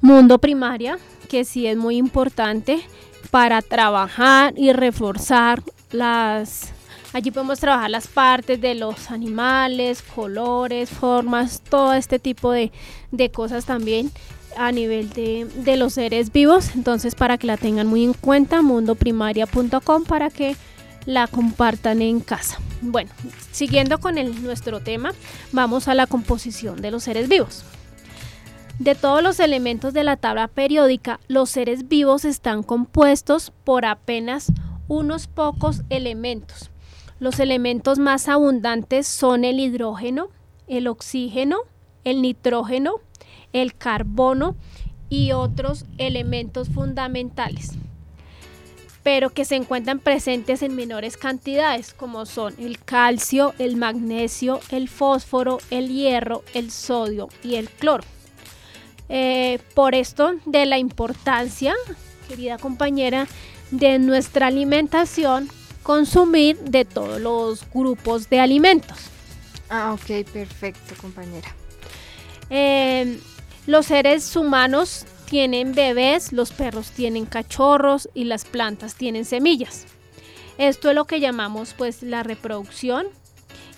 Mundo 0.00 0.38
Primaria, 0.38 0.96
que 1.28 1.44
sí 1.44 1.66
es 1.66 1.76
muy 1.76 1.96
importante 1.96 2.82
para 3.32 3.62
trabajar 3.62 4.54
y 4.56 4.72
reforzar 4.72 5.64
las 5.90 6.72
Allí 7.12 7.32
podemos 7.32 7.58
trabajar 7.58 7.90
las 7.90 8.06
partes 8.06 8.60
de 8.60 8.76
los 8.76 9.10
animales, 9.10 10.02
colores, 10.02 10.88
formas, 10.88 11.60
todo 11.68 11.92
este 11.92 12.20
tipo 12.20 12.52
de, 12.52 12.70
cosas 13.32 13.64
también 13.64 14.12
a 14.56 14.70
nivel 14.70 15.10
de, 15.10 15.48
de, 15.56 15.76
los 15.76 15.94
seres 15.94 16.30
vivos. 16.30 16.76
Entonces 16.76 17.16
para 17.16 17.38
que 17.38 17.48
la 17.48 17.56
tengan 17.56 17.88
muy 17.88 18.04
en 18.04 18.12
cuenta, 18.12 18.62
mundoprimaria.com 18.62 20.04
para 20.04 20.30
que 20.30 20.54
la 21.06 21.26
compartan 21.26 22.02
en 22.02 22.20
casa. 22.20 22.58
Bueno, 22.82 23.10
siguiendo 23.52 23.98
con 23.98 24.14
nuestro 24.42 24.80
tema, 24.80 25.12
vamos 25.52 25.88
a 25.88 25.94
la 25.94 26.06
composición 26.06 26.80
de 26.80 26.90
los 26.90 27.04
seres 27.04 27.28
vivos. 27.28 27.64
De 28.78 28.94
todos 28.94 29.22
los 29.22 29.40
elementos 29.40 29.92
de 29.92 30.04
la 30.04 30.16
tabla 30.16 30.48
periódica, 30.48 31.20
los 31.28 31.50
seres 31.50 31.88
vivos 31.88 32.24
están 32.24 32.62
compuestos 32.62 33.52
por 33.64 33.84
apenas 33.84 34.52
unos 34.88 35.26
pocos 35.26 35.82
elementos 35.90 36.70
los 37.20 37.38
elementos 37.38 37.98
más 37.98 38.28
abundantes 38.28 39.06
son 39.06 39.44
el 39.44 39.60
hidrógeno, 39.60 40.28
el 40.66 40.88
oxígeno, 40.88 41.58
el 42.02 42.22
nitrógeno, 42.22 42.94
el 43.52 43.74
carbono 43.74 44.56
y 45.10 45.32
otros 45.32 45.84
elementos 45.98 46.70
fundamentales, 46.70 47.72
pero 49.02 49.30
que 49.30 49.44
se 49.44 49.56
encuentran 49.56 49.98
presentes 49.98 50.62
en 50.62 50.76
menores 50.76 51.16
cantidades, 51.16 51.94
como 51.94 52.26
son 52.26 52.54
el 52.58 52.78
calcio, 52.78 53.54
el 53.58 53.76
magnesio, 53.76 54.60
el 54.70 54.88
fósforo, 54.88 55.58
el 55.70 55.88
hierro, 55.88 56.42
el 56.54 56.70
sodio 56.70 57.28
y 57.42 57.54
el 57.54 57.68
cloro. 57.70 58.04
Eh, 59.08 59.58
por 59.74 59.94
esto 59.94 60.34
de 60.44 60.66
la 60.66 60.78
importancia, 60.78 61.74
querida 62.28 62.58
compañera, 62.58 63.26
de 63.70 63.98
nuestra 63.98 64.48
alimentación 64.48 65.48
consumir 65.82 66.58
de 66.58 66.84
todos 66.84 67.20
los 67.20 67.64
grupos 67.72 68.28
de 68.28 68.40
alimentos. 68.40 68.98
Ah, 69.68 69.92
ok, 69.92 70.26
perfecto, 70.30 70.94
compañera. 71.00 71.48
Em, 72.50 73.18
los 73.66 73.86
seres 73.86 74.34
humanos 74.36 75.06
tienen 75.30 75.74
bebés, 75.74 76.32
los 76.32 76.50
perros 76.50 76.90
tienen 76.90 77.24
cachorros 77.24 78.08
y 78.14 78.24
las 78.24 78.44
plantas 78.44 78.96
tienen 78.96 79.24
semillas. 79.24 79.86
Esto 80.58 80.90
es 80.90 80.96
lo 80.96 81.06
que 81.06 81.20
llamamos 81.20 81.72
pues 81.72 82.02
la 82.02 82.24
reproducción 82.24 83.06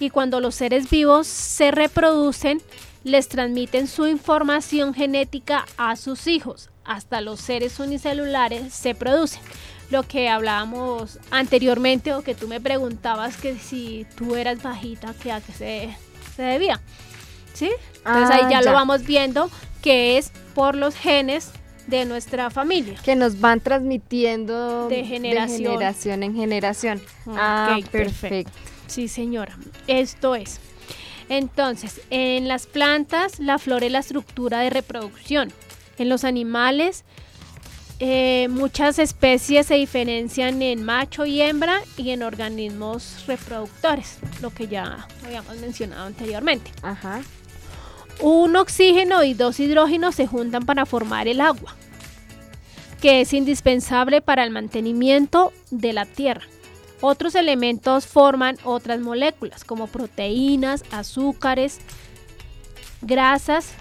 y 0.00 0.08
cuando 0.08 0.40
los 0.40 0.54
seres 0.54 0.88
vivos 0.90 1.26
se 1.26 1.70
reproducen 1.70 2.60
les 3.04 3.28
transmiten 3.28 3.86
su 3.86 4.06
información 4.06 4.94
genética 4.94 5.66
a 5.76 5.96
sus 5.96 6.26
hijos. 6.26 6.70
Hasta 6.84 7.20
los 7.20 7.40
seres 7.40 7.78
unicelulares 7.78 8.72
se 8.72 8.94
producen. 8.94 9.42
Lo 9.90 10.04
que 10.04 10.30
hablábamos 10.30 11.18
anteriormente 11.30 12.14
o 12.14 12.22
que 12.22 12.34
tú 12.34 12.48
me 12.48 12.60
preguntabas 12.60 13.36
que 13.36 13.58
si 13.58 14.06
tú 14.16 14.36
eras 14.36 14.62
bajita, 14.62 15.12
que 15.14 15.32
a 15.32 15.40
qué 15.42 15.52
se, 15.52 16.42
debía. 16.42 16.80
¿Sí? 17.54 17.70
Entonces 17.98 18.30
ahí 18.30 18.42
ah, 18.44 18.50
ya, 18.50 18.62
lo 18.62 18.72
vamos 18.72 19.04
viendo 19.04 19.50
que 19.82 20.18
es 20.18 20.32
por 20.54 20.74
los 20.74 20.94
genes 20.94 21.50
de 21.86 22.04
nuestra 22.04 22.50
familia. 22.50 22.94
Que 23.04 23.16
nos 23.16 23.40
van 23.40 23.60
transmitiendo 23.60 24.88
de 24.88 25.04
generación, 25.04 26.22
en 26.22 26.34
generación. 26.34 27.02
ah, 27.26 27.78
perfecto. 27.90 28.52
Sí, 28.86 29.08
señora. 29.08 29.56
Esto 29.86 30.34
es. 30.34 30.60
Entonces, 31.28 32.00
en 32.10 32.46
las 32.48 32.66
plantas, 32.66 33.38
la 33.38 33.58
flora 33.58 33.86
es 33.86 33.92
la 33.92 34.00
estructura 34.00 34.60
de 34.60 34.70
reproducción. 34.70 35.52
En 35.98 36.08
los 36.08 36.24
animales, 36.24 37.04
eh, 38.00 38.48
muchas 38.50 38.98
especies 38.98 39.66
se 39.66 39.74
diferencian 39.74 40.60
en 40.60 40.84
macho 40.84 41.24
y 41.24 41.40
hembra 41.40 41.80
y 41.96 42.10
en 42.10 42.22
organismos 42.22 43.24
reproductores, 43.26 44.18
lo 44.40 44.50
que 44.50 44.66
ya 44.66 45.06
habíamos 45.24 45.56
mencionado 45.58 46.06
anteriormente. 46.06 46.70
Ajá. 46.82 47.22
Un 48.20 48.56
oxígeno 48.56 49.24
y 49.24 49.34
dos 49.34 49.58
hidrógenos 49.60 50.14
se 50.14 50.26
juntan 50.26 50.64
para 50.64 50.86
formar 50.86 51.28
el 51.28 51.40
agua, 51.40 51.74
que 53.00 53.20
es 53.20 53.32
indispensable 53.32 54.20
para 54.20 54.44
el 54.44 54.50
mantenimiento 54.50 55.52
de 55.70 55.92
la 55.92 56.06
Tierra. 56.06 56.46
Otros 57.00 57.34
elementos 57.34 58.06
forman 58.06 58.56
otras 58.62 59.00
moléculas 59.00 59.64
como 59.64 59.88
proteínas, 59.88 60.84
azúcares, 60.92 61.80
grasas 63.00 63.72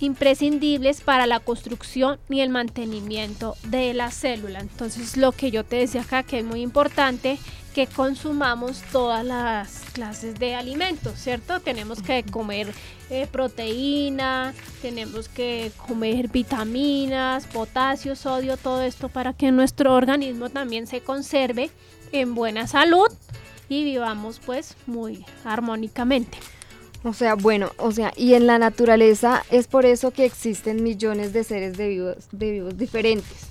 imprescindibles 0.00 1.00
para 1.02 1.26
la 1.26 1.40
construcción 1.40 2.18
y 2.28 2.40
el 2.40 2.48
mantenimiento 2.48 3.54
de 3.64 3.94
la 3.94 4.10
célula. 4.10 4.60
Entonces 4.60 5.16
lo 5.16 5.32
que 5.32 5.50
yo 5.50 5.64
te 5.64 5.76
decía 5.76 6.02
acá 6.02 6.22
que 6.22 6.40
es 6.40 6.44
muy 6.44 6.62
importante 6.62 7.38
que 7.74 7.86
consumamos 7.86 8.82
todas 8.92 9.24
las 9.24 9.80
clases 9.92 10.38
de 10.38 10.54
alimentos, 10.54 11.18
¿cierto? 11.18 11.60
Tenemos 11.60 12.02
que 12.02 12.24
comer 12.24 12.72
eh, 13.10 13.26
proteína, 13.30 14.54
tenemos 14.82 15.28
que 15.28 15.70
comer 15.86 16.28
vitaminas, 16.28 17.46
potasio, 17.46 18.16
sodio, 18.16 18.56
todo 18.56 18.82
esto 18.82 19.08
para 19.08 19.32
que 19.32 19.52
nuestro 19.52 19.94
organismo 19.94 20.50
también 20.50 20.86
se 20.86 21.00
conserve 21.00 21.70
en 22.12 22.34
buena 22.34 22.66
salud 22.66 23.08
y 23.68 23.84
vivamos 23.84 24.40
pues 24.44 24.76
muy 24.86 25.24
armónicamente. 25.44 26.38
O 27.02 27.14
sea, 27.14 27.34
bueno, 27.34 27.70
o 27.78 27.92
sea, 27.92 28.12
y 28.14 28.34
en 28.34 28.46
la 28.46 28.58
naturaleza 28.58 29.42
es 29.50 29.66
por 29.68 29.86
eso 29.86 30.10
que 30.10 30.26
existen 30.26 30.82
millones 30.82 31.32
de 31.32 31.44
seres 31.44 31.76
de 31.78 31.88
vivos, 31.88 32.16
de 32.32 32.50
vivos 32.50 32.76
diferentes. 32.76 33.48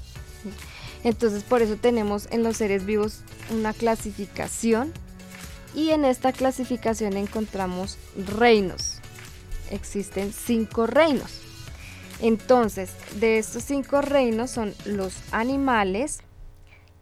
Entonces 1.03 1.43
por 1.43 1.61
eso 1.61 1.75
tenemos 1.75 2.27
en 2.31 2.43
los 2.43 2.57
seres 2.57 2.85
vivos 2.85 3.21
una 3.51 3.73
clasificación 3.73 4.93
y 5.73 5.91
en 5.91 6.05
esta 6.05 6.31
clasificación 6.31 7.15
encontramos 7.17 7.97
reinos. 8.37 8.99
Existen 9.71 10.33
cinco 10.33 10.87
reinos. 10.87 11.41
Entonces, 12.21 12.91
de 13.19 13.37
estos 13.37 13.63
cinco 13.63 14.01
reinos 14.01 14.51
son 14.51 14.73
los 14.85 15.15
animales, 15.31 16.19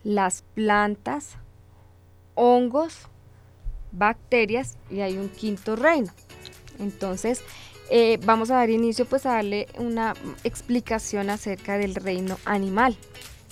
las 0.04 0.44
plantas, 0.54 1.38
hongos, 2.36 3.08
bacterias 3.92 4.78
y 4.92 5.00
hay 5.00 5.18
un 5.18 5.30
quinto 5.30 5.76
reino. 5.76 6.14
Entonces, 6.78 7.42
eh, 7.90 8.20
vamos 8.26 8.52
a 8.52 8.56
dar 8.56 8.70
inicio 8.70 9.06
pues 9.06 9.26
a 9.26 9.34
darle 9.34 9.68
una 9.78 10.14
explicación 10.44 11.30
acerca 11.30 11.78
del 11.78 11.96
reino 11.96 12.38
animal. 12.46 12.96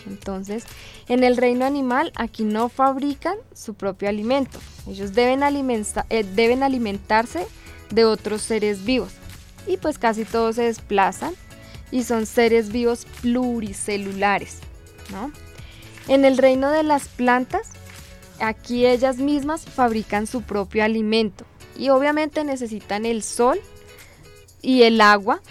Entonces, 0.08 0.66
en 1.08 1.24
el 1.24 1.38
reino 1.38 1.66
animal 1.66 2.12
aquí 2.16 2.44
no 2.44 2.70
fabrican 2.70 3.38
su 3.54 3.74
propio 3.74 4.10
alimento. 4.10 4.60
Ellos 4.88 5.14
deben, 5.14 5.42
eh, 6.10 6.24
deben 6.24 6.64
alimentarse 6.64 7.48
de 7.90 8.06
otros 8.06 8.42
seres 8.42 8.86
vivos. 8.86 9.14
Y 9.68 9.78
pues 9.78 9.98
casi 9.98 10.26
todos 10.26 10.56
se 10.56 10.64
desplazan 10.64 11.34
y 11.92 12.04
son 12.04 12.26
seres 12.26 12.72
vivos 12.72 13.06
pluricelulares. 13.22 14.60
En 16.08 16.26
el 16.26 16.38
reino 16.38 16.70
de 16.70 16.84
las 16.84 17.08
plantas 17.08 17.72
Aquí 18.40 18.86
ellas 18.86 19.18
mismas 19.18 19.66
fabrican 19.66 20.28
su 20.28 20.42
propio 20.42 20.84
alimento 20.84 21.46
y 21.78 21.90
obviamente 21.90 22.44
necesitan 22.44 23.06
el 23.06 23.24
sol 23.24 23.60
y 24.62 24.84
el 24.84 25.00
agua. 25.00 25.42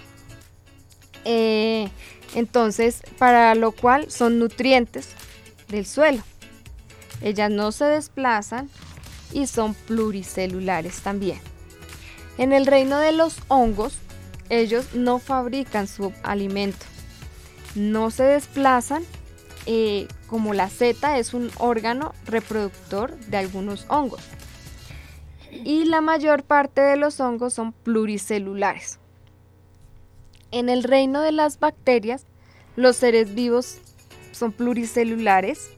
Eh, 1.24 1.88
entonces, 2.34 3.02
para 3.18 3.54
lo 3.54 3.72
cual 3.72 4.10
son 4.10 4.38
nutrientes 4.38 5.08
del 5.68 5.86
suelo. 5.86 6.22
Ellas 7.22 7.50
no 7.50 7.72
se 7.72 7.84
desplazan 7.84 8.68
y 9.32 9.46
son 9.46 9.74
pluricelulares 9.74 11.00
también. 11.00 11.40
En 12.36 12.52
el 12.52 12.66
reino 12.66 12.98
de 12.98 13.12
los 13.12 13.36
hongos, 13.48 13.98
ellos 14.50 14.94
no 14.94 15.18
fabrican 15.18 15.86
su 15.86 16.12
alimento, 16.22 16.84
no 17.74 18.10
se 18.10 18.24
desplazan 18.24 19.04
eh, 19.66 20.08
como 20.26 20.52
la 20.52 20.68
seta 20.68 21.18
es 21.18 21.32
un 21.32 21.50
órgano 21.58 22.12
reproductor 22.26 23.16
de 23.16 23.36
algunos 23.38 23.86
hongos. 23.88 24.22
Y 25.50 25.84
la 25.84 26.00
mayor 26.00 26.42
parte 26.42 26.80
de 26.80 26.96
los 26.96 27.20
hongos 27.20 27.54
son 27.54 27.72
pluricelulares. 27.72 28.98
En 30.54 30.68
el 30.68 30.84
reino 30.84 31.20
de 31.20 31.32
las 31.32 31.58
bacterias, 31.58 32.26
los 32.76 32.94
seres 32.94 33.34
vivos 33.34 33.78
son 34.30 34.52
pluricelulares. 34.52 35.68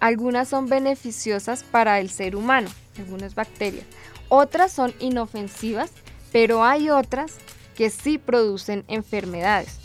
Algunas 0.00 0.48
son 0.48 0.68
beneficiosas 0.68 1.62
para 1.62 2.00
el 2.00 2.10
ser 2.10 2.34
humano, 2.34 2.68
algunas 2.98 3.36
bacterias. 3.36 3.86
Otras 4.28 4.72
son 4.72 4.92
inofensivas, 4.98 5.92
pero 6.32 6.64
hay 6.64 6.90
otras 6.90 7.34
que 7.76 7.88
sí 7.88 8.18
producen 8.18 8.84
enfermedades. 8.88 9.78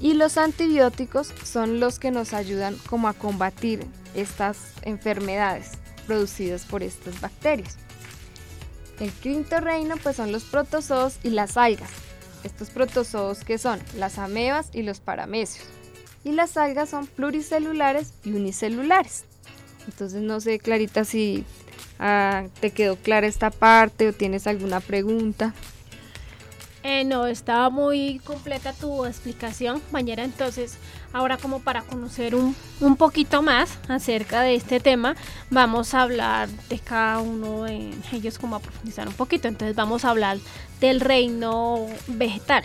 Y 0.00 0.14
los 0.14 0.38
antibióticos 0.38 1.34
son 1.44 1.78
los 1.78 1.98
que 1.98 2.10
nos 2.10 2.32
ayudan 2.32 2.74
como 2.88 3.06
a 3.06 3.12
combatir 3.12 3.84
estas 4.14 4.72
enfermedades 4.80 5.72
producidas 6.06 6.64
por 6.64 6.82
estas 6.82 7.20
bacterias. 7.20 7.76
El 8.98 9.12
quinto 9.12 9.60
reino 9.60 9.98
pues 10.02 10.16
son 10.16 10.32
los 10.32 10.44
protozoos 10.44 11.18
y 11.22 11.28
las 11.28 11.58
algas. 11.58 11.90
Estos 12.44 12.70
protozoos 12.70 13.44
que 13.44 13.58
son 13.58 13.80
las 13.96 14.18
amebas 14.18 14.70
y 14.72 14.82
los 14.82 15.00
paramecios. 15.00 15.66
Y 16.24 16.32
las 16.32 16.56
algas 16.56 16.90
son 16.90 17.06
pluricelulares 17.06 18.12
y 18.24 18.32
unicelulares. 18.32 19.24
Entonces 19.86 20.22
no 20.22 20.40
sé 20.40 20.58
Clarita 20.58 21.04
si 21.04 21.44
ah, 21.98 22.46
te 22.60 22.70
quedó 22.70 22.96
clara 22.96 23.26
esta 23.26 23.50
parte 23.50 24.08
o 24.08 24.12
tienes 24.12 24.46
alguna 24.46 24.80
pregunta. 24.80 25.54
Eh, 26.82 27.04
no, 27.04 27.26
estaba 27.26 27.68
muy 27.68 28.20
completa 28.24 28.72
tu 28.72 29.04
explicación, 29.04 29.80
compañera. 29.80 30.24
Entonces, 30.24 30.78
ahora 31.12 31.36
como 31.36 31.60
para 31.60 31.82
conocer 31.82 32.34
un, 32.34 32.56
un, 32.80 32.96
poquito 32.96 33.42
más 33.42 33.78
acerca 33.88 34.40
de 34.40 34.54
este 34.54 34.80
tema, 34.80 35.14
vamos 35.50 35.92
a 35.92 36.02
hablar 36.02 36.48
de 36.48 36.78
cada 36.78 37.20
uno 37.20 37.64
de 37.64 37.92
ellos, 38.12 38.38
como 38.38 38.56
a 38.56 38.60
profundizar 38.60 39.06
un 39.08 39.14
poquito. 39.14 39.46
Entonces, 39.46 39.76
vamos 39.76 40.06
a 40.06 40.10
hablar 40.10 40.38
del 40.80 41.00
reino 41.00 41.86
vegetal. 42.06 42.64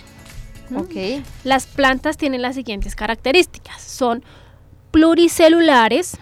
Ok. 0.73 1.23
Las 1.43 1.67
plantas 1.67 2.15
tienen 2.15 2.41
las 2.41 2.55
siguientes 2.55 2.95
características. 2.95 3.81
Son 3.81 4.23
pluricelulares, 4.91 6.17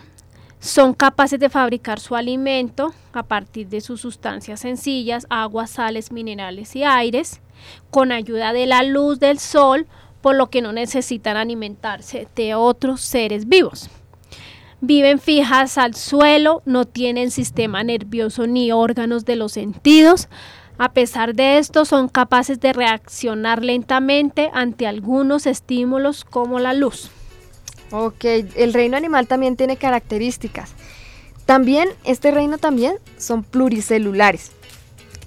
son 0.59 0.95
capaces 0.95 1.39
de 1.39 1.49
fabricar 1.49 1.99
su 1.99 2.15
alimento 2.15 2.91
a 3.13 3.21
partir 3.21 3.69
de 3.69 3.81
sus 3.81 4.01
sustancias 4.01 4.61
sencillas, 4.61 5.27
agua, 5.29 5.67
sales, 5.67 6.11
minerales 6.11 6.75
y 6.75 6.83
aires 6.83 7.39
con 7.89 8.11
ayuda 8.11 8.53
de 8.53 8.65
la 8.65 8.83
luz 8.83 9.19
del 9.19 9.39
sol, 9.39 9.87
por 10.21 10.35
lo 10.35 10.49
que 10.49 10.61
no 10.61 10.71
necesitan 10.71 11.37
alimentarse 11.37 12.27
de 12.35 12.55
otros 12.55 13.01
seres 13.01 13.47
vivos. 13.47 13.89
Viven 14.85 15.19
fijas 15.19 15.77
al 15.77 15.95
suelo, 15.95 16.61
no 16.65 16.85
tienen 16.85 17.31
sistema 17.31 17.83
nervioso 17.83 18.47
ni 18.47 18.71
órganos 18.71 19.23
de 19.23 19.37
los 19.37 19.53
sentidos. 19.53 20.27
A 20.77 20.91
pesar 20.91 21.35
de 21.35 21.57
esto, 21.57 21.85
son 21.85 22.09
capaces 22.09 22.59
de 22.59 22.73
reaccionar 22.73 23.63
lentamente 23.63 24.49
ante 24.53 24.87
algunos 24.87 25.45
estímulos 25.45 26.25
como 26.25 26.59
la 26.59 26.73
luz. 26.73 27.11
Ok, 27.91 28.25
el 28.25 28.73
reino 28.73 28.97
animal 28.97 29.27
también 29.27 29.55
tiene 29.55 29.77
características. 29.77 30.73
También, 31.45 31.89
este 32.03 32.31
reino 32.31 32.57
también 32.57 32.95
son 33.17 33.43
pluricelulares. 33.43 34.51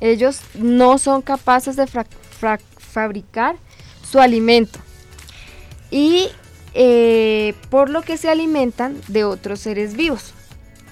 Ellos 0.00 0.40
no 0.54 0.98
son 0.98 1.22
capaces 1.22 1.76
de 1.76 1.86
fabricar 2.36 3.56
su 4.02 4.20
alimento 4.20 4.78
y 5.90 6.28
eh, 6.74 7.54
por 7.70 7.88
lo 7.88 8.02
que 8.02 8.16
se 8.16 8.28
alimentan 8.28 9.00
de 9.08 9.24
otros 9.24 9.60
seres 9.60 9.96
vivos. 9.96 10.34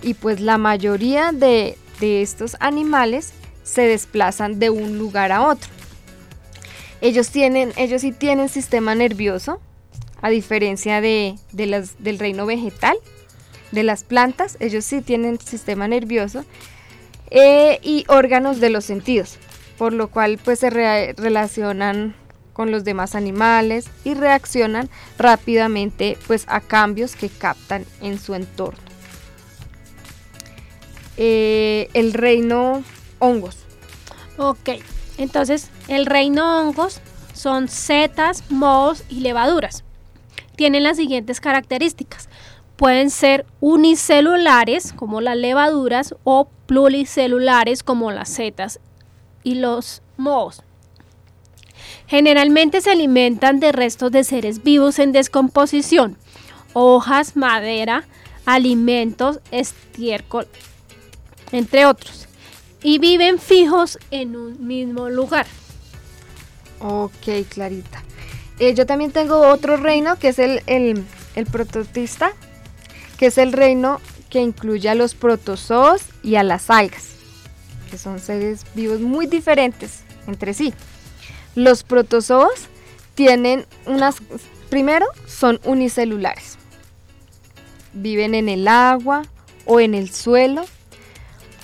Y 0.03 0.15
pues 0.15 0.41
la 0.41 0.59
mayoría 0.59 1.33
de, 1.33 1.77
estos 2.01 2.57
animales 2.61 3.33
se 3.63 3.83
desplazan 3.83 4.59
de 4.59 4.69
un 4.69 4.99
lugar 4.99 5.33
a 5.33 5.47
otro. 5.47 5.71
Ellos, 7.01 7.31
tienen, 7.31 7.73
ellos 7.77 8.03
sí 8.03 8.13
tienen 8.13 8.49
sistema 8.49 8.95
nervioso, 8.95 9.61
a 10.21 10.31
diferencia 10.31 11.01
de, 11.01 11.37
las, 11.53 12.03
del 12.03 12.19
reino 12.19 12.47
vegetal, 12.47 12.97
de 13.73 13.83
las 13.83 14.05
plantas, 14.05 14.57
ellos 14.61 14.85
sí 14.85 15.03
tienen 15.03 15.39
sistema 15.41 15.89
nervioso 15.89 16.45
eh, 17.31 17.79
y 17.83 18.05
órganos 18.09 18.61
de 18.61 18.71
los 18.71 18.85
sentidos, 18.85 19.39
por 19.79 19.93
lo 19.93 20.09
cual 20.09 20.39
pues 20.43 20.61
se 20.61 20.71
relacionan 20.71 22.15
con 22.53 22.71
los 22.71 22.85
demás 22.85 23.15
animales 23.15 23.91
y 24.05 24.15
reaccionan 24.15 24.89
rápidamente 25.19 26.17
pues 26.27 26.45
a 26.49 26.61
cambios 26.61 27.17
que 27.17 27.29
captan 27.29 27.85
en 28.01 28.19
su 28.19 28.35
entorno. 28.35 28.81
Eh, 31.17 31.89
el 31.95 32.13
reino 32.13 32.83
hongos. 33.19 33.59
Ok, 34.39 34.71
entonces 35.19 35.71
el 35.89 36.07
reino 36.07 36.61
hongos 36.61 37.01
son 37.35 37.69
setas, 37.69 38.51
mohos 38.51 39.05
y 39.09 39.21
levaduras. 39.21 39.85
Tienen 40.57 40.85
las 40.85 40.97
siguientes 40.97 41.41
características. 41.41 42.29
Pueden 42.77 43.11
ser 43.11 43.47
unicelulares 43.61 44.93
como 44.93 45.21
las 45.21 45.37
levaduras 45.37 46.15
o 46.25 46.49
pluricelulares 46.67 47.83
como 47.83 48.11
las 48.11 48.29
setas 48.29 48.81
y 49.45 49.55
los 49.55 50.03
mohos. 50.17 50.63
Generalmente 52.07 52.81
se 52.81 52.91
alimentan 52.91 53.61
de 53.61 53.71
restos 53.71 54.11
de 54.11 54.25
seres 54.25 54.63
vivos 54.63 54.99
en 54.99 55.13
descomposición, 55.13 56.19
hojas, 56.73 57.37
madera, 57.37 58.05
alimentos, 58.47 59.41
estiércol, 59.51 60.49
entre 61.53 61.87
otros, 61.87 62.27
y 62.83 62.99
viven 62.99 63.39
fijos 63.39 63.99
en 64.11 64.37
un 64.37 64.67
mismo 64.67 65.09
lugar. 65.09 65.47
Ok, 66.81 67.47
Clarita. 67.49 68.03
Eh, 68.59 68.75
yo 68.75 68.87
también 68.87 69.11
tengo 69.11 69.49
otro 69.49 69.77
reino 69.77 70.19
que 70.19 70.29
es 70.29 70.39
el, 70.39 70.63
el, 70.67 71.05
el 71.35 71.47
prototista, 71.47 72.33
que 73.19 73.27
es 73.27 73.39
el 73.39 73.53
reino 73.53 74.01
que 74.29 74.41
incluye 74.41 74.89
a 74.89 74.95
los 74.95 75.15
protozoos 75.15 76.03
y 76.23 76.37
a 76.37 76.43
las 76.43 76.69
algas, 76.71 77.14
que 77.91 77.99
son 77.99 78.19
seres 78.19 78.65
vivos 78.75 79.01
muy 79.01 79.27
diferentes 79.27 80.01
entre 80.27 80.55
sí. 80.55 80.75
Los 81.55 81.83
protozoos 81.83 82.69
tienen 83.15 83.67
unas, 83.87 84.17
primero, 84.71 85.07
son 85.27 85.61
unicelulares. 85.65 86.59
Viven 87.93 88.35
en 88.35 88.49
el 88.49 88.67
agua 88.67 89.23
o 89.67 89.81
en 89.81 89.95
el 89.95 90.11
suelo 90.11 90.65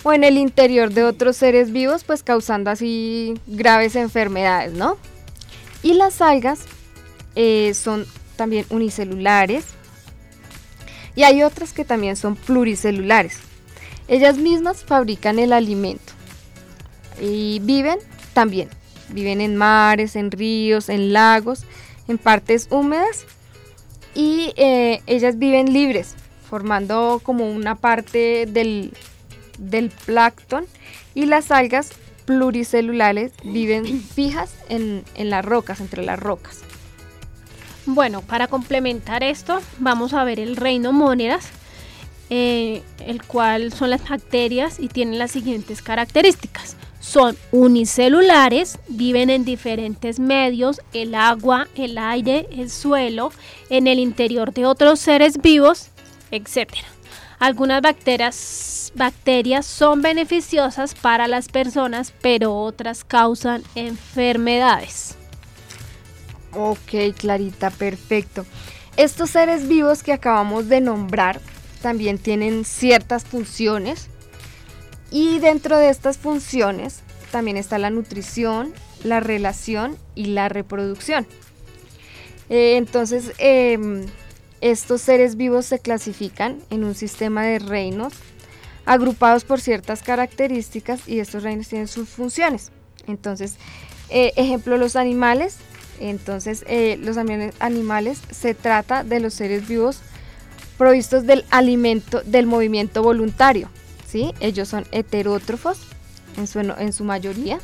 o 0.03 0.13
en 0.13 0.25
el 0.25 0.39
interior 0.39 0.93
de 0.93 1.05
otros 1.05 1.37
seres 1.37 1.73
vivos, 1.73 2.05
pues 2.05 2.23
causando 2.23 2.71
así 2.71 3.35
graves 3.47 3.97
enfermedades, 3.97 4.73
¿no? 4.73 4.97
Y 5.83 5.95
las 5.95 6.21
algas 6.21 6.61
eh, 7.35 7.75
son 7.75 8.07
también 8.37 8.65
unicelulares 8.71 9.65
y 11.15 11.25
hay 11.25 11.43
otras 11.43 11.73
que 11.73 11.85
también 11.85 12.17
son 12.17 12.37
pluricelulares. 12.37 13.39
Ellas 14.11 14.37
mismas 14.37 14.85
fabrican 14.85 15.39
el 15.39 15.53
alimento. 15.55 16.13
Y 17.23 17.61
viven 17.61 17.99
también. 18.35 18.69
Viven 19.09 19.41
en 19.41 19.57
mares, 19.57 20.17
en 20.17 20.31
ríos, 20.31 20.89
en 20.89 21.13
lagos, 21.13 21.65
en 22.09 22.19
partes 22.19 22.67
húmedas. 22.71 23.25
Y 24.15 24.53
eh, 24.57 25.01
ellas 25.07 25.39
viven 25.39 25.73
libres, 25.73 26.17
formando 26.51 27.21
como 27.23 27.49
una 27.49 27.77
parte 27.77 28.47
del, 28.47 28.93
del 29.59 29.91
plancton. 29.91 30.67
Y 31.15 31.27
las 31.27 31.53
algas 31.53 31.93
pluricelulares 32.25 33.33
viven 33.45 34.03
fijas 34.15 34.55
en, 34.69 35.05
las 35.17 35.45
rocas, 35.45 35.81
entre 35.81 36.05
las 36.05 36.19
rocas. 36.19 36.63
Bueno, 37.87 38.23
para 38.23 38.49
complementar 38.49 39.23
esto, 39.23 39.61
vamos 39.79 40.15
a 40.15 40.25
ver 40.25 40.39
el 40.39 40.57
reino 40.57 40.93
mónedas, 40.93 41.49
eh, 42.31 42.83
el 43.07 43.23
cual 43.25 43.73
son 43.73 43.91
las 43.91 44.09
bacterias 44.09 44.81
y 44.81 44.89
tienen 44.89 45.19
las 45.19 45.33
siguientes 45.33 45.83
características 45.83 46.77
son 47.01 47.37
unicelulares, 47.51 48.79
viven 48.89 49.31
en 49.31 49.45
diferentes 49.45 50.21
medios, 50.21 50.81
el 50.93 51.15
agua, 51.15 51.67
el 51.75 51.99
aire, 51.99 52.47
el 52.53 52.71
suelo, 52.71 53.33
en 53.71 53.87
el 53.87 53.99
interior 53.99 54.53
de 54.53 54.67
otros 54.67 55.01
seres 55.01 55.41
vivos, 55.41 55.89
etc. 56.31 56.69
Algunas 57.39 57.81
bacterias, 57.81 58.93
bacterias 58.95 59.65
son 59.65 60.03
beneficiosas 60.03 60.95
para 60.95 61.27
las 61.27 61.49
personas, 61.49 62.13
pero 62.21 62.55
otras 62.55 63.03
causan 63.03 63.63
enfermedades. 63.75 65.17
Ok, 66.53 67.17
Clarita, 67.17 67.71
perfecto. 67.71 68.45
Estos 68.97 69.31
seres 69.31 69.67
vivos 69.67 70.03
que 70.03 70.13
acabamos 70.13 70.69
de 70.69 70.83
nombrar 70.83 71.41
también 71.81 72.19
tienen 72.19 72.65
ciertas 72.65 73.25
funciones 73.25 74.09
y 75.11 75.39
dentro 75.41 75.77
de 75.77 75.89
estas 75.89 76.19
funciones 76.19 77.01
también 77.33 77.57
está 77.57 77.79
la 77.79 77.91
nutrición, 77.91 78.73
la 79.03 79.21
relación 79.21 79.97
y 80.15 80.27
la 80.27 80.49
reproducción. 80.49 81.27
Eh, 82.49 82.77
entonces, 82.77 83.33
em, 83.39 84.07
estos 84.61 85.01
seres 85.01 85.37
vivos 85.37 85.67
se 85.67 85.79
clasifican 85.79 86.59
en 86.71 86.85
un 86.85 86.95
sistema 86.95 87.45
de 87.45 87.59
reinos 87.59 88.13
agrupados 88.85 89.45
por 89.45 89.61
ciertas 89.61 90.03
características 90.03 91.09
y 91.09 91.21
estos 91.21 91.43
reinos 91.43 91.69
tienen 91.69 91.89
sus 91.89 92.09
funciones. 92.09 92.73
Entonces, 93.07 93.57
eh, 94.11 94.33
ejemplo, 94.37 94.77
los 94.77 94.97
animales. 94.97 95.57
Entonces, 96.01 96.65
eh, 96.67 96.99
los 97.01 97.17
animales 97.19 98.21
se 98.31 98.55
trata 98.55 99.05
de 99.05 99.21
los 99.21 99.35
seres 99.35 99.69
vivos 99.69 100.01
provistos 100.81 101.27
del 101.27 101.45
alimento, 101.51 102.23
del 102.23 102.47
movimiento 102.47 103.03
voluntario. 103.03 103.69
Ellos 104.41 104.67
son 104.67 104.87
heterótrofos 104.93 105.79
en 106.39 106.47
su, 106.47 106.59
en 106.59 106.95
su 106.95 107.05
mayoría 107.05 107.61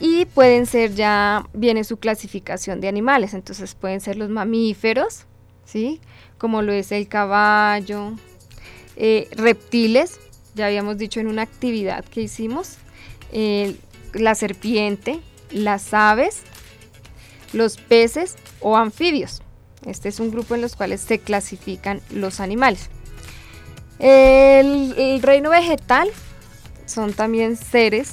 y 0.00 0.26
pueden 0.26 0.66
ser 0.66 0.94
ya, 0.94 1.46
viene 1.54 1.82
su 1.82 1.96
clasificación 1.96 2.82
de 2.82 2.88
animales, 2.88 3.32
entonces 3.32 3.74
pueden 3.74 4.02
ser 4.02 4.18
los 4.18 4.28
mamíferos, 4.28 5.24
¿sí? 5.64 5.98
Como 6.36 6.60
lo 6.60 6.74
es 6.74 6.92
el 6.92 7.08
caballo, 7.08 8.12
eh, 8.96 9.26
reptiles, 9.32 10.20
ya 10.54 10.66
habíamos 10.66 10.98
dicho 10.98 11.20
en 11.20 11.26
una 11.26 11.40
actividad 11.40 12.04
que 12.04 12.20
hicimos, 12.20 12.76
la 14.12 14.34
serpiente, 14.34 15.20
las 15.52 15.94
aves, 15.94 16.42
los 17.54 17.78
peces 17.78 18.36
o 18.60 18.76
anfibios. 18.76 19.40
Este 19.86 20.08
es 20.08 20.20
un 20.20 20.30
grupo 20.30 20.54
en 20.54 20.60
los 20.60 20.76
cuales 20.76 21.00
se 21.00 21.18
clasifican 21.18 22.00
los 22.10 22.40
animales. 22.40 22.90
El, 23.98 25.20
reino 25.22 25.50
vegetal 25.50 26.08
son 26.86 27.12
también 27.12 27.56
seres 27.56 28.12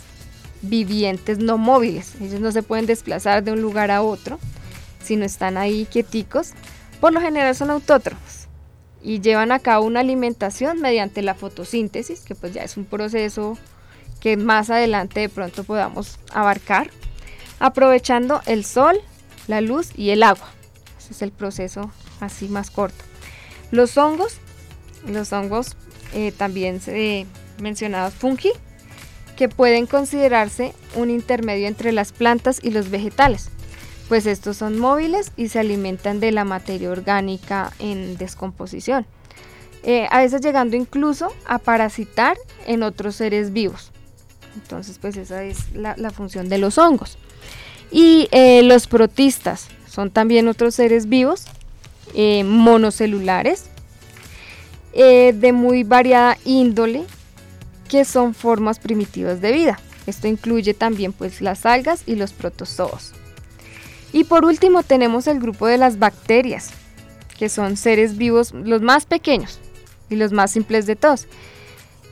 vivientes 0.61 1.39
no 1.39 1.57
móviles. 1.57 2.15
Ellos 2.21 2.41
no 2.41 2.51
se 2.51 2.63
pueden 2.63 2.85
desplazar 2.85 3.43
de 3.43 3.53
un 3.53 3.61
lugar 3.61 3.91
a 3.91 4.01
otro, 4.01 4.39
sino 5.03 5.25
están 5.25 5.57
ahí 5.57 5.87
quieticos. 5.89 6.51
Por 6.99 7.13
lo 7.13 7.21
general 7.21 7.55
son 7.55 7.69
autótrofos 7.69 8.47
y 9.01 9.21
llevan 9.21 9.51
a 9.51 9.59
cabo 9.59 9.85
una 9.85 10.01
alimentación 10.01 10.81
mediante 10.81 11.21
la 11.21 11.35
fotosíntesis, 11.35 12.21
que 12.21 12.35
pues 12.35 12.53
ya 12.53 12.63
es 12.63 12.75
un 12.75 12.85
proceso 12.85 13.57
que 14.19 14.35
más 14.35 14.69
adelante 14.69 15.21
de 15.21 15.29
pronto 15.29 15.63
podamos 15.63 16.19
abarcar, 16.33 16.89
aprovechando 17.59 18.41
el 18.45 18.65
sol, 18.65 18.99
la 19.47 19.61
luz 19.61 19.91
y 19.95 20.09
el 20.09 20.23
agua. 20.23 20.56
Es 21.09 21.21
el 21.21 21.31
proceso 21.31 21.91
así 22.19 22.47
más 22.47 22.71
corto. 22.71 23.03
Los 23.71 23.97
hongos 23.97 24.39
los 25.05 25.31
hongos 25.33 25.75
eh, 26.13 26.31
también 26.31 26.79
mencionados 27.61 28.13
fungi, 28.13 28.51
que 29.35 29.49
pueden 29.49 29.85
considerarse 29.85 30.73
un 30.95 31.09
intermedio 31.09 31.67
entre 31.67 31.91
las 31.91 32.11
plantas 32.11 32.59
y 32.63 32.71
los 32.71 32.89
vegetales, 32.89 33.49
pues 34.07 34.25
estos 34.25 34.57
son 34.57 34.79
móviles 34.79 35.31
y 35.37 35.49
se 35.49 35.59
alimentan 35.59 36.19
de 36.19 36.31
la 36.31 36.43
materia 36.43 36.89
orgánica 36.89 37.71
en 37.79 38.17
descomposición, 38.17 39.05
eh, 39.83 40.07
a 40.11 40.19
veces 40.19 40.41
llegando 40.41 40.75
incluso 40.75 41.31
a 41.45 41.59
parasitar 41.59 42.37
en 42.65 42.83
otros 42.83 43.15
seres 43.15 43.53
vivos. 43.53 43.91
Entonces, 44.55 44.97
pues 44.97 45.17
esa 45.17 45.43
es 45.43 45.71
la, 45.73 46.09
función 46.09 46.49
de 46.49 46.57
los 46.57 46.79
hongos. 46.79 47.19
Y 47.91 48.27
eh, 48.31 48.63
los 48.63 48.87
protistas 48.87 49.67
son 49.97 50.11
también 50.11 50.47
otros 50.47 50.75
seres 50.75 51.09
vivos 51.09 51.45
monocelulares 52.45 53.63
eh, 54.93 55.33
de 55.35 55.53
muy 55.53 55.83
variada 55.83 56.37
índole 56.45 57.03
que 57.89 58.05
son 58.05 58.35
formas 58.35 58.77
primitivas 58.77 59.41
de 59.41 59.51
vida. 59.51 59.79
Esto 60.05 60.27
incluye 60.27 60.75
también 60.75 61.13
pues 61.13 61.41
las 61.41 61.65
algas 61.65 62.03
y 62.05 62.13
los 62.13 62.31
protozoos. 62.31 63.13
Y 64.13 64.25
por 64.25 64.45
último 64.45 64.83
tenemos 64.83 65.25
el 65.25 65.39
grupo 65.39 65.65
de 65.65 65.79
las 65.79 65.97
bacterias, 65.97 66.69
que 67.39 67.49
son 67.49 67.75
seres 67.75 68.17
vivos 68.17 68.53
los 68.53 68.83
más 68.83 69.07
pequeños 69.07 69.59
y 70.11 70.15
los 70.15 70.31
más 70.31 70.51
simples 70.51 70.85
de 70.85 70.95
todos. 70.95 71.25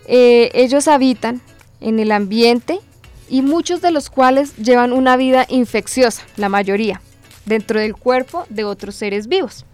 Eh, 0.08 0.50
ellos 0.56 0.88
habitan 0.88 1.40
en 1.82 2.00
el 2.00 2.12
ambiente 2.12 2.80
y 3.30 3.44
muchos 3.44 3.80
de 3.84 3.92
los 3.92 4.10
cuales 4.10 4.56
llevan 4.58 4.92
una 4.92 5.18
vida 5.18 5.46
infecciosa, 5.50 6.24
la 6.36 6.50
mayoría, 6.50 7.00
dentro 7.46 7.80
del 7.80 7.96
cuerpo 7.96 8.46
de 8.50 8.64
otros 8.64 8.96
seres 8.96 9.28
vivos. 9.28 9.66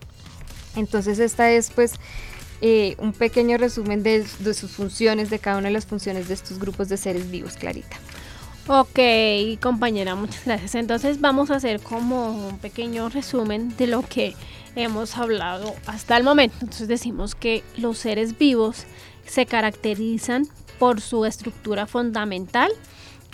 Entonces 0.76 1.20
esta 1.20 1.52
es 1.52 1.70
pues 1.70 1.94
eh, 2.62 2.96
un 3.00 3.14
pequeño 3.14 3.58
resumen 3.58 4.04
de, 4.04 4.26
de, 4.40 4.54
sus 4.54 4.72
funciones, 4.72 5.30
de 5.30 5.40
cada 5.40 5.58
una 5.58 5.68
de 5.68 5.74
las 5.74 5.86
funciones 5.86 6.28
de 6.28 6.34
estos 6.34 6.60
grupos 6.60 6.90
de 6.90 6.98
seres 6.98 7.30
vivos, 7.30 7.56
Clarita. 7.58 7.98
Ok, 8.68 9.00
compañera, 9.60 10.16
muchas 10.16 10.46
gracias. 10.46 10.76
Entonces 10.76 11.20
vamos 11.20 11.50
a 11.50 11.56
hacer 11.56 11.82
como 11.82 12.48
un 12.48 12.60
pequeño 12.60 13.10
resumen 13.10 13.76
de 13.76 13.88
lo 13.88 14.04
que 14.04 14.36
hemos 14.76 15.18
hablado 15.18 15.74
hasta 15.88 16.16
el 16.16 16.24
momento. 16.24 16.58
Entonces 16.62 16.88
decimos 16.88 17.36
que 17.36 17.64
los 17.78 17.98
seres 17.98 18.38
vivos 18.38 18.86
se 19.26 19.46
caracterizan 19.46 20.48
por 20.78 21.02
su 21.02 21.26
estructura 21.26 21.88
fundamental, 21.88 22.72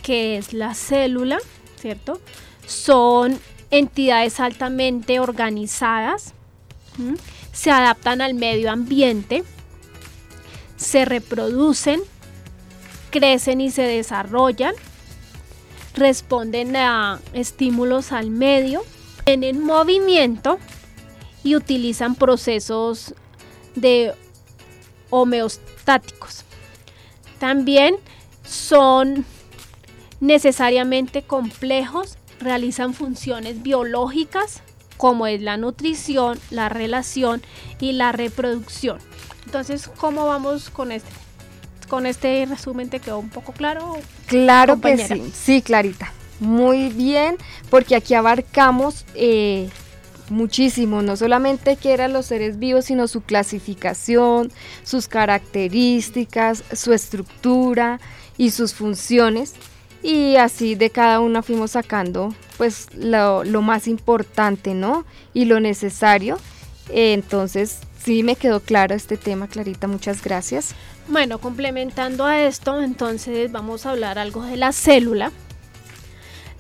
que 0.02 0.38
es 0.38 0.54
la 0.54 0.74
célula, 0.74 1.38
¿cierto? 1.80 2.22
Son 2.66 3.38
entidades 3.72 4.40
altamente 4.40 5.20
organizadas, 5.20 6.34
se 7.52 7.72
adaptan 7.72 8.22
al 8.22 8.34
medio 8.34 8.72
ambiente, 8.72 9.44
se 10.78 11.06
reproducen, 11.06 12.02
crecen 13.10 13.62
y 13.62 13.72
se 13.72 13.84
desarrollan, 13.84 14.74
responden 15.96 16.76
a 16.76 17.20
estímulos 17.34 18.12
al 18.12 18.30
medio, 18.30 18.84
tienen 19.26 19.64
movimiento 19.64 20.60
y 21.44 21.56
utilizan 21.56 22.16
procesos 22.16 23.14
de 23.76 24.14
homeostáticos. 25.10 26.44
También 27.40 27.96
son 28.44 29.26
necesariamente 30.20 31.22
complejos, 31.22 32.17
realizan 32.40 32.94
funciones 32.94 33.62
biológicas 33.64 34.62
como 34.98 35.28
es 35.28 35.42
la 35.42 35.58
nutrición, 35.58 36.40
la 36.50 36.70
relación 36.70 37.42
y 37.80 37.94
la 37.94 38.12
reproducción. 38.12 39.00
Entonces, 39.46 39.90
¿cómo 39.98 40.26
vamos 40.26 40.70
con 40.70 40.92
este? 40.92 41.10
Con 41.88 42.06
este 42.06 42.46
resumen 42.46 42.90
te 42.90 43.00
quedó 43.00 43.20
un 43.20 43.30
poco 43.30 43.54
claro. 43.54 43.98
Claro 44.26 44.82
que 44.82 44.98
sí, 44.98 45.32
sí, 45.34 45.62
Clarita. 45.62 46.12
Muy 46.40 46.90
bien, 46.90 47.38
porque 47.70 47.96
aquí 47.96 48.14
abarcamos 48.14 49.06
eh, 49.16 49.70
muchísimo, 50.30 51.02
no 51.02 51.16
solamente 51.16 51.78
que 51.78 51.94
eran 51.94 52.12
los 52.12 52.26
seres 52.26 52.60
vivos, 52.60 52.86
sino 52.86 53.08
su 53.08 53.22
clasificación, 53.22 54.52
sus 54.84 55.08
características, 55.08 56.64
su 56.74 56.94
estructura 56.94 58.00
y 58.38 58.52
sus 58.52 58.74
funciones. 58.74 59.54
Y 60.08 60.38
así 60.38 60.76
de 60.76 60.90
cada 60.90 61.20
una 61.20 61.42
fuimos 61.42 61.72
sacando 61.72 62.34
pues 62.58 62.88
lo, 62.96 63.44
más 63.62 63.90
importante, 63.90 64.74
¿no? 64.74 65.04
Y 65.34 65.44
lo 65.44 65.60
necesario. 65.60 66.38
entonces, 66.88 67.80
sí 68.02 68.24
me 68.24 68.38
quedó 68.38 68.62
claro 68.62 68.96
este 68.96 69.18
tema, 69.18 69.50
Clarita, 69.50 69.86
muchas 69.86 70.24
gracias. 70.24 70.76
Bueno, 71.10 71.40
complementando 71.40 72.24
a 72.24 72.42
esto, 72.42 72.82
entonces 72.82 73.52
vamos 73.52 73.86
a 73.86 73.92
hablar 73.92 74.18
algo 74.18 74.44
de 74.44 74.56
la 74.56 74.72
célula, 74.72 75.34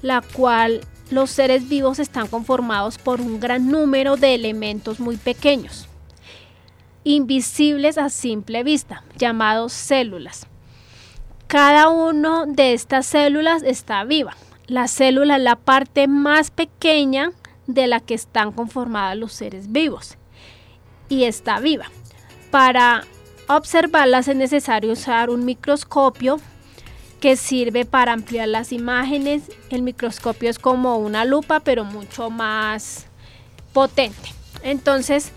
la 0.01 0.21
cual 0.33 0.81
los 1.09 1.29
seres 1.29 1.69
vivos 1.69 1.99
están 1.99 2.27
conformados 2.27 2.97
por 2.97 3.21
un 3.21 3.39
gran 3.39 3.71
número 3.71 4.17
de 4.17 4.35
elementos 4.35 4.99
muy 4.99 5.15
pequeños, 5.15 5.87
invisibles 7.05 7.97
a 7.97 8.09
simple 8.09 8.65
vista, 8.65 9.05
llamados 9.17 9.71
células. 9.71 10.47
Cada 11.47 11.87
una 11.87 12.45
de 12.45 12.73
estas 12.73 13.05
células 13.05 13.63
está 13.63 14.03
viva. 14.03 14.35
La 14.67 14.89
célula 14.89 15.37
es 15.37 15.43
la 15.43 15.55
parte 15.55 16.09
más 16.09 16.51
pequeña 16.51 17.31
de 17.67 17.87
la 17.87 18.01
que 18.01 18.15
están 18.15 18.51
conformados 18.51 19.17
los 19.17 19.31
seres 19.31 19.71
vivos 19.71 20.17
y 21.07 21.23
está 21.23 21.61
viva. 21.61 21.85
Para 22.51 23.05
observarlas 23.47 24.27
es 24.27 24.35
necesario 24.35 24.91
usar 24.91 25.29
un 25.29 25.45
microscopio 25.45 26.41
que 27.21 27.37
sirve 27.37 27.85
para 27.85 28.11
ampliar 28.11 28.49
las 28.49 28.73
imágenes. 28.73 29.43
El 29.69 29.83
microscopio 29.83 30.49
es 30.49 30.59
como 30.59 30.97
una 30.97 31.23
lupa, 31.23 31.61
pero 31.61 31.85
mucho 31.85 32.29
más 32.29 33.05
potente. 33.71 34.33
Entonces, 34.63 35.31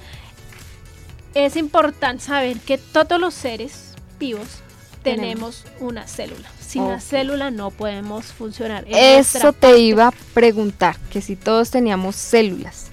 es 1.34 1.54
importante 1.54 2.24
saber 2.24 2.58
que 2.58 2.78
todos 2.78 3.20
los 3.20 3.32
seres 3.32 3.94
vivos 4.18 4.60
tenemos, 5.02 5.64
una 5.80 6.06
célula. 6.06 6.48
Sin 6.60 6.82
una 6.82 7.00
célula 7.00 7.50
no 7.50 7.70
podemos 7.70 8.26
funcionar. 8.26 8.84
Eso 8.88 9.52
te 9.52 9.78
iba 9.78 10.08
a 10.08 10.12
preguntar, 10.34 10.96
que 11.10 11.20
si 11.20 11.36
todos 11.36 11.70
teníamos 11.70 12.16
células. 12.16 12.86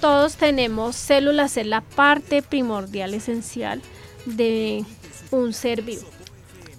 Todos 0.00 0.36
tenemos 0.36 0.94
células, 0.94 1.56
es 1.56 1.66
la 1.66 1.80
parte 1.80 2.42
primordial, 2.42 3.14
esencial 3.14 3.80
de 4.26 4.84
un 5.30 5.52
ser 5.52 5.82
vivo. 5.82 6.06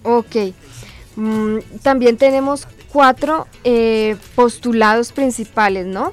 Ok, 0.03 0.35
Mm, 1.17 1.57
también 1.81 2.15
tenemos 2.15 2.67
cuatro 2.93 3.47
eh, 3.63 4.15
postulados 4.35 5.11
principales, 5.11 5.87
¿no? 5.87 6.11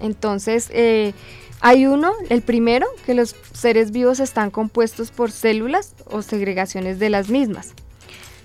Entonces, 0.00 0.68
eh, 0.72 1.14
hay 1.62 1.86
uno, 1.86 2.12
el 2.28 2.42
primero, 2.42 2.86
que 3.06 3.14
los 3.14 3.34
seres 3.54 3.90
vivos 3.90 4.20
están 4.20 4.50
compuestos 4.50 5.10
por 5.10 5.30
células 5.30 5.94
o 6.04 6.20
segregaciones 6.20 6.98
de 6.98 7.08
las 7.08 7.30
mismas. 7.30 7.72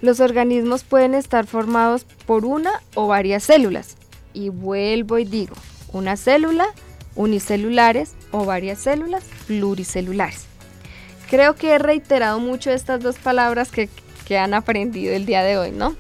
Los 0.02 0.22
organismos 0.22 0.84
pueden 0.84 1.14
estar 1.14 1.46
formados 1.46 2.06
por 2.26 2.46
una 2.46 2.82
o 2.96 3.08
varias 3.08 3.44
células. 3.44 3.98
Y 4.34 4.48
vuelvo 4.48 5.18
y 5.18 5.26
digo, 5.26 5.56
una 5.92 6.16
célula, 6.16 6.68
unicelulares 7.16 8.14
o 8.32 8.46
varias 8.46 8.80
células 8.80 9.26
pluricelulares. 9.48 10.46
Creo 11.30 11.56
que 11.56 11.72
he 11.72 11.80
reiterado 11.80 12.40
mucho 12.40 12.72
estas 12.72 13.02
dos 13.02 13.18
palabras 13.18 13.70
que 13.70 13.90
que 14.28 14.38
han 14.38 14.54
aprendido 14.54 15.16
el 15.16 15.26
día 15.26 15.42
de 15.42 15.58
hoy, 15.58 15.72
¿no? 15.72 15.96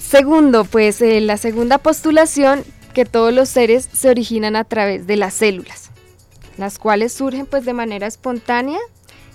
Segundo, 0.00 0.64
pues 0.64 1.02
eh, 1.02 1.20
la 1.20 1.36
segunda 1.36 1.76
postulación, 1.76 2.64
que 2.98 3.04
todos 3.04 3.32
los 3.32 3.48
seres 3.48 3.88
se 3.92 4.10
originan 4.10 4.56
a 4.56 4.64
través 4.64 5.06
de 5.06 5.16
las 5.16 5.32
células, 5.32 5.90
las 6.56 6.80
cuales 6.80 7.12
surgen 7.12 7.46
pues 7.46 7.64
de 7.64 7.72
manera 7.72 8.08
espontánea 8.08 8.80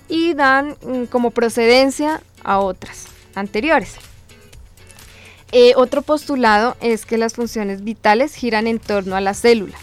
y 0.09 0.33
dan 0.33 0.75
mm, 0.85 1.05
como 1.05 1.31
procedencia 1.31 2.21
a 2.43 2.59
otras 2.59 3.05
anteriores. 3.35 3.95
Eh, 5.53 5.75
otro 5.77 6.01
postulado 6.01 6.75
es 6.81 7.05
que 7.05 7.17
las 7.17 7.35
funciones 7.35 7.85
vitales 7.85 8.35
giran 8.35 8.67
en 8.67 8.79
torno 8.79 9.15
a 9.15 9.21
la 9.21 9.33
célula, 9.33 9.77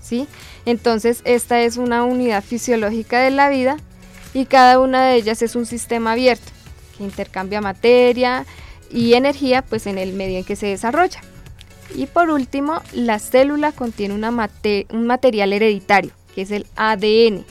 ¿sí? 0.00 0.26
Entonces 0.64 1.20
esta 1.24 1.60
es 1.60 1.76
una 1.76 2.04
unidad 2.04 2.42
fisiológica 2.42 3.20
de 3.20 3.30
la 3.30 3.50
vida 3.50 3.76
y 4.32 4.46
cada 4.46 4.80
una 4.80 5.04
de 5.04 5.16
ellas 5.16 5.42
es 5.42 5.54
un 5.54 5.66
sistema 5.66 6.12
abierto 6.12 6.50
intercambia 6.98 7.60
materia 7.60 8.46
y 8.90 9.12
energía 9.12 9.60
pues 9.60 9.86
en 9.86 9.98
el 9.98 10.14
medio 10.14 10.38
en 10.38 10.44
que 10.44 10.56
se 10.56 10.68
desarrolla. 10.68 11.20
Y 11.94 12.06
por 12.06 12.30
último, 12.30 12.82
la 12.92 13.18
célula 13.18 13.72
contiene 13.72 14.14
una 14.14 14.50
un 14.90 15.06
material 15.06 15.52
hereditario, 15.52 16.12
que 16.34 16.42
es 16.42 16.50
el 16.50 16.66
ADN, 16.76 17.44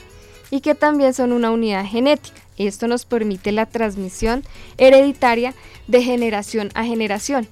y 0.50 0.60
que 0.60 0.74
también 0.74 1.14
son 1.14 1.32
una 1.32 1.50
unidad 1.50 1.84
genética. 1.84 2.40
Esto 2.56 2.88
nos 2.88 3.04
permite 3.04 3.52
la 3.52 3.66
transmisión 3.66 4.42
hereditaria 4.78 5.54
de 5.86 6.02
generación 6.02 6.70
a 6.74 6.84
generación. 6.84 7.48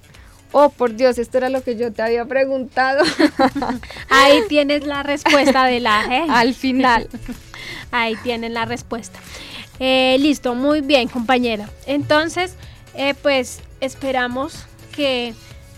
Oh, 0.53 0.71
por 0.71 0.95
Dios, 0.95 1.19
esto 1.19 1.39
era 1.39 1.49
lo 1.49 1.63
que 1.63 1.77
yo 1.77 1.93
te 1.93 2.03
había 2.03 2.25
preguntado. 2.25 3.05
Ahí 4.09 4.41
tienes 4.49 4.87
la 4.87 5.03
respuesta 5.03 5.67
de 5.67 5.81
la 5.81 6.05
G. 6.05 6.27
Al 6.31 6.55
final. 6.55 7.09
Ahí 7.91 8.17
tienen 8.23 8.55
la 8.55 8.65
respuesta. 8.65 9.19
Eh, 9.79 10.17
listo, 10.19 10.55
muy 10.55 10.81
bien 10.81 11.09
compañera. 11.09 11.69
Entonces, 11.87 12.55
eh, 12.95 13.15
pues 13.21 13.61
esperamos 13.81 14.65
que 14.95 15.35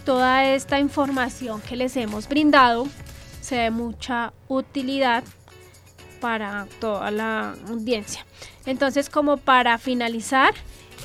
toda 0.09 0.45
esta 0.47 0.81
información 0.81 1.61
que 1.61 1.77
les 1.77 1.95
hemos 1.95 2.27
brindado 2.31 2.89
sea 3.43 3.65
de 3.65 3.71
mucha 3.71 4.33
utilidad 4.49 5.23
para 6.19 6.67
toda 6.81 7.11
la 7.11 7.55
audiencia. 7.69 8.25
Entonces, 8.65 9.11
como 9.11 9.37
para 9.37 9.77
finalizar, 9.77 10.55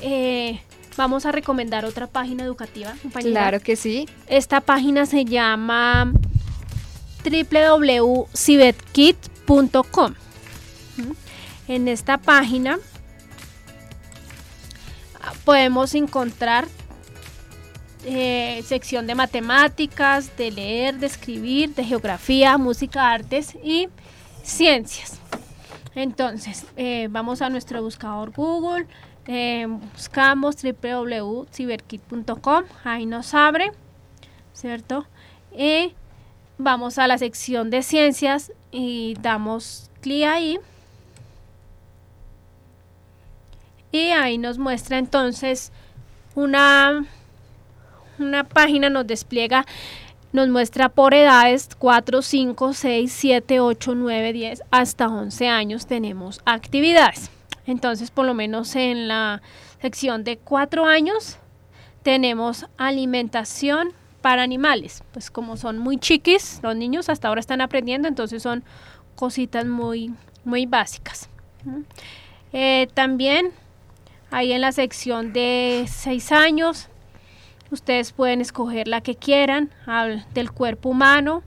eh, 0.00 0.58
vamos 0.96 1.26
a 1.26 1.32
recomendar 1.32 1.84
otra 1.84 2.06
página 2.06 2.44
educativa, 2.44 2.94
compañera. 3.02 3.40
Claro 3.42 3.60
que 3.60 3.76
sí. 3.76 4.08
Esta 4.26 4.62
página 4.62 5.04
se 5.04 5.26
llama 5.26 6.10
www.cibetkit.com. 7.24 10.14
En 11.68 11.88
esta 11.88 12.16
página 12.16 12.78
podemos 15.44 15.94
encontrar 15.94 16.66
eh, 18.04 18.62
sección 18.66 19.06
de 19.06 19.14
matemáticas, 19.14 20.36
de 20.36 20.50
leer, 20.50 20.96
de 20.96 21.06
escribir, 21.06 21.74
de 21.74 21.84
geografía, 21.84 22.58
música, 22.58 23.10
artes 23.10 23.56
y 23.62 23.88
ciencias. 24.42 25.18
Entonces, 25.94 26.66
eh, 26.76 27.08
vamos 27.10 27.40
a 27.40 27.48
nuestro 27.48 27.82
buscador 27.82 28.32
Google, 28.32 28.86
eh, 29.26 29.66
buscamos 29.94 30.56
www.ciberkit.com, 30.62 32.64
ahí 32.84 33.06
nos 33.06 33.32
abre, 33.32 33.72
¿cierto? 34.52 35.06
Y 35.56 35.94
vamos 36.58 36.98
a 36.98 37.06
la 37.06 37.16
sección 37.16 37.70
de 37.70 37.82
ciencias 37.82 38.52
y 38.70 39.16
damos 39.20 39.90
clic 40.00 40.26
ahí. 40.26 40.58
Y 43.92 44.10
ahí 44.10 44.36
nos 44.38 44.58
muestra 44.58 44.98
entonces 44.98 45.70
una, 46.34 47.06
una 48.18 48.44
página, 48.44 48.90
nos 48.90 49.06
despliega 49.06 49.64
nos 50.34 50.48
muestra 50.48 50.88
por 50.88 51.14
edades 51.14 51.68
4, 51.78 52.20
5, 52.20 52.74
6, 52.74 53.12
7, 53.12 53.60
8, 53.60 53.94
9, 53.94 54.32
10, 54.32 54.62
hasta 54.72 55.06
11 55.06 55.48
años 55.48 55.86
tenemos 55.86 56.40
actividades. 56.44 57.30
Entonces, 57.66 58.10
por 58.10 58.26
lo 58.26 58.34
menos 58.34 58.74
en 58.74 59.06
la 59.06 59.42
sección 59.80 60.24
de 60.24 60.38
4 60.38 60.86
años 60.86 61.38
tenemos 62.02 62.66
alimentación 62.76 63.92
para 64.22 64.42
animales. 64.42 65.04
Pues 65.12 65.30
como 65.30 65.56
son 65.56 65.78
muy 65.78 65.98
chiquis, 65.98 66.58
los 66.64 66.74
niños 66.74 67.08
hasta 67.08 67.28
ahora 67.28 67.38
están 67.38 67.60
aprendiendo, 67.60 68.08
entonces 68.08 68.42
son 68.42 68.64
cositas 69.14 69.66
muy, 69.66 70.12
muy 70.44 70.66
básicas. 70.66 71.28
Eh, 72.52 72.88
también 72.94 73.52
ahí 74.32 74.52
en 74.52 74.62
la 74.62 74.72
sección 74.72 75.32
de 75.32 75.84
6 75.86 76.32
años 76.32 76.88
Ustedes 77.74 78.12
pueden 78.12 78.40
escoger 78.40 78.86
la 78.86 79.00
que 79.00 79.16
quieran 79.16 79.68
del 80.32 80.52
cuerpo 80.52 80.90
humano, 80.90 81.42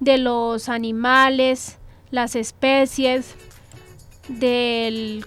de 0.00 0.16
los 0.16 0.70
animales, 0.70 1.76
las 2.10 2.34
especies, 2.34 3.34
del 4.28 5.26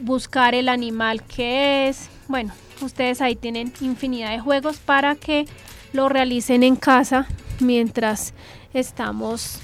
buscar 0.00 0.56
el 0.56 0.68
animal 0.68 1.22
que 1.22 1.86
es. 1.86 2.10
Bueno, 2.26 2.52
ustedes 2.82 3.20
ahí 3.20 3.36
tienen 3.36 3.72
infinidad 3.80 4.32
de 4.32 4.40
juegos 4.40 4.78
para 4.78 5.14
que 5.14 5.46
lo 5.92 6.08
realicen 6.08 6.64
en 6.64 6.74
casa 6.74 7.28
mientras 7.60 8.34
estamos 8.74 9.60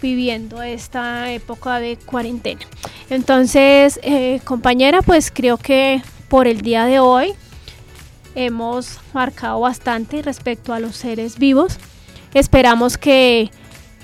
viviendo 0.00 0.62
esta 0.62 1.30
época 1.32 1.80
de 1.80 1.98
cuarentena. 1.98 2.62
Entonces, 3.10 4.00
eh, 4.02 4.40
compañera, 4.46 5.02
pues 5.02 5.30
creo 5.30 5.58
que 5.58 6.00
por 6.32 6.48
el 6.48 6.62
día 6.62 6.86
de 6.86 6.98
hoy. 6.98 7.34
Hemos 8.34 8.98
marcado 9.12 9.60
bastante 9.60 10.22
respecto 10.22 10.72
a 10.72 10.80
los 10.80 10.96
seres 10.96 11.38
vivos. 11.38 11.76
Esperamos 12.32 12.96
que 12.96 13.50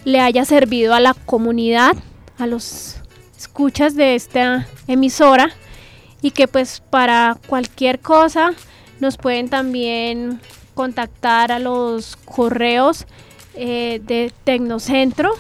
le 0.04 0.20
haya 0.20 0.44
servido 0.44 0.92
a 0.92 1.00
la 1.00 1.14
comunidad, 1.14 1.96
a 2.36 2.46
los 2.46 2.96
escuchas 3.34 3.96
de 3.96 4.14
esta 4.14 4.68
emisora 4.86 5.52
y 6.20 6.32
que 6.32 6.48
pues 6.48 6.82
para 6.90 7.38
cualquier 7.46 7.98
cosa 7.98 8.52
nos 9.00 9.16
pueden 9.16 9.48
también 9.48 10.38
contactar 10.74 11.50
a 11.50 11.58
los 11.58 12.16
correos 12.16 13.06
eh, 13.54 14.02
de 14.04 14.34
Tecnocentro, 14.44 15.32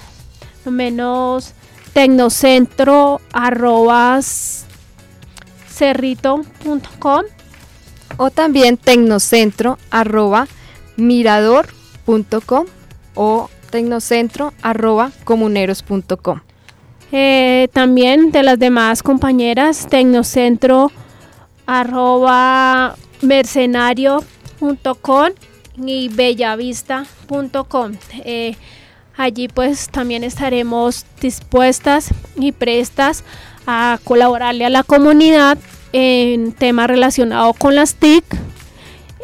menos 0.64 1.52
tecnocentro 1.92 3.20
arrobas 3.34 4.67
cerrito.com 5.78 7.22
o 8.16 8.30
también 8.30 8.76
tecnocentro 8.76 9.78
arroba 9.90 10.48
mirador.com 10.96 12.66
o 13.14 13.48
tecnocentro 13.70 14.52
arroba 14.60 15.12
comuneros.com. 15.24 16.40
Eh, 17.12 17.68
también 17.72 18.32
de 18.32 18.42
las 18.42 18.58
demás 18.58 19.02
compañeras, 19.02 19.86
tecnocentro 19.88 20.90
arroba 21.64 22.96
mercenario.com 23.22 25.28
y 25.86 26.08
bellavista.com. 26.08 27.92
Eh, 28.24 28.56
allí 29.16 29.48
pues 29.48 29.88
también 29.90 30.24
estaremos 30.24 31.06
dispuestas 31.20 32.10
y 32.36 32.52
prestas 32.52 33.22
a 33.70 34.00
colaborarle 34.02 34.64
a 34.64 34.70
la 34.70 34.82
comunidad 34.82 35.58
en 35.92 36.52
temas 36.52 36.88
relacionados 36.88 37.54
con 37.58 37.74
las 37.74 37.96
TIC, 37.96 38.24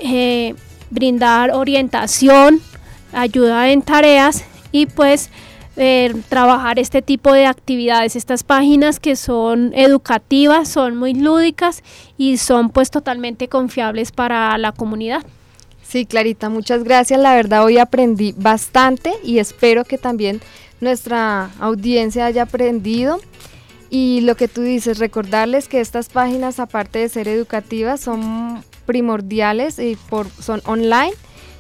eh, 0.02 0.54
brindar 0.90 1.52
orientación, 1.52 2.60
ayuda 3.14 3.70
en 3.70 3.80
tareas 3.80 4.44
y 4.70 4.84
pues 4.84 5.30
eh, 5.76 6.14
trabajar 6.28 6.78
este 6.78 7.00
tipo 7.00 7.32
de 7.32 7.46
actividades, 7.46 8.16
estas 8.16 8.42
páginas 8.42 9.00
que 9.00 9.16
son 9.16 9.72
educativas, 9.74 10.68
son 10.68 10.98
muy 10.98 11.14
lúdicas 11.14 11.82
y 12.18 12.36
son 12.36 12.68
pues 12.68 12.90
totalmente 12.90 13.48
confiables 13.48 14.12
para 14.12 14.58
la 14.58 14.72
comunidad. 14.72 15.24
Sí, 15.82 16.04
Clarita, 16.04 16.50
muchas 16.50 16.84
gracias. 16.84 17.18
La 17.18 17.34
verdad 17.34 17.64
hoy 17.64 17.78
aprendí 17.78 18.34
bastante 18.36 19.14
y 19.24 19.38
espero 19.38 19.84
que 19.84 19.96
también 19.96 20.42
nuestra 20.82 21.50
audiencia 21.60 22.26
haya 22.26 22.42
aprendido 22.42 23.20
y 23.94 24.22
lo 24.22 24.34
que 24.34 24.48
tú 24.48 24.62
dices, 24.62 24.98
recordarles 24.98 25.68
que 25.68 25.80
estas 25.80 26.08
páginas, 26.08 26.58
aparte 26.58 26.98
de 26.98 27.08
ser 27.08 27.28
educativas, 27.28 28.00
son 28.00 28.64
primordiales 28.86 29.78
y 29.78 29.96
por, 30.10 30.28
son 30.28 30.62
online 30.64 31.12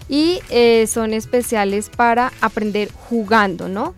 y 0.08 0.40
eh, 0.50 0.88
son 0.88 1.14
especiales 1.14 1.90
para 1.96 2.32
aprender 2.40 2.90
jugando, 2.92 3.68
¿no? 3.68 3.94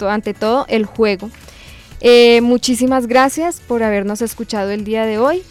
Ante 0.00 0.32
todo, 0.32 0.64
el 0.70 0.86
juego. 0.86 1.28
Eh, 2.00 2.40
muchísimas 2.40 3.06
gracias 3.06 3.60
por 3.60 3.82
habernos 3.82 4.22
escuchado 4.22 4.70
el 4.70 4.84
día 4.84 5.04
de 5.04 5.18
hoy. 5.18 5.42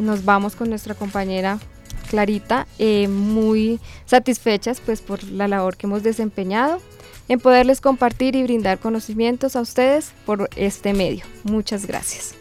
Nos 0.00 0.24
vamos 0.24 0.56
con 0.56 0.68
nuestra 0.68 0.96
compañera 0.96 1.60
Clarita, 2.10 2.66
eh, 2.80 3.06
muy 3.06 3.78
satisfechas 4.04 4.80
pues 4.80 5.00
por 5.00 5.22
la 5.22 5.46
labor 5.46 5.76
que 5.76 5.86
hemos 5.86 6.02
desempeñado 6.02 6.80
en 7.28 7.40
poderles 7.40 7.80
compartir 7.80 8.36
y 8.36 8.42
brindar 8.42 8.78
conocimientos 8.78 9.56
a 9.56 9.60
ustedes 9.60 10.12
por 10.24 10.48
este 10.56 10.92
medio. 10.92 11.24
Muchas 11.44 11.86
gracias. 11.86 12.34